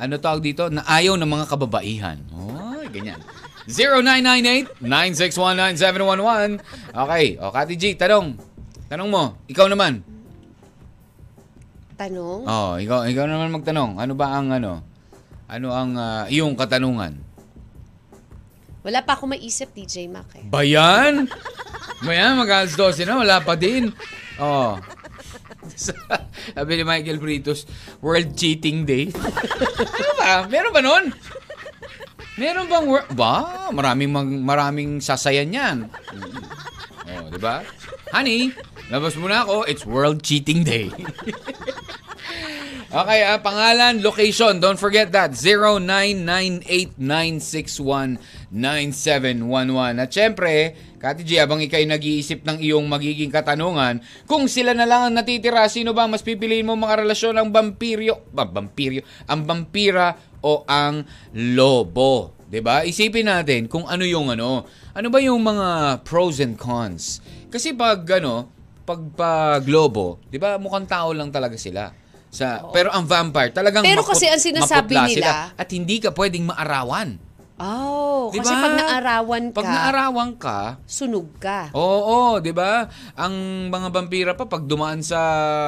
ano 0.00 0.14
tawag 0.18 0.42
dito? 0.42 0.66
Na 0.72 0.82
ayaw 0.90 1.14
ng 1.14 1.30
mga 1.30 1.46
kababaihan. 1.46 2.18
Oh, 2.34 2.82
ganyan. 2.90 3.22
0998-9619711. 4.82 6.58
Okay. 6.90 7.38
O, 7.38 7.52
Kati 7.54 7.74
G, 7.78 7.94
tanong. 7.94 8.34
Tanong 8.90 9.06
mo. 9.06 9.38
Ikaw 9.46 9.70
naman. 9.70 10.02
Tanong? 11.94 12.42
Oh, 12.48 12.74
ikaw, 12.80 13.06
ikaw 13.06 13.28
naman 13.28 13.54
magtanong. 13.54 14.00
Ano 14.00 14.18
ba 14.18 14.34
ang 14.34 14.50
ano? 14.50 14.82
Ano 15.46 15.70
ang 15.70 15.94
ah, 15.94 16.24
iyong 16.26 16.56
katanungan? 16.58 17.29
Wala 18.80 19.04
pa 19.04 19.12
ako 19.12 19.28
maisip, 19.28 19.76
DJ 19.76 20.08
Mac. 20.08 20.32
Eh. 20.32 20.44
Bayan? 20.48 21.28
Bayan, 22.00 22.40
mag-alas 22.40 22.72
12 22.72 23.04
na. 23.04 23.20
Wala 23.20 23.36
pa 23.44 23.52
din. 23.52 23.92
Oh. 24.40 24.80
Sabi 26.56 26.72
ni 26.80 26.84
Michael 26.84 27.20
Britos, 27.20 27.68
World 28.00 28.32
Cheating 28.32 28.88
Day. 28.88 29.12
ano 30.00 30.12
ba? 30.16 30.48
Meron 30.48 30.72
ba 30.72 30.80
nun? 30.80 31.04
Meron 32.40 32.72
bang 32.72 32.86
wor- 32.88 33.08
Ba, 33.12 33.68
maraming 33.68 34.08
mag, 34.08 34.24
maraming 34.24 35.04
sasayan 35.04 35.52
yan. 35.52 35.76
Oh, 37.10 37.26
di 37.26 37.42
ba? 37.42 37.66
Honey, 38.14 38.54
labas 38.86 39.18
mo 39.18 39.26
na 39.26 39.42
ako. 39.42 39.66
It's 39.66 39.82
World 39.82 40.22
Cheating 40.22 40.62
Day. 40.62 40.94
okay, 43.02 43.26
ah, 43.26 43.42
pangalan, 43.42 43.98
location, 43.98 44.62
don't 44.62 44.78
forget 44.78 45.10
that. 45.10 45.34
0998-961-9711. 46.94 48.14
At 49.98 50.10
syempre, 50.14 50.78
Kati 51.00 51.24
G, 51.26 51.40
habang 51.40 51.64
ikay 51.64 51.88
nag-iisip 51.88 52.44
ng 52.46 52.60
iyong 52.62 52.86
magiging 52.86 53.32
katanungan, 53.32 54.04
kung 54.28 54.46
sila 54.46 54.76
na 54.76 54.84
lang 54.86 55.10
ang 55.10 55.14
natitira, 55.18 55.66
sino 55.66 55.96
ba 55.96 56.06
mas 56.06 56.22
pipiliin 56.22 56.68
mo 56.68 56.76
mga 56.78 57.02
relasyon 57.02 57.34
ang 57.40 57.48
vampiryo, 57.50 58.20
ba, 58.30 58.46
vampiryo, 58.46 59.02
ang 59.26 59.42
vampira 59.48 60.14
o 60.44 60.62
ang 60.68 61.02
lobo? 61.34 62.39
'Di 62.50 62.60
ba? 62.60 62.82
Isipin 62.82 63.30
natin 63.30 63.70
kung 63.70 63.86
ano 63.86 64.02
yung 64.02 64.34
ano, 64.34 64.66
ano 64.90 65.06
ba 65.06 65.18
yung 65.22 65.38
mga 65.38 66.02
pros 66.02 66.42
and 66.42 66.58
cons. 66.58 67.22
Kasi 67.46 67.72
pag 67.72 68.02
ano, 68.10 68.50
pag 68.82 68.98
pag 69.14 69.62
lobo, 69.70 70.18
'di 70.28 70.36
ba, 70.36 70.58
mukhang 70.58 70.90
tao 70.90 71.14
lang 71.14 71.30
talaga 71.30 71.54
sila. 71.54 71.94
Sa 72.30 72.70
pero 72.70 72.90
ang 72.90 73.06
vampire 73.06 73.50
talagang 73.50 73.82
Pero 73.82 74.02
makut- 74.02 74.18
kasi 74.18 74.26
ang 74.26 74.42
sinasabi 74.42 74.94
nila- 74.94 75.10
sila 75.10 75.32
at 75.54 75.68
hindi 75.70 76.02
ka 76.02 76.10
pwedeng 76.10 76.50
maarawan. 76.50 77.18
Oh, 77.60 78.32
Di 78.32 78.40
kasi 78.40 78.50
pag 78.50 78.72
naarawan 78.72 79.42
ka, 79.46 79.54
Pag 79.54 79.64
naarawan 79.68 80.30
ka, 80.34 80.58
sunog 80.88 81.28
ka. 81.36 81.68
Oo, 81.70 82.40
'di 82.40 82.50
ba? 82.50 82.88
Ang 83.12 83.68
mga 83.68 83.86
vampira 83.90 84.32
pa 84.32 84.44
pag 84.44 84.64
dumaan 84.64 84.98
sa 85.00 85.18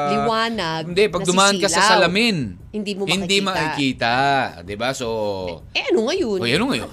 Liwanag, 0.09 0.89
Hindi, 0.89 1.05
pag 1.07 1.23
dumaan 1.23 1.57
ka 1.61 1.69
sa 1.69 1.93
salamin, 1.93 2.57
Hindi 2.73 2.91
mo 2.97 3.05
hindi 3.05 3.39
makikita. 3.39 3.45
makikita, 3.45 4.13
'di 4.65 4.75
ba? 4.75 4.89
So, 4.93 5.07
Eh, 5.71 5.85
ano 5.87 6.09
ngayon? 6.09 6.39
o 6.41 6.43
ano 6.43 6.65
ngayon? 6.73 6.91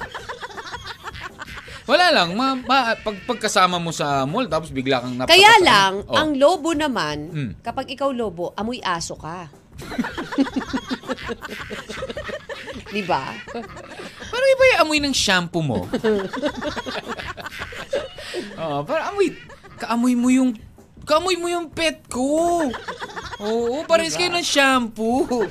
Wala 1.88 2.06
lang, 2.12 2.36
ma, 2.36 2.54
ma- 2.54 2.93
pag 2.93 3.16
pagkasama 3.24 3.80
mo 3.80 3.89
sa 3.89 4.24
mall 4.24 4.45
tapos 4.45 4.70
bigla 4.70 5.00
kang 5.00 5.16
napakasama. 5.16 5.34
Kaya 5.34 5.54
lang, 5.64 5.93
Oh. 6.06 6.14
ang 6.14 6.36
lobo 6.36 6.74
naman, 6.74 7.18
Mm. 7.32 7.52
kapag 7.64 7.88
ikaw 7.88 8.12
lobo, 8.12 8.52
amoy 8.54 8.78
aso 8.80 9.16
ka. 9.16 9.47
Di 12.95 13.01
ba? 13.05 13.34
Parang 14.30 14.49
iba 14.53 14.64
yung 14.74 14.82
amoy 14.86 14.99
ng 15.01 15.16
shampoo 15.16 15.64
mo. 15.64 15.80
Oo, 18.62 18.84
parang 18.84 19.16
amoy, 19.16 19.34
kaamoy 19.80 20.14
mo 20.16 20.30
yung, 20.30 20.51
kaamoy 21.07 21.36
mo 21.39 21.47
yung 21.47 21.72
pet 21.72 22.03
ko. 22.12 22.68
Oo, 23.39 23.88
pares 23.88 24.20
kayo 24.20 24.36
ng 24.36 24.45
shampoo. 24.45 25.47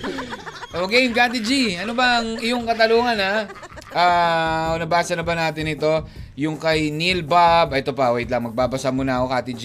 Okay, 0.68 1.08
Kati 1.08 1.40
G, 1.40 1.80
ano 1.80 1.96
ba 1.96 2.20
ang 2.20 2.36
iyong 2.44 2.68
katalungan 2.68 3.16
ha? 3.16 3.48
Ah, 3.88 4.76
nabasa 4.76 5.16
na 5.16 5.24
ba 5.24 5.32
natin 5.32 5.64
ito? 5.64 6.04
Yung 6.36 6.60
kay 6.60 6.92
Neil 6.92 7.24
Bob, 7.24 7.72
ito 7.72 7.96
pa, 7.96 8.12
wait 8.12 8.28
lang, 8.28 8.44
magbabasa 8.44 8.92
muna 8.92 9.24
ako, 9.24 9.26
Kati 9.32 9.52
G. 9.56 9.64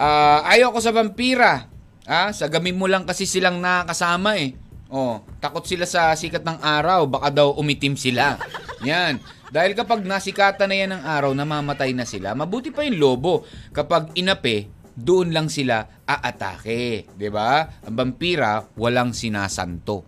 Ah, 0.00 0.40
ayaw 0.48 0.72
ko 0.72 0.80
sa 0.80 0.96
vampira. 0.96 1.68
Ah, 2.08 2.32
sa 2.32 2.48
gamin 2.48 2.76
mo 2.76 2.88
lang 2.88 3.04
kasi 3.04 3.28
silang 3.28 3.60
nakakasama 3.60 4.40
eh. 4.40 4.56
Oh, 4.94 5.26
takot 5.42 5.66
sila 5.66 5.90
sa 5.90 6.14
sikat 6.14 6.46
ng 6.46 6.62
araw, 6.62 7.10
baka 7.10 7.34
daw 7.34 7.50
umitim 7.58 7.98
sila. 7.98 8.38
Yan. 8.86 9.18
Dahil 9.50 9.74
kapag 9.74 10.06
nasikatan 10.06 10.70
na 10.70 10.76
yan 10.78 10.90
ng 10.94 11.02
araw, 11.02 11.34
namamatay 11.34 11.90
na 11.90 12.06
sila. 12.06 12.30
Mabuti 12.38 12.70
pa 12.70 12.86
yung 12.86 13.02
lobo. 13.02 13.42
Kapag 13.74 14.14
inape, 14.14 14.70
doon 14.94 15.34
lang 15.34 15.50
sila 15.50 15.82
aatake. 16.06 17.10
ba? 17.26 17.82
Ang 17.82 17.94
vampira, 17.98 18.70
walang 18.78 19.10
sinasanto. 19.10 20.06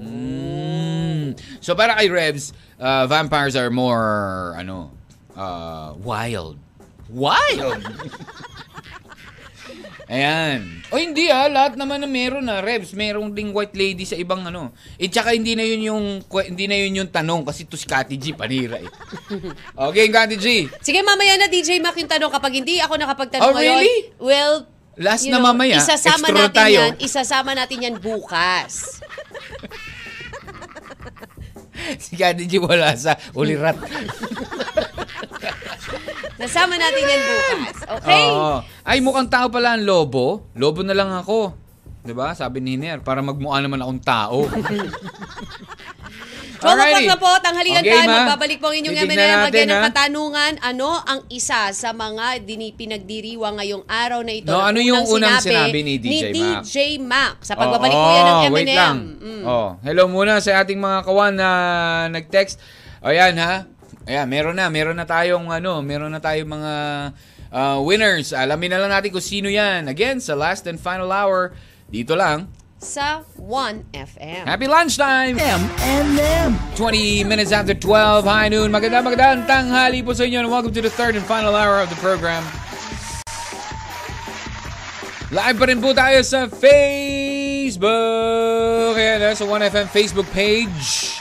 Mm. 0.00 1.36
So 1.60 1.76
para 1.76 1.92
kay 2.00 2.08
Rebs, 2.08 2.56
uh, 2.80 3.04
vampires 3.04 3.52
are 3.52 3.68
more 3.68 4.56
ano, 4.56 4.96
uh, 5.36 5.92
wild. 6.00 6.56
Wild. 7.12 7.84
Ayan. 10.06 10.86
O 10.86 11.02
hindi 11.02 11.26
ah, 11.26 11.50
lahat 11.50 11.74
naman 11.74 11.98
na 11.98 12.06
meron 12.06 12.46
na 12.46 12.62
Rebs, 12.62 12.94
merong 12.94 13.34
ding 13.34 13.50
white 13.50 13.74
lady 13.74 14.06
sa 14.06 14.14
ibang 14.14 14.38
ano. 14.40 14.70
Eh 14.96 15.10
tsaka 15.10 15.34
hindi 15.34 15.58
na 15.58 15.66
yun 15.66 15.82
yung 15.82 16.04
hindi 16.46 16.70
na 16.70 16.78
yun 16.78 17.02
yung 17.02 17.10
tanong 17.10 17.42
kasi 17.42 17.66
to 17.66 17.74
si 17.74 17.84
Kati 17.84 18.14
G 18.14 18.30
panira 18.30 18.78
eh. 18.78 18.86
Okay, 19.90 20.06
Kati 20.06 20.38
G. 20.38 20.70
Sige, 20.78 21.02
mamaya 21.02 21.34
na 21.34 21.50
DJ 21.50 21.82
Mac 21.82 21.98
yung 21.98 22.06
tanong. 22.06 22.30
Kapag 22.30 22.54
hindi 22.54 22.78
ako 22.78 22.94
nakapagtanong 22.94 23.44
Oh, 23.44 23.58
really? 23.58 23.66
ngayon, 24.06 24.22
well, 24.22 24.54
Last 24.96 25.26
you 25.26 25.34
na 25.34 25.42
know, 25.42 25.50
mamaya, 25.50 25.76
isasama 25.76 26.24
extra 26.24 26.38
natin 26.40 26.56
tayo. 26.56 26.78
yan, 26.80 26.92
isasama 27.02 27.50
natin 27.52 27.78
yan 27.82 27.96
bukas. 27.98 28.72
Si 32.00 32.16
Kati 32.16 32.46
G 32.46 32.56
wala 32.58 32.96
sa 32.96 33.14
ulirat. 33.30 33.76
Nasama 36.36 36.76
natin 36.76 37.02
yan 37.02 37.22
bukas. 37.22 37.76
Okay? 38.00 38.24
Oo. 38.26 38.60
Ay, 38.82 39.00
mukhang 39.00 39.26
tao 39.26 39.48
pala 39.48 39.74
ang 39.74 39.84
lobo. 39.84 40.44
Lobo 40.52 40.84
na 40.84 40.92
lang 40.92 41.08
ako. 41.10 41.56
'Di 42.04 42.14
ba? 42.14 42.30
Sabi 42.32 42.60
ni 42.60 42.76
Hiner, 42.76 43.02
para 43.02 43.18
magmukha 43.18 43.58
naman 43.58 43.80
akong 43.80 43.98
tao. 44.00 44.38
12 46.56 46.72
o'clock 46.72 46.88
Alrighty. 46.88 47.04
na 47.06 47.18
po, 47.20 47.30
tanghalian 47.38 47.82
Okay, 47.84 47.92
time. 47.92 48.08
ma. 48.08 48.16
Magbabalik 48.24 48.58
po 48.58 48.72
ang 48.72 48.76
inyong 48.80 48.96
Titignan 48.96 49.18
M&M. 49.20 49.36
natin, 49.38 49.52
Again, 49.52 49.68
ha? 49.68 49.80
katanungan, 49.86 50.52
ano 50.64 50.90
ang 51.04 51.20
isa 51.28 51.68
sa 51.70 51.90
mga 51.92 52.26
dini, 52.42 52.72
pinagdiriwang 52.72 53.60
ngayong 53.60 53.84
araw 53.84 54.24
na 54.24 54.32
ito? 54.32 54.48
No, 54.48 54.64
na 54.64 54.72
ano 54.72 54.80
yung 54.80 55.04
unang 55.04 55.36
sinabi 55.36 55.84
ni 55.84 56.00
DJ 56.00 56.32
Mac? 56.32 56.64
DJ 56.64 56.74
Mac. 56.96 57.34
Sa 57.44 57.54
pagbabalik 57.54 57.92
po 57.92 58.08
yan 58.08 58.24
ng 58.24 58.32
Oo, 58.32 58.46
M&M. 58.46 58.56
Wait 58.56 58.72
lang. 58.72 58.96
Mm. 59.20 59.42
Oh, 59.44 59.68
hello 59.84 60.02
muna 60.08 60.40
sa 60.40 60.64
ating 60.64 60.80
mga 60.80 60.98
kawan 61.04 61.34
na 61.36 61.48
nag-text. 62.08 62.56
O 63.04 63.12
yan 63.12 63.36
ha. 63.36 63.68
Ayan, 64.06 64.30
meron 64.30 64.54
na, 64.54 64.70
meron 64.70 64.94
na 64.94 65.02
tayong 65.02 65.50
ano, 65.50 65.82
meron 65.82 66.14
na 66.14 66.22
tayong 66.22 66.46
mga 66.46 66.72
uh, 67.50 67.82
winners. 67.82 68.30
Alamin 68.30 68.70
na 68.70 68.78
lang 68.78 68.94
natin 68.94 69.10
kung 69.10 69.18
sino 69.18 69.50
yan. 69.50 69.90
Again, 69.90 70.22
sa 70.22 70.38
last 70.38 70.62
and 70.70 70.78
final 70.78 71.10
hour, 71.10 71.50
dito 71.90 72.14
lang. 72.14 72.46
Sa 72.78 73.26
1FM. 73.34 74.46
Happy 74.46 74.70
lunchtime! 74.70 75.34
M&M. 75.42 76.54
20 76.78 77.26
minutes 77.26 77.50
after 77.50 77.74
12, 77.74 78.22
high 78.22 78.46
noon. 78.46 78.70
Maganda 78.70 79.02
magandang 79.02 79.42
tanghali 79.42 80.06
po 80.06 80.14
sa 80.14 80.22
inyo 80.22 80.38
and 80.38 80.54
welcome 80.54 80.70
to 80.70 80.78
the 80.78 80.92
third 80.92 81.18
and 81.18 81.26
final 81.26 81.58
hour 81.58 81.82
of 81.82 81.90
the 81.90 81.98
program. 81.98 82.46
Live 85.34 85.58
pa 85.58 85.66
rin 85.66 85.82
po 85.82 85.90
tayo 85.90 86.22
sa 86.22 86.46
Facebook. 86.46 87.82
Ayan, 88.94 89.34
sa 89.34 89.42
1FM 89.42 89.90
Facebook 89.90 90.30
page. 90.30 91.15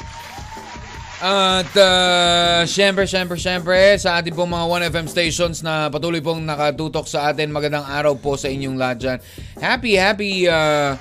At 1.16 1.72
uh, 1.80 2.68
syempre, 2.68 3.08
syempre, 3.08 3.40
syempre, 3.40 3.96
sa 3.96 4.20
ating 4.20 4.36
pong 4.36 4.52
mga 4.52 4.92
1FM 4.92 5.08
stations 5.08 5.64
na 5.64 5.88
patuloy 5.88 6.20
pong 6.20 6.44
nakatutok 6.44 7.08
sa 7.08 7.32
atin. 7.32 7.56
Magandang 7.56 7.88
araw 7.88 8.20
po 8.20 8.36
sa 8.36 8.52
inyong 8.52 8.76
lahat 8.76 8.98
dyan. 9.00 9.18
Happy, 9.56 9.96
happy 9.96 10.52
uh, 10.52 11.00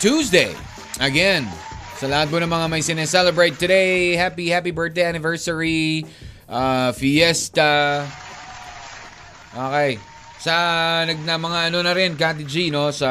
Tuesday. 0.00 0.56
Again, 1.04 1.44
sa 2.00 2.08
lahat 2.08 2.32
po 2.32 2.40
ng 2.40 2.48
mga 2.48 2.66
may 2.72 2.80
sineselebrate 2.80 3.60
today, 3.60 4.16
happy, 4.16 4.48
happy 4.48 4.72
birthday 4.72 5.04
anniversary, 5.04 6.08
uh, 6.48 6.96
fiesta. 6.96 8.08
Okay. 9.52 10.00
Sa 10.40 10.54
nag 11.04 11.20
na 11.28 11.36
mga 11.36 11.58
ano 11.68 11.84
na 11.84 11.92
rin, 11.92 12.16
Kati 12.16 12.48
G, 12.48 12.72
no, 12.72 12.88
sa 12.88 13.10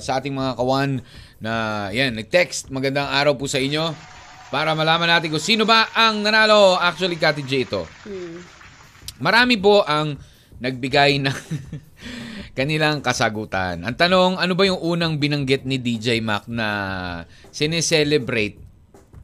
sa 0.00 0.10
ating 0.16 0.32
mga 0.32 0.56
kawan 0.56 1.04
na 1.44 1.52
yan, 1.92 2.16
nag-text. 2.16 2.72
Magandang 2.72 3.12
araw 3.12 3.36
po 3.36 3.44
sa 3.44 3.60
inyo. 3.60 4.16
Para 4.48 4.72
malaman 4.72 5.08
natin 5.12 5.28
kung 5.28 5.44
sino 5.44 5.68
ba 5.68 5.92
ang 5.92 6.24
nanalo. 6.24 6.80
Actually, 6.80 7.20
Kati 7.20 7.44
G, 7.44 7.68
ito. 7.68 7.84
Marami 9.20 9.60
po 9.60 9.84
ang 9.84 10.16
nagbigay 10.56 11.20
ng 11.20 11.36
kanilang 12.58 13.04
kasagutan. 13.04 13.84
Ang 13.84 13.94
tanong, 13.94 14.40
ano 14.40 14.52
ba 14.56 14.64
yung 14.64 14.80
unang 14.80 15.20
binanggit 15.20 15.68
ni 15.68 15.76
DJ 15.76 16.24
Mac 16.24 16.48
na 16.48 16.68
sineselebrate 17.52 18.56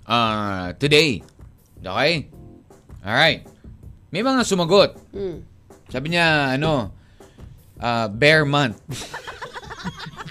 uh, 0.05 0.77
today? 0.77 1.25
Okay? 1.81 2.29
Alright. 3.01 3.49
May 4.12 4.22
mga 4.22 4.45
sumagot. 4.45 4.95
Mm. 5.11 5.41
Sabi 5.89 6.07
niya, 6.12 6.55
ano, 6.55 6.93
uh, 7.81 8.07
bear 8.12 8.45
month. 8.45 8.79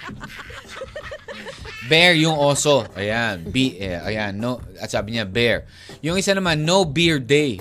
bear 1.87 2.13
yung 2.15 2.37
oso. 2.37 2.85
Ayan. 2.95 3.43
Be, 3.49 3.77
eh, 3.79 3.99
ayan, 3.99 4.37
no. 4.37 4.61
At 4.79 4.91
sabi 4.91 5.11
niya, 5.15 5.25
bear. 5.27 5.65
Yung 6.03 6.17
isa 6.17 6.33
naman, 6.35 6.63
no 6.63 6.85
beer 6.87 7.19
day. 7.19 7.59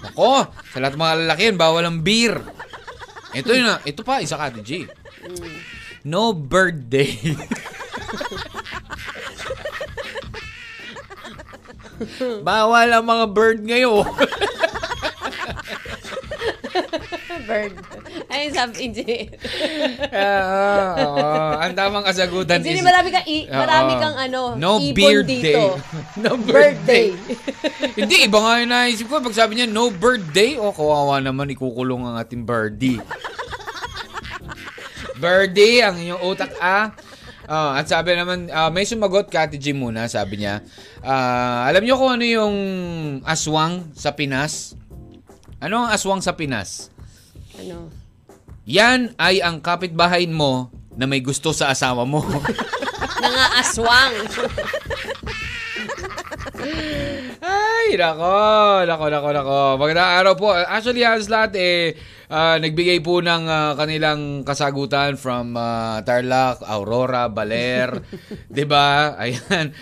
Nako, 0.00 0.48
sa 0.72 0.80
lahat 0.80 0.94
ng 0.96 1.02
mga 1.02 1.18
lalaki 1.26 1.42
yan, 1.52 1.58
bawal 1.60 1.84
ang 1.84 2.00
beer. 2.00 2.40
Ito 3.36 3.52
yun, 3.54 3.68
ah. 3.68 3.80
ito 3.86 4.02
pa, 4.02 4.20
isa 4.24 4.36
ka, 4.40 4.50
G. 4.64 4.88
No 6.02 6.32
birthday. 6.32 7.12
bawal 12.48 12.88
ang 12.88 13.04
mga 13.04 13.26
bird 13.28 13.60
ngayon. 13.60 14.08
Bird. 17.50 17.74
Ayun 18.30 18.52
sabi. 18.54 18.94
Ah, 20.14 20.94
oo. 21.02 21.26
ang 21.58 21.74
tamang 21.74 22.06
kasagutan 22.06 22.62
is... 22.62 22.78
marami 22.78 23.10
kang, 23.10 23.26
i- 23.26 23.50
marami 23.50 23.92
kang 23.98 24.14
ano, 24.14 24.54
No 24.54 24.78
ibon 24.78 24.94
beard 24.94 25.26
dito. 25.26 25.42
day. 25.42 25.70
no 26.22 26.38
birthday. 26.38 27.10
Hindi, 27.98 28.30
iba 28.30 28.38
nga 28.38 28.62
yung 28.62 28.70
naisip 28.70 29.10
ko. 29.10 29.18
Pag 29.18 29.34
sabi 29.34 29.58
niya, 29.58 29.66
no 29.66 29.90
birthday, 29.90 30.54
o 30.54 30.70
kawawa 30.70 31.18
naman, 31.18 31.50
ikukulong 31.50 32.06
ang 32.06 32.16
ating 32.22 32.46
birdie. 32.46 33.02
birdie, 35.18 35.82
ang 35.82 35.98
inyong 35.98 36.22
utak, 36.22 36.54
ah. 36.62 36.94
Oh, 37.50 37.74
at 37.74 37.90
sabi 37.90 38.14
naman, 38.14 38.46
ah, 38.54 38.70
may 38.70 38.86
sumagot, 38.86 39.26
Kati 39.26 39.58
G 39.58 39.74
muna, 39.74 40.06
sabi 40.06 40.38
niya. 40.38 40.62
Ah, 41.02 41.66
alam 41.66 41.82
niyo 41.82 41.98
kung 41.98 42.14
ano 42.14 42.22
yung 42.22 42.56
aswang 43.26 43.90
sa 43.90 44.14
Pinas? 44.14 44.78
Ano 45.58 45.82
ang 45.82 45.90
aswang 45.90 46.22
sa 46.22 46.38
Pinas? 46.38 46.94
ano? 47.58 47.99
Yan 48.70 49.18
ay 49.18 49.42
ang 49.42 49.58
kapitbahay 49.58 50.30
mo 50.30 50.70
na 50.94 51.10
may 51.10 51.18
gusto 51.18 51.50
sa 51.50 51.74
asawa 51.74 52.06
mo. 52.06 52.22
Nangaaswang. 53.22 54.14
Ay, 57.42 57.98
nako, 57.98 58.30
nako, 58.86 59.04
nako, 59.10 59.28
nako. 59.34 59.60
Magandang 59.74 60.12
araw 60.22 60.34
po. 60.38 60.54
Actually, 60.54 61.02
halos 61.02 61.26
lahat 61.26 61.58
eh, 61.58 61.98
ah, 62.30 62.62
nagbigay 62.62 63.02
po 63.02 63.18
ng 63.18 63.50
ah, 63.50 63.74
kanilang 63.74 64.46
kasagutan 64.46 65.18
from 65.18 65.58
ah, 65.58 66.06
Tarlac, 66.06 66.62
Aurora, 66.62 67.26
Baler. 67.26 68.06
ba? 68.70 69.18
Ayan. 69.18 69.74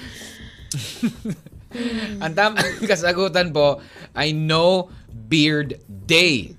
Ang 2.24 2.32
tamang 2.32 2.88
kasagutan 2.88 3.52
po 3.52 3.84
ay 4.16 4.32
No 4.32 4.88
Beard 5.12 5.76
Day. 5.84 6.57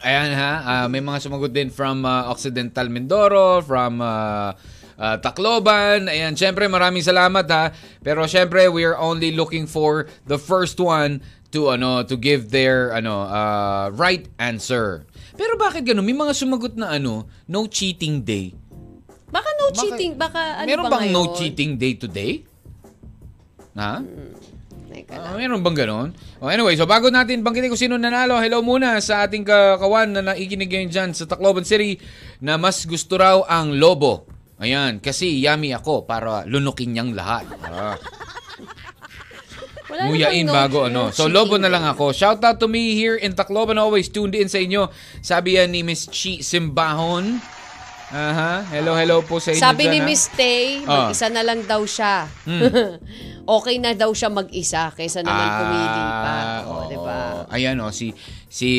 Ayan 0.00 0.32
ha, 0.32 0.52
ah, 0.64 0.86
may 0.88 1.04
mga 1.04 1.20
sumagot 1.20 1.52
din 1.52 1.68
from 1.68 2.08
ah, 2.08 2.32
Occidental 2.32 2.88
Mindoro, 2.88 3.60
from 3.60 4.00
ah, 4.00 4.56
ah, 4.96 5.16
Tacloban. 5.20 6.08
Ayan, 6.08 6.32
syempre 6.32 6.64
maraming 6.72 7.04
salamat 7.04 7.44
ha. 7.52 7.68
Pero 8.00 8.24
syempre 8.24 8.64
we 8.72 8.80
are 8.80 8.96
only 8.96 9.28
looking 9.28 9.68
for 9.68 10.08
the 10.24 10.40
first 10.40 10.80
one 10.80 11.20
to 11.52 11.68
ano 11.68 12.00
to 12.00 12.16
give 12.16 12.48
their 12.48 12.96
ano 12.96 13.28
ah, 13.28 13.92
right 13.92 14.24
answer. 14.40 15.04
Pero 15.36 15.60
bakit 15.60 15.84
ganun? 15.84 16.08
May 16.08 16.16
mga 16.16 16.32
sumagot 16.32 16.80
na 16.80 16.96
ano, 16.96 17.28
no 17.44 17.68
cheating 17.68 18.24
day. 18.24 18.56
Baka 19.28 19.48
no 19.60 19.68
Baka- 19.68 19.80
cheating. 19.84 20.12
Baka 20.16 20.64
ano 20.64 20.68
Meron 20.68 20.84
ba 20.88 20.90
bang 20.96 21.12
ngayon? 21.12 21.16
no 21.28 21.36
cheating 21.36 21.76
day 21.76 21.92
today? 21.92 22.32
Ha? 23.76 24.00
Teka 24.90 25.14
Ah, 25.14 25.30
lang. 25.30 25.38
meron 25.38 25.62
bang 25.62 25.78
ganon? 25.78 26.08
Oh, 26.42 26.50
anyway, 26.50 26.74
so 26.74 26.82
bago 26.82 27.08
natin 27.08 27.40
banggitin 27.40 27.70
kung 27.70 27.78
sino 27.78 27.94
nanalo, 27.94 28.42
hello 28.42 28.58
muna 28.58 28.98
sa 28.98 29.22
ating 29.22 29.46
ka- 29.46 29.78
kawan 29.78 30.10
na 30.10 30.22
nakikinig 30.24 30.66
ngayon 30.66 30.90
dyan 30.90 31.10
sa 31.14 31.24
Tacloban 31.24 31.62
City 31.62 31.94
na 32.38 32.58
mas 32.58 32.82
gusto 32.82 33.14
raw 33.14 33.46
ang 33.46 33.78
lobo. 33.78 34.26
Ayan, 34.58 34.98
kasi 34.98 35.38
yummy 35.38 35.70
ako 35.70 36.04
para 36.04 36.42
lunukin 36.44 36.90
niyang 36.90 37.14
lahat. 37.14 37.46
Ah. 37.62 37.94
Wala 39.90 40.06
Nguyain 40.06 40.42
namang 40.42 40.46
no- 40.46 40.54
bago 40.54 40.78
no 40.82 40.86
ano. 40.86 41.02
So, 41.10 41.26
lobo 41.26 41.54
na 41.54 41.66
lang 41.66 41.82
ako. 41.82 42.10
Shout 42.10 42.38
out 42.40 42.58
to 42.58 42.66
me 42.66 42.94
here 42.94 43.14
in 43.14 43.32
Tacloban. 43.32 43.74
Always 43.74 44.06
tuned 44.06 44.34
in 44.34 44.46
sa 44.46 44.58
inyo. 44.58 44.86
Sabi 45.18 45.54
yan 45.54 45.70
ni 45.70 45.82
Miss 45.82 46.06
Chi 46.06 46.38
Simbahon. 46.40 47.42
Aha. 48.10 48.66
Hello, 48.68 48.92
hello 48.92 49.22
po 49.22 49.38
sa 49.38 49.54
inyo 49.54 49.62
Sabi 49.62 49.86
dyan, 49.86 49.92
ni 49.92 50.00
ha? 50.02 50.04
Miss 50.04 50.26
Tay, 50.28 50.82
Ah. 50.82 51.06
mag-isa 51.06 51.26
na 51.26 51.42
lang 51.42 51.62
daw 51.62 51.86
siya. 51.86 52.26
okay 53.56 53.78
na 53.78 53.94
daw 53.94 54.10
siya 54.10 54.26
mag-isa 54.28 54.90
kaysa 54.90 55.22
naman 55.22 55.46
pumili 55.56 55.86
pa. 56.02 56.36
O, 56.60 56.70
oo. 56.72 56.82
di 56.86 56.98
ba? 56.98 57.46
Ayan 57.48 57.78
o, 57.78 57.90
si, 57.90 58.10
si, 58.44 58.70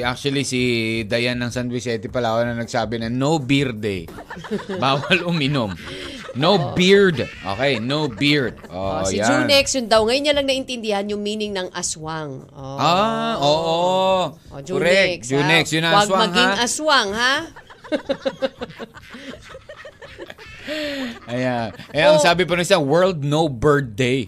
actually 0.00 0.42
si 0.42 0.60
Dayan 1.04 1.38
ng 1.38 1.50
San 1.50 1.66
Vicente 1.66 2.06
Palawan 2.06 2.50
na 2.50 2.58
nagsabi 2.58 2.98
na 2.98 3.06
no 3.06 3.38
beer 3.38 3.70
day. 3.70 4.10
Bawal 4.82 5.22
uminom. 5.22 5.70
No 6.32 6.74
beard. 6.74 7.26
Okay, 7.26 7.78
no 7.78 8.06
beard. 8.06 8.54
Oh, 8.70 9.02
Oh, 9.02 9.04
si 9.04 9.18
yan. 9.18 9.46
Junex, 9.46 9.74
yun 9.74 9.86
daw. 9.86 10.02
Ngayon 10.02 10.22
niya 10.24 10.34
lang 10.34 10.46
naintindihan 10.46 11.02
yung 11.04 11.18
meaning 11.20 11.50
ng 11.50 11.70
aswang. 11.70 12.46
Oh. 12.50 12.78
Ah, 12.78 13.34
oo. 13.36 13.78
Oh, 14.30 14.60
Correct. 14.60 15.26
Junex, 15.26 15.26
Junex, 15.26 15.64
ha? 15.66 15.74
yun 15.74 15.84
ang 15.84 15.94
Huwag 15.96 16.06
aswang 16.06 16.22
maging 16.24 16.50
ha. 16.50 16.62
aswang, 16.62 17.10
ha? 17.12 17.34
Ayan. 21.26 21.74
Ayan, 21.90 22.06
ang 22.14 22.20
Oh. 22.20 22.24
sabi 22.24 22.46
pa 22.46 22.54
nung 22.54 22.64
isa, 22.64 22.78
World 22.78 23.22
No 23.22 23.48
Bird 23.48 23.94
Day. 23.98 24.26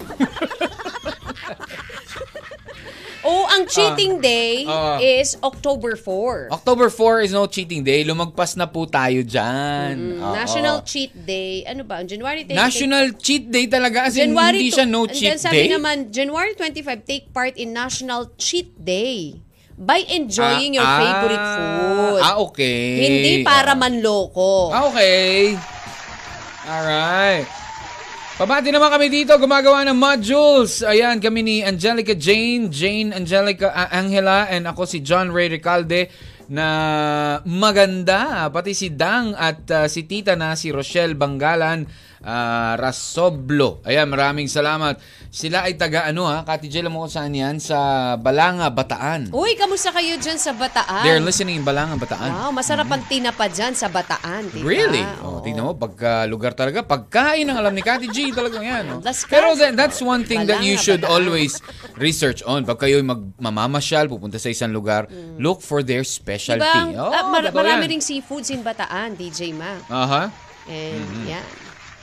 Oh, 3.23 3.47
ang 3.47 3.71
cheating 3.71 4.19
day 4.19 4.67
ah. 4.67 4.99
is 4.99 5.39
October 5.47 5.95
4. 5.95 6.51
October 6.51 6.91
4 6.91 7.23
is 7.23 7.31
no 7.31 7.47
cheating 7.47 7.87
day. 7.87 8.03
Lumagpas 8.03 8.59
na 8.59 8.67
po 8.67 8.83
tayo 8.83 9.23
dyan. 9.23 10.19
Oo. 10.19 10.35
National 10.35 10.83
Cheat 10.83 11.15
Day. 11.23 11.63
Ano 11.63 11.87
ba? 11.87 12.03
January 12.03 12.43
25. 12.43 12.59
National 12.59 13.05
Cheat 13.15 13.47
Day 13.47 13.71
talaga. 13.71 14.11
As 14.11 14.19
in, 14.19 14.35
January 14.35 14.59
hindi 14.59 14.75
siya 14.75 14.87
no 14.91 15.07
and 15.07 15.15
cheat 15.15 15.31
then 15.31 15.39
sabi 15.39 15.71
day. 15.71 15.71
naman, 15.71 16.11
January 16.11 16.59
25, 16.59 17.07
take 17.07 17.31
part 17.31 17.55
in 17.55 17.71
National 17.71 18.27
Cheat 18.35 18.75
Day 18.75 19.39
by 19.75 20.05
enjoying 20.09 20.75
your 20.75 20.85
Ah, 20.85 20.99
favorite 20.99 21.47
food. 21.51 22.21
Ah, 22.21 22.37
okay. 22.41 22.83
Hindi 22.99 23.33
para 23.43 23.73
Ah. 23.73 23.79
manloko. 23.79 24.71
Ah, 24.71 24.87
okay. 24.87 25.57
Alright. 26.63 27.47
Pabati 28.33 28.73
naman 28.73 28.89
kami 28.89 29.07
dito, 29.07 29.37
gumagawa 29.37 29.85
ng 29.87 29.95
modules. 29.95 30.81
Ayan, 30.81 31.21
kami 31.21 31.41
ni 31.43 31.57
Angelica 31.61 32.17
Jane, 32.17 32.73
Jane 32.73 33.13
Angelica 33.13 33.71
ah, 33.71 33.93
Angela, 33.93 34.49
and 34.49 34.65
ako 34.65 34.89
si 34.89 34.99
John 34.99 35.31
Ray 35.31 35.53
Recalde 35.53 36.09
na 36.49 36.67
maganda. 37.45 38.49
Pati 38.49 38.73
si 38.73 38.89
Dang 38.91 39.37
at 39.37 39.63
ah, 39.71 39.87
si 39.87 40.09
Tita 40.09 40.33
na 40.35 40.57
si 40.57 40.73
Rochelle 40.73 41.15
Banggalan 41.15 41.85
ah, 42.23 42.75
Rasoblo. 42.75 43.83
Ayan, 43.83 44.07
maraming 44.07 44.47
salamat. 44.47 44.99
Sila 45.29 45.65
ay 45.65 45.75
taga 45.75 46.05
ano 46.05 46.25
ha, 46.25 46.43
Kati 46.43 46.67
Jel, 46.67 46.87
mo 46.87 47.01
kung 47.01 47.11
saan 47.11 47.31
yan? 47.31 47.57
Sa 47.57 47.79
Balanga, 48.15 48.69
Bataan. 48.69 49.31
Uy, 49.31 49.55
kamusta 49.55 49.89
kayo 49.89 50.15
dyan 50.15 50.37
sa 50.37 50.53
Bataan? 50.53 51.03
They're 51.03 51.19
listening 51.19 51.57
in 51.57 51.65
Balanga, 51.65 51.97
Bataan. 51.97 52.31
Wow, 52.31 52.51
masarap 52.51 52.87
ang 52.87 53.03
tinapa 53.05 53.47
dyan 53.47 53.73
sa 53.73 53.87
Bataan, 53.87 54.49
diba? 54.49 54.63
Really? 54.63 55.01
Oh, 55.21 55.39
Oo. 55.39 55.41
tingnan 55.41 55.65
mo, 55.65 55.73
pagka 55.73 56.25
lugar 56.25 56.53
talaga, 56.53 56.81
pagkain 56.81 57.45
ang 57.45 57.57
alam 57.57 57.71
ni 57.71 57.81
Kati 57.81 58.07
G 58.07 58.29
talagang 58.31 58.63
yan. 58.63 58.85
No? 58.87 58.97
That's 58.99 59.25
Pero 59.25 59.53
that, 59.55 59.73
that's 59.73 59.99
one 59.99 60.23
thing 60.23 60.45
that 60.45 60.61
you 60.61 60.75
Balanga, 60.75 60.85
should 60.85 61.03
Bataan. 61.03 61.17
always 61.19 61.53
research 61.97 62.45
on. 62.45 62.63
Pag 62.63 62.79
kayo'y 62.79 63.01
magmamamasyal, 63.03 64.07
pupunta 64.07 64.37
sa 64.37 64.47
isang 64.47 64.71
lugar, 64.71 65.09
look 65.37 65.59
for 65.59 65.81
their 65.81 66.03
specialty. 66.03 66.61
Diba? 66.63 66.99
Oh, 66.99 67.11
Ah, 67.11 67.25
mar- 67.25 67.51
marami 67.51 67.89
yan. 67.89 67.91
ring 67.91 68.05
seafoods 68.05 68.49
in 68.49 68.61
Bataan, 68.61 69.15
DJ 69.15 69.51
Ma. 69.51 69.81
Aha. 69.89 70.29
And 70.65 71.01
Mm-hmm. 71.01 71.27
yan. 71.27 71.47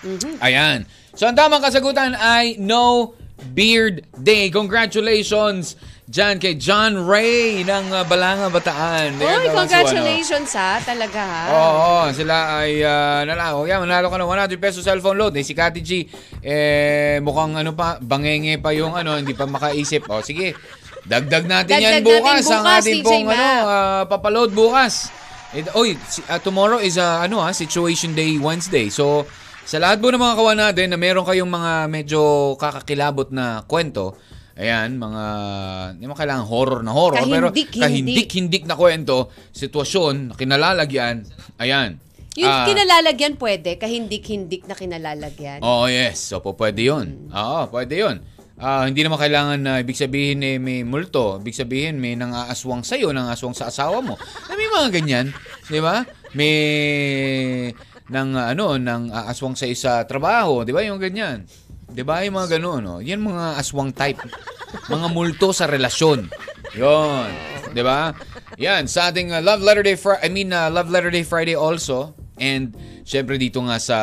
Mhm. 0.02 0.40
Ayan. 0.40 0.80
So, 1.14 1.28
ang 1.28 1.36
tamang 1.36 1.60
kasagutan 1.60 2.16
ay 2.16 2.56
No 2.58 3.14
Beard 3.52 4.04
Day. 4.16 4.48
Congratulations 4.50 5.76
dyan 6.10 6.42
kay 6.42 6.58
John 6.58 7.06
Ray 7.06 7.62
ng 7.62 7.94
uh, 7.94 8.02
Balanga, 8.02 8.50
Bataan. 8.50 9.22
Uy, 9.22 9.30
ano, 9.30 9.54
congratulations 9.54 10.50
ha, 10.58 10.82
talaga 10.82 11.22
ha. 11.22 11.42
Oo, 11.54 11.94
sila 12.10 12.66
ay 12.66 12.82
uh, 12.82 13.22
nanalo. 13.30 13.70
Yan, 13.70 13.86
manalo 13.86 14.10
ka 14.10 14.18
ng 14.18 14.26
100 14.26 14.58
pesos 14.58 14.82
cellphone 14.82 15.22
load. 15.22 15.38
Eh, 15.38 15.46
si 15.46 15.54
Kati 15.54 15.86
G, 15.86 16.10
eh, 16.42 17.22
mukhang 17.22 17.62
ano 17.62 17.78
pa, 17.78 18.02
bangenge 18.02 18.58
pa 18.58 18.74
yung 18.74 18.98
ano, 18.98 19.22
hindi 19.22 19.38
pa 19.38 19.46
makaisip. 19.46 20.10
O, 20.10 20.26
sige, 20.26 20.58
dagdag 21.06 21.46
natin 21.46 21.78
yan 21.78 22.02
Dagdag 22.02 22.10
bukas. 22.10 22.34
natin 22.42 22.50
ang 22.50 22.66
bukas, 22.66 22.82
ating 22.82 23.00
DJ 23.00 23.06
pong 23.06 23.26
ano, 23.30 23.46
ah, 23.70 24.04
papaload 24.10 24.52
bukas. 24.52 24.94
Eh, 25.54 25.66
oy, 25.74 25.94
si- 26.06 26.26
ah, 26.26 26.42
tomorrow 26.42 26.78
is 26.78 26.98
uh, 26.98 27.22
ano 27.22 27.42
ha, 27.42 27.54
Situation 27.54 28.18
Day 28.18 28.38
Wednesday. 28.38 28.90
So, 28.90 29.30
sa 29.70 29.78
lahat 29.78 30.02
po 30.02 30.10
ng 30.10 30.18
mga 30.18 30.34
kawan 30.36 30.58
natin 30.58 30.88
na 30.90 30.98
meron 30.98 31.22
kayong 31.22 31.46
mga 31.46 31.72
medyo 31.86 32.22
kakakilabot 32.58 33.30
na 33.30 33.62
kwento, 33.70 34.18
Ayan, 34.60 35.00
mga, 35.00 35.24
hindi 35.96 36.04
mo 36.04 36.20
kailangan 36.20 36.44
horror 36.44 36.84
na 36.84 36.92
horror, 36.92 37.24
pero 37.24 37.48
Kahindik-hindik. 37.48 38.68
na 38.68 38.76
kwento, 38.76 39.32
sitwasyon, 39.56 40.36
kinalalagyan, 40.36 41.24
ayan. 41.56 41.96
Yung 42.36 42.52
Ah, 42.52 42.68
kinalalagyan 42.68 43.40
pwede, 43.40 43.80
kahindik-hindik 43.80 44.68
na 44.68 44.76
kinalalagyan. 44.76 45.64
Oo, 45.64 45.88
yes. 45.88 46.20
So, 46.28 46.44
po, 46.44 46.60
pwede 46.60 46.92
yun. 46.92 47.32
Oo, 47.32 47.72
pwede 47.72 48.04
yun. 48.04 48.20
Ah, 48.60 48.84
hindi 48.84 49.00
naman 49.00 49.16
kailangan 49.16 49.60
na 49.64 49.80
ibig 49.80 49.96
sabihin 49.96 50.44
eh, 50.44 50.60
may 50.60 50.84
multo. 50.84 51.40
Ibig 51.40 51.56
sabihin 51.56 51.96
may 51.96 52.20
nang-aaswang 52.20 52.84
sa'yo, 52.84 53.16
nang-aaswang 53.16 53.56
sa 53.56 53.72
asawa 53.72 54.04
mo. 54.04 54.20
May 54.52 54.68
mga 54.68 54.88
ganyan. 54.92 55.26
Di 55.72 55.80
ba? 55.80 56.04
May 56.36 56.54
nang 58.10 58.34
ano, 58.34 58.76
nang 58.82 59.14
aaswang 59.14 59.54
sa 59.54 59.70
sa 59.78 60.04
trabaho. 60.06 60.66
Di 60.66 60.74
ba? 60.74 60.82
Yung 60.82 60.98
ganyan. 60.98 61.46
Di 61.90 62.06
ba? 62.06 62.22
Yung 62.26 62.38
mga 62.38 62.58
gano'n. 62.58 62.82
No? 62.86 62.98
Yan 63.02 63.22
mga 63.22 63.58
aswang 63.58 63.94
type. 63.94 64.22
Mga 64.90 65.08
multo 65.10 65.50
sa 65.50 65.66
relasyon. 65.66 66.30
Yon. 66.78 67.30
Di 67.74 67.82
ba? 67.82 68.14
Yan. 68.62 68.86
Sa 68.86 69.10
ating 69.10 69.34
uh, 69.34 69.42
Love 69.42 69.66
Letter 69.66 69.86
Day 69.86 69.98
Friday, 69.98 70.22
I 70.26 70.30
mean, 70.30 70.54
uh, 70.54 70.70
Love 70.70 70.94
Letter 70.94 71.10
Day 71.10 71.26
Friday 71.26 71.58
also. 71.58 72.14
And 72.38 72.78
syempre 73.10 73.36
dito 73.36 73.58
nga 73.60 73.82
sa 73.82 73.98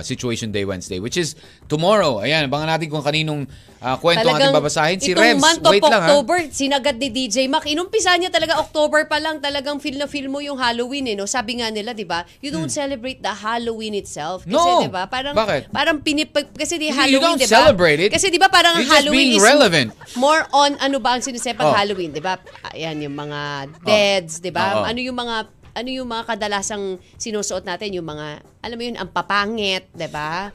Situation 0.00 0.48
Day 0.48 0.64
Wednesday, 0.64 0.96
which 0.96 1.14
is 1.14 1.36
tomorrow. 1.66 2.18
Ayan, 2.18 2.48
abangan 2.48 2.72
natin 2.72 2.88
kung 2.88 3.00
kaninong 3.00 3.44
uh, 3.78 3.96
kwento 3.96 4.24
ang 4.24 4.40
ating 4.40 4.56
babasahin. 4.56 4.96
Si 4.96 5.12
Rebs, 5.12 5.36
month 5.36 5.60
of 5.60 5.68
wait 5.68 5.84
lang 5.84 6.00
ha. 6.00 6.08
October, 6.08 6.48
sinagad 6.48 6.96
ni 6.96 7.08
DJ 7.10 7.46
Mac. 7.46 7.62
Inumpisa 7.62 8.16
niya 8.16 8.32
talaga 8.32 8.56
October 8.56 9.04
pa 9.04 9.20
lang 9.20 9.38
talagang 9.38 9.76
feel 9.76 9.94
na 9.94 10.08
feel 10.08 10.26
mo 10.26 10.40
yung 10.40 10.56
Halloween 10.56 11.04
eh, 11.06 11.14
no? 11.14 11.28
Sabi 11.28 11.60
nga 11.60 11.68
nila, 11.68 11.92
'di 11.92 12.08
ba? 12.08 12.24
You 12.40 12.48
don't 12.48 12.72
celebrate 12.72 13.20
the 13.20 13.30
Halloween 13.30 13.92
itself 13.94 14.42
kasi 14.42 14.56
Hmm. 14.56 14.56
No. 14.56 14.80
'di 14.80 14.90
ba? 14.90 15.04
Parang 15.04 15.36
Bakit? 15.36 15.68
parang 15.68 16.00
pinipag 16.00 16.48
kasi 16.50 16.80
di 16.80 16.88
You 16.88 16.96
Halloween, 16.96 17.20
don't 17.20 17.38
'di 17.38 17.46
ba? 17.46 17.60
celebrate 17.60 18.00
it. 18.00 18.10
Kasi 18.10 18.26
'di 18.26 18.40
ba 18.40 18.48
parang 18.48 18.72
ang 18.74 18.80
You're 18.80 18.94
Halloween 18.96 19.20
being 19.28 19.36
is 19.36 19.44
relevant. 19.44 19.88
more 20.16 20.48
on 20.50 20.80
ano 20.80 20.96
ba 20.96 21.14
ang 21.14 21.22
sinisepang 21.22 21.66
Oh. 21.66 21.76
Halloween, 21.76 22.08
'di 22.10 22.24
ba? 22.24 22.40
Ayan 22.72 23.04
yung 23.04 23.12
mga 23.14 23.40
deads, 23.84 24.40
'di 24.40 24.48
ba? 24.48 24.80
Oo. 24.80 24.88
Ano 24.88 24.96
yung 24.96 25.14
mga 25.14 25.59
ano 25.74 25.88
yung 25.88 26.08
mga 26.10 26.34
kadalasang 26.34 26.98
sinusuot 27.16 27.64
natin, 27.66 27.94
yung 27.94 28.06
mga, 28.06 28.42
alam 28.62 28.76
mo 28.76 28.82
yun, 28.84 28.98
ang 28.98 29.10
papangit, 29.10 29.86
ba? 30.10 30.50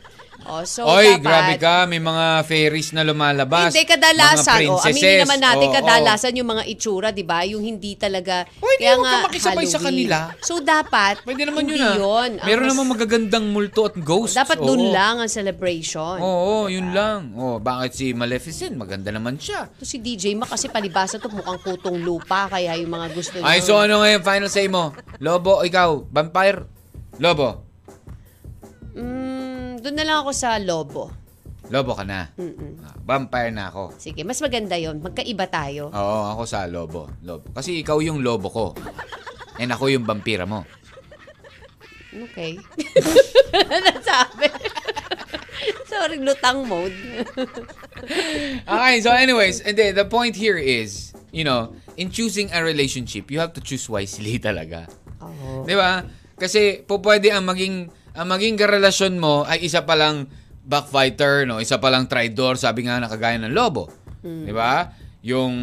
Oh, 0.45 0.61
so 0.61 0.85
Oy, 0.85 1.17
dapat, 1.17 1.25
grabe 1.25 1.53
ka. 1.57 1.75
May 1.83 1.97
mga 1.97 2.25
fairies 2.45 2.93
na 2.93 3.01
lumalabas. 3.01 3.73
hindi 3.73 3.81
kadalasan. 3.81 4.61
Mga 4.61 4.69
O, 4.69 4.77
princesses. 4.77 4.93
aminin 4.93 5.17
naman 5.25 5.39
natin 5.41 5.67
Oo, 5.67 5.73
kadalasan 5.73 6.31
yung 6.37 6.49
mga 6.49 6.63
itsura, 6.65 7.09
'di 7.09 7.25
ba? 7.25 7.41
Yung 7.43 7.59
hindi 7.59 7.97
talaga 7.97 8.45
O, 8.55 8.65
hindi 8.67 8.85
kaya 8.85 8.93
nga 8.95 9.11
ka 9.11 9.25
makisabay 9.25 9.65
sa 9.65 9.79
kanila. 9.81 10.17
So 10.39 10.61
dapat 10.61 11.25
Pwede 11.25 11.49
naman 11.49 11.65
yun 11.65 11.81
ah. 11.81 11.97
yun. 11.97 12.29
Meron 12.39 12.61
mas- 12.61 12.71
naman 12.71 12.85
magagandang 12.87 13.45
multo 13.49 13.89
at 13.89 13.97
ghosts. 13.97 14.37
Dapat 14.37 14.61
Oo. 14.61 14.67
dun 14.69 14.93
lang 14.93 15.17
ang 15.17 15.27
celebration. 15.27 16.21
Oo, 16.21 16.69
yun 16.69 16.93
lang. 16.93 17.33
Oh, 17.33 17.57
bakit 17.57 17.97
si 17.97 18.13
Maleficent? 18.13 18.77
Maganda 18.77 19.09
naman 19.09 19.41
siya. 19.41 19.65
To 19.75 19.83
si 19.83 19.97
DJ 19.97 20.37
Ma 20.37 20.45
kasi 20.45 20.69
palibasa 20.69 21.17
to 21.17 21.25
mukhang 21.27 21.57
kutong 21.59 21.97
lupa 21.97 22.45
kaya 22.47 22.77
yung 22.77 22.93
mga 22.93 23.07
gusto 23.11 23.41
niya. 23.41 23.49
Ay, 23.49 23.59
so 23.59 23.75
ano 23.75 23.99
ngayon 23.99 24.21
final 24.21 24.47
say 24.47 24.69
mo? 24.69 24.93
Lobo, 25.17 25.65
ikaw, 25.65 26.05
vampire? 26.05 26.69
Lobo. 27.17 27.65
Doon 29.85 30.01
na 30.01 30.05
lang 30.09 30.17
ako 30.25 30.33
sa 30.33 30.57
lobo. 30.57 31.13
Lobo 31.69 31.93
ka 31.93 32.01
na. 32.01 32.33
Ah, 32.81 32.97
vampire 33.05 33.53
na 33.53 33.69
ako. 33.69 33.93
Sige, 34.01 34.25
mas 34.25 34.41
maganda 34.41 34.73
yon. 34.81 34.97
Magkaiba 34.97 35.45
tayo. 35.45 35.93
Oo, 35.93 36.17
ako 36.33 36.41
sa 36.49 36.65
lobo. 36.65 37.05
Lobo. 37.21 37.45
Kasi 37.53 37.85
ikaw 37.85 38.01
yung 38.01 38.25
lobo 38.25 38.49
ko. 38.49 38.65
And 39.61 39.69
ako 39.69 39.93
yung 39.93 40.01
vampira 40.01 40.49
mo. 40.49 40.65
Okay. 42.09 42.57
Nasabi. 43.85 44.49
Sorry, 45.91 46.17
lutang 46.17 46.65
mode. 46.65 46.97
Okay, 48.65 49.01
so 49.01 49.09
anyways, 49.09 49.63
and 49.63 49.73
then 49.79 49.95
the 49.95 50.03
point 50.05 50.35
here 50.35 50.59
is, 50.59 51.15
you 51.31 51.41
know, 51.47 51.73
in 51.97 52.11
choosing 52.11 52.51
a 52.51 52.61
relationship, 52.61 53.31
you 53.31 53.39
have 53.39 53.55
to 53.55 53.63
choose 53.63 53.87
wisely 53.87 54.37
talaga. 54.37 54.85
Oo. 55.23 55.63
'Di 55.63 55.73
ba? 55.73 56.03
Kasi 56.35 56.83
po 56.83 56.99
pwede 57.01 57.31
ang 57.31 57.47
maging 57.47 57.89
ang 58.15 58.27
maging 58.31 58.55
karelasyon 58.55 59.19
mo 59.19 59.43
ay 59.43 59.67
isa 59.67 59.83
pa 59.83 59.99
lang 59.99 60.31
backfighter, 60.65 61.45
no? 61.45 61.61
Isa 61.61 61.77
pa 61.77 61.93
lang 61.93 62.09
traidor, 62.09 62.57
sabi 62.57 62.87
nga 62.87 62.97
na 62.97 63.11
kagaya 63.11 63.37
ng 63.37 63.53
lobo. 63.53 63.91
'Di 64.25 64.53
ba? 64.55 64.89
Yung 65.25 65.53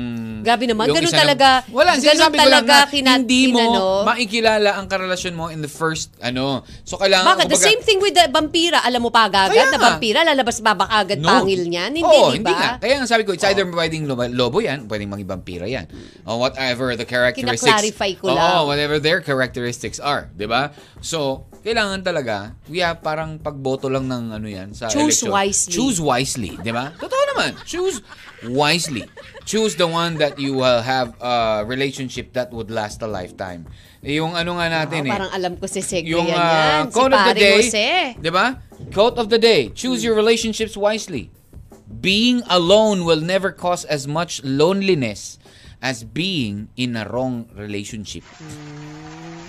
Grabe 0.43 0.67
naman, 0.67 0.91
yung 0.91 0.99
ganun 0.99 1.15
talaga- 1.15 1.63
wala 1.71 1.95
ganun 1.95 2.03
sinasabi 2.03 2.35
ko 2.35 2.41
lang 2.43 2.67
talaga 2.67 2.75
na 2.75 2.91
kina- 2.91 3.15
hindi 3.15 3.43
mo 3.47 3.63
kinano. 3.63 4.03
makikilala 4.03 4.71
ang 4.75 4.87
karelasyon 4.91 5.35
mo 5.39 5.45
in 5.49 5.63
the 5.63 5.71
first 5.71 6.11
ano 6.19 6.67
so 6.83 6.99
kailangan 6.99 7.39
Bakit? 7.39 7.47
The 7.47 7.55
kumbaga- 7.55 7.69
same 7.71 7.81
thing 7.81 7.99
with 8.03 8.11
the 8.11 8.27
vampira. 8.27 8.83
Alam 8.83 9.07
mo 9.07 9.11
pa 9.11 9.31
agad 9.31 9.55
na 9.55 9.79
vampira, 9.79 10.27
lalabas 10.27 10.59
ba 10.59 10.75
baka 10.75 11.07
agad 11.07 11.23
pangil 11.23 11.63
niyan? 11.63 11.95
Hindi, 11.95 12.03
Oo, 12.03 12.35
di 12.35 12.43
hindi 12.43 12.51
nga. 12.51 12.75
ba? 12.75 12.83
Kaya 12.83 12.95
nga 12.99 13.07
sabi 13.07 13.23
ko, 13.23 13.31
it's 13.31 13.47
either 13.47 13.63
pwedeng 13.65 14.03
lobo, 14.05 14.27
lobo 14.27 14.59
yan, 14.59 14.91
pwedeng 14.91 15.07
maging 15.09 15.31
vampira 15.31 15.71
yan. 15.71 15.87
Or 16.27 16.43
whatever 16.43 16.99
the 16.99 17.07
characteristics. 17.07 17.63
Kina-clarify 17.63 18.19
ko 18.19 18.35
lang. 18.35 18.43
Oo, 18.43 18.67
whatever 18.67 18.99
their 18.99 19.23
characteristics 19.23 20.03
are. 20.03 20.27
di 20.33 20.45
ba? 20.45 20.75
So, 20.99 21.47
kailangan 21.63 22.03
talaga, 22.03 22.59
we 22.67 22.83
have 22.83 22.99
parang 22.99 23.39
pagboto 23.39 23.87
lang 23.87 24.11
ng 24.11 24.35
ano 24.35 24.49
yan 24.49 24.75
sa 24.75 24.91
Choose 24.91 25.23
election. 25.23 25.31
wisely. 25.31 25.71
Choose 25.71 25.99
wisely. 26.03 26.53
di 26.59 26.75
ba? 26.75 26.91
Totoo 26.99 27.23
naman. 27.31 27.55
Choose 27.63 28.03
wisely. 28.49 29.05
Choose 29.45 29.77
the 29.77 29.87
one 29.87 30.19
that 30.19 30.39
you 30.39 30.55
will 30.55 30.83
have 30.83 31.15
a 31.21 31.65
relationship 31.67 32.33
that 32.35 32.51
would 32.53 32.71
last 32.71 33.03
a 33.03 33.07
lifetime. 33.07 33.67
Yung 34.03 34.35
ano 34.35 34.59
nga 34.59 34.67
natin 34.67 35.07
Oo, 35.07 35.09
eh. 35.09 35.15
parang 35.15 35.31
alam 35.31 35.53
ko 35.59 35.67
si 35.71 35.79
Segway 35.79 36.11
Yung 36.11 36.27
yan, 36.27 36.39
ah, 36.39 36.51
yan. 36.51 36.91
Si 36.91 36.95
quote 36.99 37.15
of 37.15 37.23
the 37.23 37.35
day, 37.39 37.59
Jose. 37.63 37.89
'di 38.19 38.31
ba? 38.35 38.47
Quote 38.91 39.17
of 39.19 39.27
the 39.31 39.39
day, 39.39 39.71
choose 39.71 40.03
your 40.03 40.19
relationships 40.19 40.75
wisely. 40.75 41.31
Being 41.87 42.43
alone 42.51 43.07
will 43.07 43.23
never 43.23 43.55
cause 43.55 43.87
as 43.87 44.11
much 44.11 44.43
loneliness 44.43 45.39
as 45.79 46.03
being 46.03 46.71
in 46.75 46.99
a 46.99 47.07
wrong 47.07 47.47
relationship. 47.55 48.27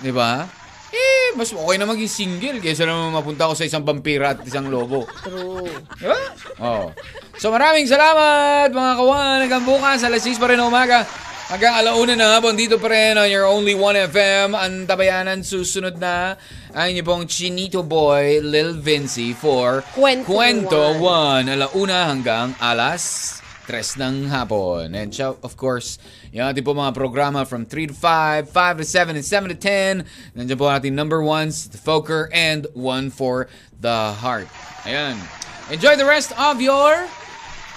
'Di 0.02 0.14
ba? 0.14 0.46
Eh, 0.94 1.34
mas 1.34 1.50
okay 1.50 1.74
na 1.74 1.90
maging 1.90 2.06
single 2.06 2.58
kaysa 2.62 2.86
naman 2.86 3.10
mapunta 3.10 3.50
ako 3.50 3.58
sa 3.58 3.66
isang 3.66 3.82
vampira 3.82 4.38
at 4.38 4.46
isang 4.46 4.70
lobo. 4.70 5.10
True. 5.26 5.66
Di 5.98 6.06
ba? 6.06 6.20
Oh. 6.62 6.94
So 7.34 7.50
maraming 7.50 7.90
salamat 7.90 8.70
mga 8.70 8.92
kawan. 8.94 9.38
Hanggang 9.42 9.66
bukas, 9.66 10.06
alas 10.06 10.22
6 10.22 10.38
pa 10.38 10.46
rin 10.46 10.62
ng 10.62 10.70
umaga. 10.70 11.02
Hanggang 11.44 11.76
alauna 11.76 12.16
na 12.16 12.38
hapon 12.38 12.56
dito 12.56 12.80
pa 12.80 12.88
rin 12.88 13.20
on 13.20 13.28
your 13.28 13.44
only 13.44 13.76
1FM. 13.76 14.54
Ang 14.54 14.88
tabayanan 14.88 15.42
susunod 15.42 15.98
na 15.98 16.38
ay 16.72 16.94
inyo 16.94 17.02
pong 17.04 17.28
Chinito 17.28 17.84
Boy, 17.84 18.40
Lil 18.40 18.78
Vinci 18.78 19.36
for 19.36 19.82
Kwento 19.92 20.30
Kwento 20.30 20.96
One. 21.02 21.50
1. 21.50 21.58
Alauna 21.58 21.98
hanggang 22.08 22.56
alas 22.62 23.43
3 23.64 24.00
ng 24.00 24.28
hapon. 24.28 24.94
And 24.94 25.10
siya, 25.10 25.34
of 25.42 25.56
course, 25.56 25.98
yung 26.30 26.46
ating 26.46 26.64
po 26.64 26.76
mga 26.76 26.94
programa 26.94 27.44
from 27.48 27.66
3 27.66 27.90
to 27.90 27.96
5, 27.96 28.48
5 28.48 28.78
to 28.78 28.84
7, 28.84 29.16
and 29.16 29.24
7 29.24 29.48
to 29.50 29.58
10. 29.58 30.04
Nandiyan 30.36 30.58
po 30.58 30.68
ating 30.68 30.94
number 30.94 31.24
ones, 31.24 31.68
The 31.68 31.80
Foker, 31.80 32.28
and 32.32 32.66
One 32.76 33.10
for 33.10 33.48
the 33.80 34.12
Heart. 34.20 34.48
Ayan. 34.84 35.16
Enjoy 35.72 35.96
the 35.96 36.04
rest 36.04 36.36
of 36.36 36.60
your 36.60 37.08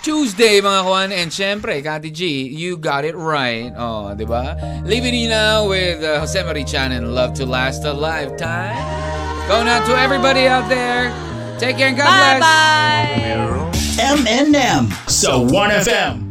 Tuesday, 0.04 0.60
mga 0.60 0.84
kawan. 0.84 1.10
And 1.12 1.32
syempre, 1.32 1.84
Kati 1.84 2.12
G, 2.12 2.48
you 2.48 2.78
got 2.78 3.04
it 3.04 3.16
right. 3.16 3.72
Oh, 3.76 4.14
di 4.16 4.24
ba? 4.24 4.56
Leaving 4.84 5.16
you 5.16 5.28
now 5.28 5.68
with 5.68 6.04
uh, 6.04 6.20
Jose 6.20 6.40
Marichan 6.44 6.92
and 6.92 7.16
Love 7.16 7.34
to 7.40 7.46
Last 7.46 7.84
a 7.84 7.92
Lifetime. 7.92 8.76
Going 9.48 9.68
out 9.68 9.88
to 9.88 9.96
everybody 9.96 10.48
out 10.48 10.68
there. 10.68 11.12
Take 11.60 11.78
care 11.78 11.88
and 11.90 11.98
God 11.98 12.06
bless. 12.06 12.40
Bye-bye! 12.40 13.87
M&M. 14.00 14.90
So 15.08 15.44
1FM. 15.48 16.27